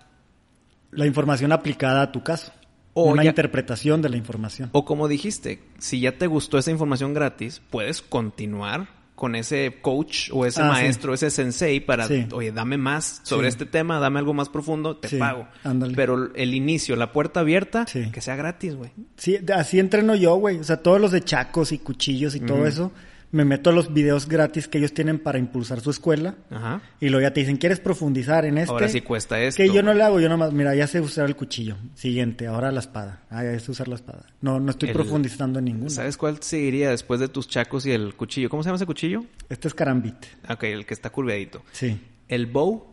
La 0.90 1.06
información 1.06 1.52
aplicada 1.52 2.02
a 2.02 2.12
tu 2.12 2.24
caso. 2.24 2.52
O 2.96 3.12
Una 3.12 3.22
ya- 3.24 3.30
interpretación 3.30 4.02
de 4.02 4.10
la 4.10 4.18
información. 4.18 4.72
o 4.74 4.84
como 4.84 5.08
dijiste, 5.08 5.62
si 5.78 6.00
ya 6.00 6.18
te 6.18 6.26
gustó 6.26 6.58
esa 6.58 6.72
información 6.72 7.14
gratis, 7.14 7.62
puedes 7.70 8.02
continuar 8.02 8.88
con 9.14 9.36
ese 9.36 9.78
coach 9.84 10.32
o 10.32 10.48
ese 10.48 10.64
Ah, 10.64 10.70
maestro, 10.70 11.14
ese 11.14 11.30
sensei 11.30 11.80
para, 11.82 12.08
Sí. 12.08 12.26
oye, 12.32 12.52
dame 12.52 12.78
más 12.78 13.22
sobre 13.26 13.44
Sí. 13.46 13.50
este 13.50 13.66
tema, 13.68 14.00
dame 14.00 14.18
algo 14.18 14.34
más 14.34 14.50
profundo, 14.50 14.98
te 14.98 15.16
pago. 15.20 15.48
ándale. 15.64 15.94
Pero 15.96 16.34
el 16.34 16.56
inicio, 16.56 16.96
la 16.96 17.12
puerta 17.12 17.42
abierta, 17.42 17.86
que 17.86 18.22
sea 18.22 18.36
gratis, 18.38 18.74
güey. 18.74 18.90
Sí, 19.18 19.38
así 19.56 19.78
entreno 19.78 20.16
yo, 20.16 20.34
güey. 20.38 20.58
O 20.58 20.64
sea, 20.64 20.78
todos 20.82 21.00
los 21.00 21.12
de 21.12 21.22
chacos 21.22 21.72
y 21.72 21.78
cuchillos 21.78 22.34
y 22.36 22.40
todo 22.40 22.66
eso, 22.66 22.92
me 23.32 23.44
meto 23.44 23.70
a 23.70 23.74
los 23.74 23.94
videos 23.94 24.28
gratis 24.28 24.68
que 24.68 24.78
ellos 24.78 24.94
tienen 24.94 25.20
para 25.20 25.38
impulsar 25.38 25.82
su 25.82 25.90
escuela. 25.90 26.36
Ajá. 26.50 26.82
Y 27.02 27.10
luego 27.10 27.24
ya 27.28 27.34
te 27.34 27.42
dicen, 27.42 27.58
¿quieres 27.58 27.80
profundizar 27.80 28.46
en 28.46 28.58
este? 28.58 28.72
Ahora 28.72 28.88
sí 28.88 29.02
cuesta 29.02 29.40
esto. 29.42 29.62
Que 29.62 29.70
yo 29.70 29.84
no 29.84 29.94
le 29.94 30.02
hago, 30.04 30.20
yo 30.22 30.30
nomás, 30.30 30.54
mira, 30.54 30.74
ya 30.76 30.88
sé 30.88 31.02
usar 31.02 31.26
el 31.26 31.36
cuchillo. 31.36 31.76
Siguiente, 31.94 32.48
ahora 32.48 32.72
la 32.72 32.80
espada. 32.80 33.24
Ah, 33.30 33.44
ya 33.44 33.60
sé 33.60 33.70
usar 33.72 33.88
la 33.90 33.96
espada. 33.96 34.26
No, 34.42 34.60
no 34.60 34.72
estoy 34.72 34.90
El- 34.90 34.96
profundizando 34.96 35.60
en 35.60 35.66
ninguno. 35.66 35.90
¿Sabes 35.90 36.16
cuál 36.18 36.42
seguiría 36.42 36.90
después 36.90 37.20
de 37.20 37.28
tus 37.28 37.48
chacos 37.50 37.86
y 37.86 37.92
el 37.92 38.16
cuchillo? 38.16 38.50
¿Cómo 38.50 38.64
se 38.64 38.68
llama 38.70 38.78
ese 38.78 38.86
cuchillo? 38.86 39.26
Este 39.50 39.68
es 39.68 39.74
carambit. 39.74 40.16
Ok, 40.50 40.64
el 40.64 40.86
que 40.86 40.94
está 40.94 41.10
curveadito. 41.10 41.64
Sí. 41.74 42.00
El 42.30 42.46
bow, 42.46 42.86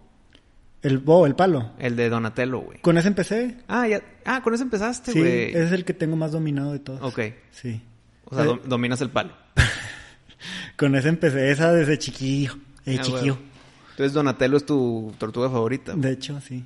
El 0.82 0.98
bo, 0.98 1.26
el 1.26 1.34
palo. 1.34 1.72
el 1.78 1.96
de 1.96 2.08
Donatello, 2.10 2.58
güey. 2.58 2.78
Con 2.80 2.98
ese 2.98 3.08
empecé. 3.08 3.56
Ah, 3.68 3.86
ya. 3.88 4.02
Ah, 4.24 4.42
con 4.42 4.52
ese 4.52 4.64
empezaste, 4.64 5.12
Sí, 5.12 5.18
güey. 5.20 5.50
ese 5.50 5.64
es 5.64 5.72
el 5.72 5.84
que 5.84 5.94
tengo 5.94 6.16
más 6.16 6.32
dominado 6.32 6.72
de 6.72 6.78
todos. 6.80 7.00
Ok. 7.02 7.20
Sí. 7.52 7.80
O 8.26 8.34
sea, 8.34 8.44
Eh, 8.44 8.48
dom- 8.48 8.62
dominas 8.64 9.00
el 9.00 9.10
palo. 9.10 9.32
Con 10.76 10.94
ese 10.96 11.08
empecé 11.08 11.50
esa 11.50 11.72
desde 11.72 11.98
chiquillo. 11.98 12.56
Ah, 12.86 12.92
chiquillo. 13.00 13.38
Entonces 13.90 14.12
Donatello 14.12 14.56
es 14.56 14.66
tu 14.66 15.12
tortuga 15.18 15.48
favorita. 15.50 15.94
De 15.94 16.12
hecho, 16.12 16.40
sí. 16.40 16.64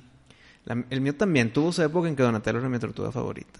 La- 0.65 0.83
el 0.89 1.01
mío 1.01 1.15
también 1.15 1.51
tuvo 1.53 1.71
su 1.71 1.81
época 1.83 2.07
en 2.09 2.15
que 2.15 2.23
Donatello 2.23 2.59
era 2.59 2.69
mi 2.69 2.79
tortuga 2.79 3.11
favorita. 3.11 3.59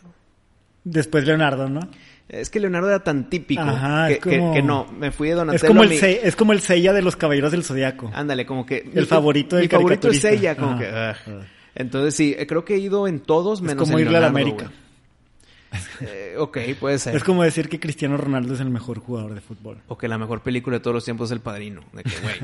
Después 0.83 1.25
Leonardo, 1.25 1.69
¿no? 1.69 1.81
Es 2.27 2.49
que 2.49 2.59
Leonardo 2.59 2.89
era 2.89 3.03
tan 3.03 3.29
típico 3.29 3.61
Ajá, 3.61 4.07
que, 4.07 4.13
es 4.13 4.19
como- 4.19 4.53
que- 4.53 4.59
que 4.61 4.65
no, 4.65 4.85
me 4.91 5.11
fui 5.11 5.29
de 5.29 5.35
Donatello. 5.35 5.63
Es 5.63 5.67
como, 5.67 5.83
el 5.83 5.89
mi- 5.89 5.97
Se- 5.97 6.27
es 6.27 6.35
como 6.35 6.53
el 6.53 6.61
Seiya 6.61 6.93
de 6.93 7.01
los 7.01 7.15
Caballeros 7.15 7.51
del 7.51 7.63
Zodiaco. 7.63 8.11
Ándale, 8.13 8.45
como 8.45 8.65
que... 8.65 8.89
El 8.93 9.05
favorito 9.07 9.55
del 9.55 9.65
Mi 9.65 9.69
favorito 9.69 10.09
es 10.09 10.23
ella, 10.23 10.55
como 10.55 10.71
Ajá. 10.71 10.79
que... 10.79 10.87
Ajá. 10.87 11.47
Entonces 11.75 12.15
sí, 12.15 12.35
creo 12.47 12.65
que 12.65 12.75
he 12.75 12.79
ido 12.79 13.07
en 13.07 13.19
todos 13.19 13.59
es 13.59 13.63
menos 13.63 13.83
como 13.83 13.97
en 13.99 14.05
irle 14.05 14.17
a 14.17 14.21
la 14.21 14.27
América. 14.27 14.71
Eh, 16.01 16.35
ok, 16.37 16.57
puede 16.79 16.97
ser. 16.97 17.15
Es 17.15 17.23
como 17.23 17.43
decir 17.43 17.69
que 17.69 17.79
Cristiano 17.79 18.17
Ronaldo 18.17 18.53
es 18.53 18.59
el 18.59 18.69
mejor 18.69 18.99
jugador 18.99 19.33
de 19.33 19.41
fútbol. 19.41 19.79
O 19.87 19.97
que 19.97 20.07
la 20.07 20.17
mejor 20.17 20.41
película 20.41 20.77
de 20.77 20.79
todos 20.79 20.95
los 20.95 21.05
tiempos 21.05 21.29
es 21.29 21.33
El 21.33 21.41
Padrino. 21.41 21.81
De 21.93 22.03
que, 22.03 22.17
güey, 22.21 22.35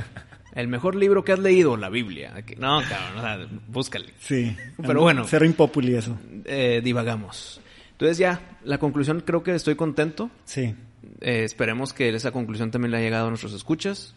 el 0.53 0.67
mejor 0.67 0.95
libro 0.95 1.23
que 1.23 1.32
has 1.32 1.39
leído, 1.39 1.78
la 1.78 1.89
Biblia. 1.89 2.34
De 2.34 2.43
que, 2.43 2.55
no, 2.55 2.82
cabrón, 2.88 3.17
o 3.17 3.21
sea, 3.21 3.59
búscale. 3.67 4.13
Sí. 4.19 4.55
Pero 4.86 5.01
bueno. 5.01 5.26
Cero 5.28 5.45
impopuli 5.45 5.95
eso. 5.95 6.17
Eh, 6.45 6.82
divagamos. 6.84 7.61
Entonces 7.91 8.17
ya, 8.17 8.57
la 8.63 8.78
conclusión 8.78 9.21
creo 9.26 9.41
que 9.41 9.55
estoy 9.55 9.76
contento. 9.76 10.30
Sí. 10.43 10.76
Eh, 11.21 11.43
esperemos 11.43 11.93
que 11.93 12.09
esa 12.09 12.32
conclusión 12.32 12.71
también 12.71 12.91
le 12.91 12.97
haya 12.97 13.05
llegado 13.05 13.28
a 13.28 13.30
nuestros 13.30 13.53
escuchas. 13.53 14.13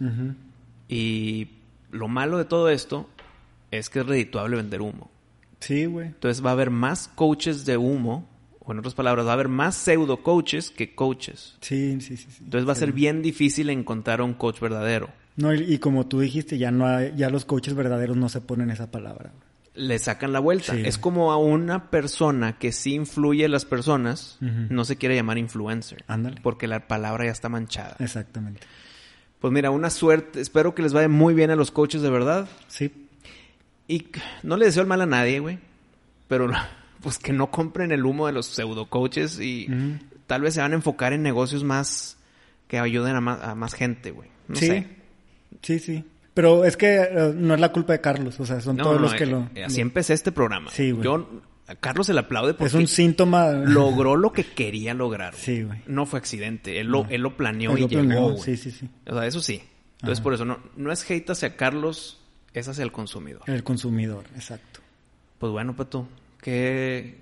Y 0.88 1.48
lo 1.90 2.08
malo 2.08 2.38
de 2.38 2.44
todo 2.44 2.70
esto 2.70 3.08
es 3.70 3.88
que 3.88 4.00
es 4.00 4.06
redituable 4.06 4.56
vender 4.56 4.80
humo. 4.80 5.10
Sí, 5.60 5.86
güey. 5.86 6.08
Entonces 6.08 6.44
va 6.44 6.50
a 6.50 6.52
haber 6.52 6.70
más 6.70 7.08
coaches 7.08 7.64
de 7.64 7.76
humo, 7.76 8.28
o 8.68 8.72
en 8.72 8.78
otras 8.80 8.94
palabras, 8.94 9.26
va 9.26 9.30
a 9.30 9.34
haber 9.34 9.48
más 9.48 9.74
pseudo 9.74 10.18
coaches 10.22 10.70
que 10.70 10.94
coaches. 10.94 11.56
Sí, 11.62 11.98
sí, 12.00 12.16
sí. 12.18 12.26
sí. 12.30 12.42
Entonces 12.44 12.68
va 12.68 12.72
a 12.72 12.76
ser 12.76 12.92
bien 12.92 13.22
difícil 13.22 13.70
encontrar 13.70 14.20
a 14.20 14.24
un 14.24 14.34
coach 14.34 14.60
verdadero. 14.60 15.08
No, 15.36 15.54
y, 15.54 15.60
y 15.72 15.78
como 15.78 16.06
tú 16.06 16.20
dijiste, 16.20 16.58
ya 16.58 16.70
no 16.70 16.86
hay- 16.86 17.14
ya 17.16 17.30
los 17.30 17.44
coaches 17.44 17.74
verdaderos 17.74 18.16
no 18.16 18.28
se 18.28 18.40
ponen 18.40 18.70
esa 18.70 18.90
palabra. 18.90 19.32
Le 19.74 19.98
sacan 20.00 20.32
la 20.32 20.40
vuelta. 20.40 20.74
Sí. 20.74 20.82
Es 20.84 20.98
como 20.98 21.30
a 21.32 21.36
una 21.36 21.90
persona 21.90 22.58
que 22.58 22.72
sí 22.72 22.94
influye 22.94 23.44
en 23.44 23.52
las 23.52 23.64
personas, 23.64 24.36
no 24.40 24.84
se 24.84 24.96
quiere 24.96 25.14
llamar 25.14 25.38
influencer. 25.38 26.04
Ándale. 26.08 26.40
Porque 26.42 26.66
la 26.66 26.88
palabra 26.88 27.24
ya 27.26 27.30
está 27.30 27.48
manchada. 27.48 27.96
Exactamente. 28.00 28.60
Pues 29.40 29.52
mira, 29.52 29.70
una 29.70 29.88
suerte. 29.90 30.40
Espero 30.40 30.74
que 30.74 30.82
les 30.82 30.92
vaya 30.92 31.08
muy 31.08 31.32
bien 31.32 31.50
a 31.52 31.56
los 31.56 31.70
coaches 31.70 32.02
de 32.02 32.10
verdad. 32.10 32.48
Sí. 32.66 32.90
Y 33.86 34.08
no 34.42 34.56
le 34.56 34.66
deseo 34.66 34.82
el 34.82 34.88
mal 34.88 35.00
a 35.00 35.06
nadie, 35.06 35.38
güey. 35.38 35.60
Pero 36.26 36.48
pues 37.02 37.18
que 37.18 37.32
no 37.32 37.50
compren 37.50 37.92
el 37.92 38.04
humo 38.04 38.26
de 38.26 38.32
los 38.32 38.46
pseudo 38.46 38.86
coaches 38.86 39.38
y 39.40 39.68
tal 40.26 40.42
vez 40.42 40.54
se 40.54 40.60
van 40.60 40.72
a 40.72 40.76
enfocar 40.76 41.12
en 41.12 41.22
negocios 41.22 41.64
más 41.64 42.16
que 42.66 42.78
ayuden 42.78 43.16
a 43.16 43.20
más, 43.20 43.42
a 43.42 43.54
más 43.54 43.74
gente, 43.74 44.10
güey. 44.10 44.28
No 44.48 44.56
sí. 44.56 44.66
sé. 44.66 44.86
Sí, 45.62 45.78
sí. 45.78 46.04
Pero 46.34 46.64
es 46.64 46.76
que 46.76 46.96
eh, 46.96 47.32
no 47.34 47.54
es 47.54 47.60
la 47.60 47.72
culpa 47.72 47.92
de 47.94 48.00
Carlos, 48.00 48.38
o 48.38 48.46
sea, 48.46 48.60
son 48.60 48.76
No, 48.76 48.84
todos 48.84 48.96
no, 48.96 49.02
los 49.02 49.14
que 49.14 49.24
eh, 49.24 49.26
lo... 49.26 49.48
eh, 49.54 49.64
Así 49.64 49.80
empecé 49.80 50.14
este 50.14 50.30
programa. 50.30 50.70
Sí, 50.70 50.92
güey. 50.92 51.02
Yo, 51.04 51.28
a 51.66 51.74
Carlos 51.74 52.06
se 52.06 52.14
le 52.14 52.20
aplaude 52.20 52.54
porque 52.54 52.68
Es 52.68 52.74
un 52.74 52.86
síntoma... 52.86 53.50
logró 53.50 54.14
lo 54.16 54.32
que 54.32 54.44
quería 54.44 54.94
lograr. 54.94 55.34
Sí, 55.34 55.62
güey. 55.64 55.80
No 55.86 56.06
fue 56.06 56.18
accidente. 56.20 56.78
Él 56.80 56.86
lo, 56.88 57.04
No. 57.04 57.10
él 57.10 57.22
lo 57.22 57.36
planeó 57.36 57.72
Él 57.72 57.78
y 57.78 57.80
lo 57.82 57.88
llegó, 57.88 58.02
planeó. 58.04 58.36
Sí, 58.38 58.56
sí, 58.56 58.70
sí. 58.70 58.88
O 59.06 59.14
sea, 59.14 59.26
eso 59.26 59.40
sí. 59.40 59.62
Entonces, 59.96 60.18
Ajá. 60.18 60.22
por 60.22 60.34
eso, 60.34 60.44
no, 60.44 60.58
no 60.76 60.92
es 60.92 61.10
hate 61.10 61.28
hacia 61.30 61.56
Carlos, 61.56 62.20
es 62.54 62.68
hacia 62.68 62.84
el 62.84 62.92
consumidor. 62.92 63.42
El 63.46 63.64
consumidor, 63.64 64.24
exacto. 64.36 64.80
Pues 65.40 65.50
bueno, 65.50 65.74
Pato, 65.74 66.06
¿qué 66.42 67.16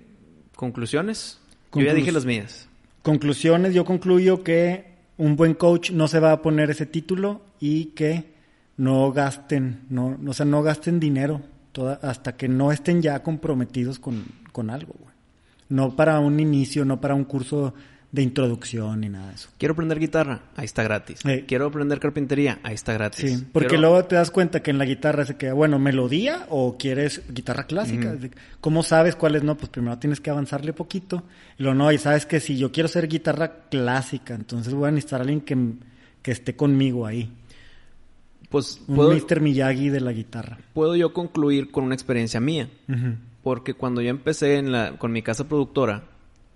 conclusiones? 0.55 1.39
Yo 1.75 1.83
ya 1.83 1.95
dije 1.95 2.13
las 2.13 2.25
mías. 2.25 2.69
Conclusiones, 3.03 3.75
yo 3.75 3.85
concluyo 3.85 4.43
que 4.43 4.87
un 5.19 5.37
buen 5.37 5.55
coach 5.55 5.91
no 5.91 6.09
se 6.09 6.21
va 6.21 6.33
a 6.33 6.43
poner 6.43 6.71
ese 6.71 6.87
título 6.87 7.43
y 7.61 7.87
que 7.87 8.35
no 8.77 9.13
gasten, 9.13 9.81
no, 9.91 10.19
o 10.27 10.33
sea, 10.33 10.45
no 10.47 10.63
gasten 10.63 11.01
dinero 11.01 11.41
toda- 11.73 11.99
hasta 12.03 12.37
que 12.37 12.49
no 12.49 12.73
estén 12.73 13.03
ya 13.03 13.23
comprometidos 13.23 13.99
con, 13.99 14.25
con 14.53 14.71
algo, 14.71 14.95
güey. 14.99 15.15
No 15.69 15.97
para 15.97 16.19
un 16.21 16.39
inicio, 16.41 16.85
no 16.85 17.01
para 17.01 17.15
un 17.15 17.25
curso 17.25 17.75
de 18.13 18.23
introducción 18.23 19.01
ni 19.01 19.09
nada 19.09 19.29
de 19.29 19.35
eso. 19.35 19.49
Quiero 19.59 19.73
aprender 19.73 19.99
guitarra, 19.99 20.41
ahí 20.57 20.65
está 20.65 20.83
gratis. 20.83 21.19
Sí. 21.23 21.45
Quiero 21.47 21.67
aprender 21.67 21.99
carpintería, 22.01 22.61
ahí 22.63 22.75
está 22.75 22.93
gratis. 22.95 23.39
Sí, 23.39 23.45
porque 23.53 23.69
Quiero- 23.69 23.83
luego 23.83 24.05
te 24.05 24.15
das 24.15 24.31
cuenta 24.31 24.63
que 24.63 24.71
en 24.71 24.79
la 24.79 24.85
guitarra 24.87 25.27
se 25.27 25.37
queda, 25.37 25.53
bueno, 25.53 25.79
melodía 25.79 26.47
o 26.49 26.77
quieres 26.79 27.23
guitarra 27.31 27.65
clásica. 27.65 28.17
¿Cómo 28.61 28.83
sabes 28.83 29.17
cuál 29.17 29.35
es? 29.37 29.43
No, 29.43 29.57
pues 29.57 29.69
primero 29.71 29.99
tienes 29.99 30.21
que 30.21 30.31
avanzarle 30.31 30.73
poquito. 30.73 31.25
Y 31.59 31.63
lo 31.65 31.75
no, 31.75 31.93
y 31.93 31.99
sabes 31.99 32.25
que 32.27 32.41
si 32.41 32.57
yo 32.57 32.73
quiero 32.73 32.89
ser 32.89 33.09
guitarra 33.09 33.65
clásica, 33.71 34.35
entonces 34.35 34.73
voy 34.73 34.89
a 34.89 34.93
necesitar 34.93 35.21
a 35.21 35.23
alguien 35.23 35.41
que, 35.43 35.57
que 36.23 36.31
esté 36.31 36.57
conmigo 36.57 37.07
ahí. 37.07 37.31
Pues 38.49 38.81
Un 38.87 38.97
puedo, 38.97 39.11
Mr. 39.13 39.41
Miyagi 39.41 39.89
de 39.91 40.01
la 40.01 40.13
guitarra. 40.13 40.59
puedo 40.73 40.95
yo 40.97 41.13
concluir 41.13 41.71
con 41.71 41.85
una 41.85 41.95
experiencia 41.95 42.41
mía. 42.41 42.69
Porque 43.43 43.75
cuando 43.75 44.01
yo 44.01 44.11
empecé 44.11 44.57
en 44.57 44.73
la, 44.73 44.97
con 44.99 45.13
mi 45.13 45.23
casa 45.23 45.49
productora, 45.49 46.05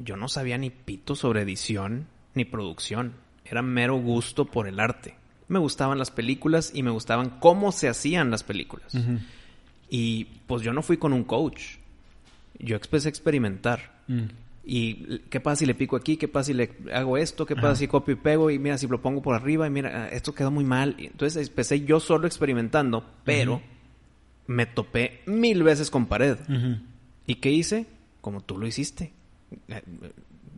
yo 0.01 0.17
no 0.17 0.29
sabía 0.29 0.59
ni 0.59 0.71
pito 0.71 1.15
sobre 1.15 1.43
edición 1.43 2.07
ni 2.35 2.45
producción. 2.45 3.15
Era 3.45 3.63
mero 3.63 3.97
gusto 3.97 4.45
por 4.45 4.67
el 4.67 4.81
arte. 4.81 5.15
Me 5.49 5.59
gustaban 5.59 5.99
las 5.99 6.11
películas 6.11 6.73
y 6.75 6.83
me 6.83 6.91
gustaban 6.91 7.39
cómo 7.41 7.73
se 7.73 7.89
hacían 7.89 8.31
las 8.31 8.43
películas. 8.43 8.97
Y 9.89 10.25
pues 10.47 10.63
yo 10.63 10.73
no 10.73 10.83
fui 10.83 10.97
con 10.97 11.13
un 11.13 11.25
coach. 11.25 11.77
Yo 12.59 12.77
empecé 12.77 13.09
a 13.09 13.11
experimentar. 13.11 14.01
Mm. 14.07 14.25
Y 14.65 15.19
qué 15.31 15.41
pasa 15.41 15.57
si 15.57 15.67
le 15.67 15.75
pico 15.75 15.97
aquí, 15.97 16.17
qué 16.17 16.29
pasa 16.29 16.49
si 16.49 16.55
le 16.55 16.71
hago 16.93 17.17
esto, 17.17 17.47
qué 17.47 17.57
pasa 17.57 17.69
Ajá. 17.69 17.77
si 17.77 17.89
copio 17.89 18.15
y 18.15 18.19
pego 18.19 18.51
y 18.51 18.59
mira 18.59 18.79
si 18.79 18.87
lo 18.87 19.01
pongo 19.01 19.23
por 19.23 19.35
arriba 19.35 19.67
y 19.67 19.71
mira, 19.71 20.05
ah, 20.05 20.09
esto 20.09 20.35
quedó 20.35 20.51
muy 20.51 20.65
mal. 20.65 20.95
Entonces 20.99 21.49
empecé 21.49 21.81
yo 21.81 21.99
solo 21.99 22.27
experimentando, 22.27 23.05
pero 23.25 23.61
me 24.47 24.67
topé 24.67 25.23
mil 25.27 25.63
veces 25.63 25.91
con 25.91 26.07
pared. 26.07 26.37
¿Y 27.27 27.37
qué 27.37 27.51
hice? 27.51 27.87
Como 28.21 28.43
tú 28.43 28.59
lo 28.59 28.67
hiciste. 28.67 29.13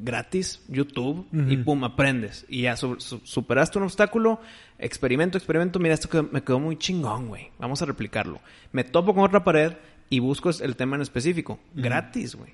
Gratis, 0.04 0.60
YouTube, 0.68 1.26
y 1.48 1.58
pum, 1.58 1.84
aprendes. 1.84 2.44
Y 2.48 2.62
ya 2.62 2.76
su- 2.76 2.98
su- 2.98 3.20
superaste 3.24 3.78
un 3.78 3.84
obstáculo, 3.84 4.40
experimento, 4.78 5.38
experimento. 5.38 5.78
Mira, 5.78 5.94
esto 5.94 6.08
me 6.32 6.42
quedó 6.42 6.58
muy 6.58 6.76
chingón, 6.76 7.28
güey. 7.28 7.50
Vamos 7.58 7.82
a 7.82 7.84
replicarlo. 7.84 8.40
Me 8.72 8.84
topo 8.84 9.14
con 9.14 9.22
otra 9.24 9.44
pared 9.44 9.74
y 10.10 10.18
busco 10.18 10.50
el 10.60 10.76
tema 10.76 10.96
en 10.96 11.02
específico. 11.02 11.60
Gratis, 11.74 12.34
güey. 12.34 12.52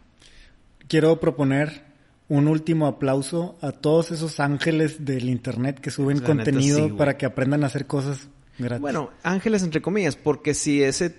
Quiero 0.88 1.18
proponer 1.20 1.84
un 2.28 2.48
último 2.48 2.86
aplauso 2.86 3.56
a 3.62 3.72
todos 3.72 4.10
esos 4.10 4.40
ángeles 4.40 5.06
del 5.06 5.30
internet 5.30 5.80
que 5.80 5.90
suben 5.90 6.18
La 6.18 6.34
neta, 6.34 6.44
contenido 6.50 6.86
sí, 6.88 6.92
para 6.92 7.16
que 7.16 7.24
aprendan 7.24 7.62
a 7.64 7.68
hacer 7.68 7.86
cosas 7.86 8.28
gratis. 8.58 8.80
Bueno, 8.82 9.10
ángeles 9.22 9.62
entre 9.62 9.80
comillas, 9.80 10.16
porque 10.16 10.52
si 10.52 10.82
ese 10.82 11.14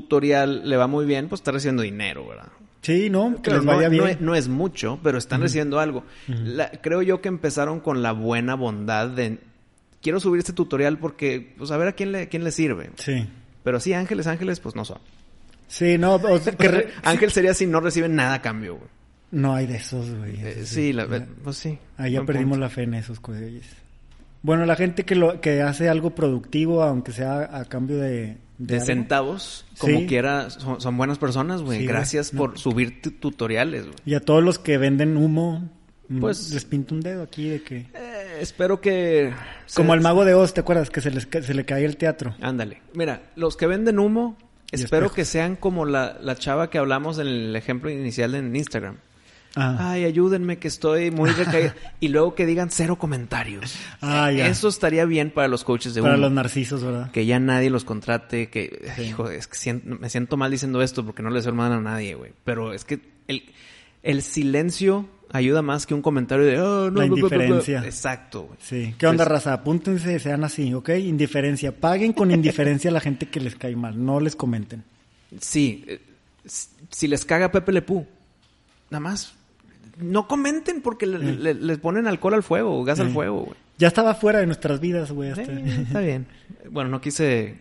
tutorial 0.00 0.68
le 0.68 0.76
va 0.76 0.86
muy 0.88 1.04
bien, 1.06 1.28
pues 1.28 1.40
está 1.40 1.52
recibiendo 1.52 1.82
dinero, 1.82 2.26
¿verdad? 2.26 2.48
sí, 2.82 3.08
no, 3.08 3.36
que 3.36 3.42
Claro, 3.42 3.58
les 3.60 3.66
vaya 3.66 3.88
no, 3.88 3.90
bien. 3.90 4.02
no 4.02 4.08
es, 4.08 4.20
no 4.20 4.34
es 4.34 4.48
mucho, 4.48 4.98
pero 5.02 5.16
están 5.18 5.40
recibiendo 5.40 5.78
algo. 5.80 6.04
La- 6.28 6.70
creo 6.70 7.00
yo 7.02 7.20
que 7.20 7.28
empezaron 7.28 7.80
con 7.80 8.02
la 8.02 8.12
buena 8.12 8.54
bondad 8.56 9.08
de 9.08 9.38
quiero 10.02 10.20
subir 10.20 10.40
este 10.40 10.52
tutorial 10.52 10.98
porque, 10.98 11.54
pues 11.56 11.70
a 11.70 11.76
ver 11.78 11.88
a 11.88 11.92
quién 11.92 12.12
le, 12.12 12.28
quién 12.28 12.44
le 12.44 12.50
sirve. 12.50 12.90
Sí. 12.96 13.26
Pero 13.62 13.80
sí, 13.80 13.94
ángeles, 13.94 14.26
ángeles, 14.26 14.60
pues 14.60 14.74
no 14.76 14.84
son. 14.84 14.98
Sí, 15.68 15.96
no, 15.96 16.16
o 16.16 16.38
sea, 16.38 16.52
que 16.54 16.68
re- 16.68 16.88
Ángel 17.04 17.30
sería 17.30 17.54
si 17.54 17.66
no 17.66 17.80
reciben 17.80 18.14
nada 18.16 18.34
a 18.34 18.42
cambio, 18.42 18.74
güey. 18.76 18.88
No 19.30 19.54
hay 19.54 19.66
de 19.66 19.76
esos, 19.76 20.10
güey. 20.10 20.36
Eh, 20.42 20.62
sí, 20.66 20.92
la- 20.92 21.06
ya- 21.08 21.26
pues 21.42 21.56
sí. 21.56 21.78
Ahí 21.96 22.12
ya 22.12 22.22
perdimos 22.24 22.50
punto. 22.58 22.64
la 22.66 22.68
fe 22.70 22.82
en 22.82 22.94
esos 22.94 23.18
güeyes. 23.22 23.64
Bueno, 24.42 24.66
la 24.66 24.76
gente 24.76 25.04
que 25.04 25.14
lo 25.14 25.40
que 25.40 25.62
hace 25.62 25.88
algo 25.88 26.14
productivo, 26.14 26.82
aunque 26.82 27.12
sea 27.12 27.48
a 27.56 27.64
cambio 27.64 27.96
de... 27.96 28.36
De 28.58 28.80
centavos, 28.80 29.64
como 29.78 29.98
Sí. 30.00 30.06
quiera, 30.06 30.48
son, 30.50 30.80
son 30.80 30.96
buenas 30.96 31.18
personas, 31.18 31.62
güey. 31.62 31.78
Sí, 31.80 31.84
güey. 31.84 31.94
Gracias 31.96 32.32
No. 32.32 32.38
por 32.38 32.58
subir 32.58 33.02
tu- 33.02 33.10
tutoriales, 33.10 33.82
güey. 33.84 33.96
Y 34.06 34.14
a 34.14 34.20
todos 34.20 34.44
los 34.44 34.58
que 34.60 34.78
venden 34.78 35.16
humo, 35.16 35.68
mm, 36.08 36.20
Pues- 36.20 36.50
les 36.52 36.64
pinto 36.64 36.94
un 36.94 37.00
dedo 37.00 37.22
aquí 37.22 37.48
de 37.48 37.62
que... 37.62 37.78
Eh, 37.94 38.38
espero 38.40 38.80
que... 38.80 39.32
Como 39.74 39.92
al 39.92 40.00
mago 40.02 40.24
de 40.24 40.34
Oz, 40.34 40.54
¿te 40.54 40.60
acuerdas? 40.60 40.88
Que 40.90 41.00
se, 41.00 41.10
les, 41.10 41.26
se 41.30 41.54
le 41.54 41.64
cae 41.64 41.84
el 41.84 41.96
teatro. 41.96 42.36
Ándale. 42.40 42.80
Mira, 42.94 43.22
los 43.34 43.56
que 43.56 43.66
venden 43.66 43.98
humo, 43.98 44.36
Y 44.70 44.76
espero 44.76 45.06
espejos. 45.06 45.16
que 45.16 45.24
sean 45.24 45.56
como 45.56 45.84
la, 45.84 46.16
la 46.20 46.36
chava 46.36 46.70
que 46.70 46.78
hablamos 46.78 47.18
en 47.18 47.26
el 47.26 47.56
ejemplo 47.56 47.90
inicial 47.90 48.34
en 48.36 48.54
Instagram. 48.54 48.98
Ah, 49.56 49.92
Ay, 49.92 50.04
ayúdenme 50.04 50.58
que 50.58 50.66
estoy 50.66 51.10
muy 51.12 51.30
recaída. 51.32 51.74
y 52.00 52.08
luego 52.08 52.34
que 52.34 52.44
digan 52.44 52.70
cero 52.70 52.96
comentarios. 52.96 53.76
Ah, 54.00 54.32
ya. 54.32 54.48
Eso 54.48 54.66
estaría 54.68 55.04
bien 55.04 55.30
para 55.30 55.46
los 55.48 55.62
coaches 55.62 55.94
de 55.94 56.02
para 56.02 56.16
los 56.16 56.32
narcisos, 56.32 56.82
¿verdad? 56.82 57.10
Que 57.12 57.24
ya 57.24 57.38
nadie 57.38 57.70
los 57.70 57.84
contrate, 57.84 58.50
que... 58.50 58.90
Sí. 58.96 59.02
Hijo, 59.02 59.30
es 59.30 59.46
que 59.46 59.56
siento- 59.56 59.96
me 60.00 60.10
siento 60.10 60.36
mal 60.36 60.50
diciendo 60.50 60.82
esto 60.82 61.04
porque 61.06 61.22
no 61.22 61.30
les 61.30 61.46
hermano 61.46 61.76
a 61.76 61.80
nadie, 61.80 62.14
güey. 62.16 62.32
Pero 62.44 62.72
es 62.72 62.84
que 62.84 62.98
el, 63.28 63.44
el 64.02 64.22
silencio 64.22 65.08
ayuda 65.32 65.62
más 65.62 65.86
que 65.86 65.94
un 65.94 66.02
comentario 66.02 66.44
de... 66.44 66.56
"Ah, 66.56 66.60
no, 66.60 66.84
La 66.90 66.90
bla, 66.90 66.90
bla, 66.90 67.06
bla, 67.06 67.06
bla". 67.06 67.16
indiferencia. 67.46 67.84
Exacto, 67.84 68.42
güey. 68.46 68.58
Sí. 68.60 68.94
¿Qué 68.98 69.06
onda, 69.06 69.24
raza? 69.24 69.52
Apúntense, 69.52 70.18
sean 70.18 70.42
así, 70.42 70.74
¿ok? 70.74 70.88
Indiferencia. 70.98 71.70
Paguen 71.70 72.12
con 72.12 72.32
indiferencia 72.32 72.90
a 72.90 72.92
la 72.92 73.00
gente 73.00 73.26
que 73.28 73.38
les 73.38 73.54
cae 73.54 73.76
mal. 73.76 74.04
No 74.04 74.18
les 74.18 74.34
comenten. 74.34 74.82
Sí, 75.40 75.84
eh, 75.86 76.00
si 76.90 77.06
les 77.06 77.24
caga 77.24 77.52
Pepe 77.52 77.70
Le 77.72 77.82
Pew, 77.82 78.04
nada 78.90 79.00
más 79.00 79.34
no 79.98 80.26
comenten 80.28 80.80
porque 80.82 81.06
le- 81.06 81.18
Sí. 81.18 81.36
le- 81.40 81.54
les 81.54 81.78
ponen 81.78 82.06
alcohol 82.06 82.34
al 82.34 82.42
fuego, 82.42 82.82
gas 82.84 83.00
al 83.00 83.08
Sí. 83.08 83.12
fuego, 83.14 83.40
güey. 83.44 83.56
Ya 83.78 83.88
estaba 83.88 84.14
fuera 84.14 84.38
de 84.40 84.46
nuestras 84.46 84.80
vidas, 84.80 85.10
güey. 85.12 85.30
hasta- 85.30 85.42
Eh, 85.52 85.82
está 85.86 86.00
bien. 86.00 86.26
Bueno, 86.70 86.90
no 86.90 87.00
quise 87.00 87.56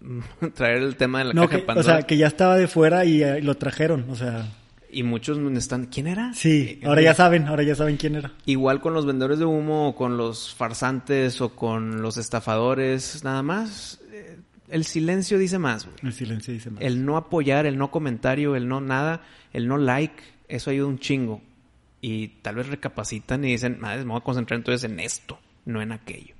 mm, 0.00 0.20
traer 0.54 0.82
el 0.82 0.96
tema 0.96 1.20
de 1.20 1.26
la 1.26 1.32
No, 1.34 1.42
caja 1.42 1.50
que, 1.50 1.56
de 1.58 1.62
o 1.62 1.66
Pandora. 1.66 1.96
sea, 1.98 2.02
que 2.06 2.16
ya 2.16 2.26
estaba 2.26 2.56
de 2.56 2.66
fuera 2.68 3.04
y 3.04 3.22
eh, 3.22 3.40
lo 3.42 3.56
trajeron, 3.56 4.06
o 4.10 4.16
sea... 4.16 4.48
Y 4.94 5.04
muchos 5.04 5.38
están... 5.56 5.86
¿Quién 5.86 6.06
era? 6.06 6.34
Sí, 6.34 6.78
Eh, 6.82 6.86
ahora 6.86 7.00
eh, 7.00 7.04
ya 7.04 7.14
saben, 7.14 7.46
ahora 7.48 7.62
ya 7.62 7.74
saben 7.74 7.96
quién 7.96 8.14
era. 8.16 8.32
Igual 8.44 8.80
con 8.82 8.92
los 8.92 9.06
vendedores 9.06 9.38
de 9.38 9.46
humo 9.46 9.88
o 9.88 9.94
con 9.94 10.18
los 10.18 10.54
farsantes 10.54 11.40
o 11.40 11.50
con 11.56 12.02
los 12.02 12.18
estafadores, 12.18 13.24
nada 13.24 13.42
más. 13.42 14.00
El 14.68 14.84
silencio 14.84 15.38
dice 15.38 15.58
más, 15.58 15.84
güey. 15.84 15.96
El 16.02 16.12
silencio 16.12 16.52
dice 16.52 16.70
más. 16.70 16.82
El 16.82 17.04
no 17.06 17.16
apoyar, 17.16 17.64
el 17.66 17.78
no 17.78 17.90
comentario, 17.90 18.56
el 18.56 18.68
no 18.68 18.80
nada, 18.80 19.22
el 19.52 19.66
no 19.68 19.78
like, 19.78 20.22
eso 20.48 20.70
ayuda 20.70 20.88
un 20.88 20.98
chingo. 20.98 21.40
Y 22.02 22.28
tal 22.42 22.56
vez 22.56 22.66
recapacitan 22.66 23.44
y 23.44 23.52
dicen, 23.52 23.78
madre, 23.80 24.04
me 24.04 24.10
voy 24.10 24.18
a 24.18 24.24
concentrar 24.24 24.58
entonces 24.58 24.90
en 24.90 25.00
esto, 25.00 25.38
no 25.64 25.80
en 25.80 25.92
aquello. 25.92 26.34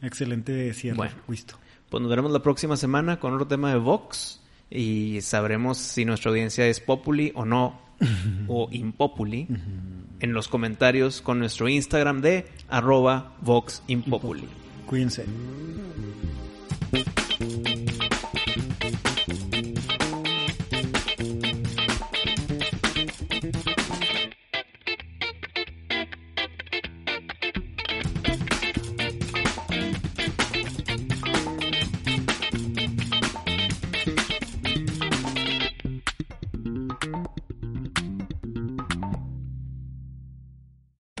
Excelente 0.00 0.72
cierre, 0.72 0.96
Bueno. 0.96 1.14
Wisto. 1.28 1.58
Pues 1.90 2.00
nos 2.00 2.08
veremos 2.08 2.30
la 2.30 2.40
próxima 2.40 2.76
semana 2.76 3.18
con 3.18 3.34
otro 3.34 3.48
tema 3.48 3.70
de 3.70 3.78
Vox 3.78 4.40
y 4.70 5.20
sabremos 5.22 5.76
si 5.76 6.04
nuestra 6.04 6.30
audiencia 6.30 6.66
es 6.68 6.78
populi 6.78 7.32
o 7.34 7.44
no, 7.44 7.80
o 8.48 8.68
impopuli, 8.70 9.48
en 10.20 10.32
los 10.32 10.46
comentarios 10.46 11.20
con 11.20 11.40
nuestro 11.40 11.68
Instagram 11.68 12.20
de 12.20 12.46
arroba 12.68 13.36
Vox 13.40 13.82
Impopuli. 13.88 14.48
Cuídense. 14.86 15.26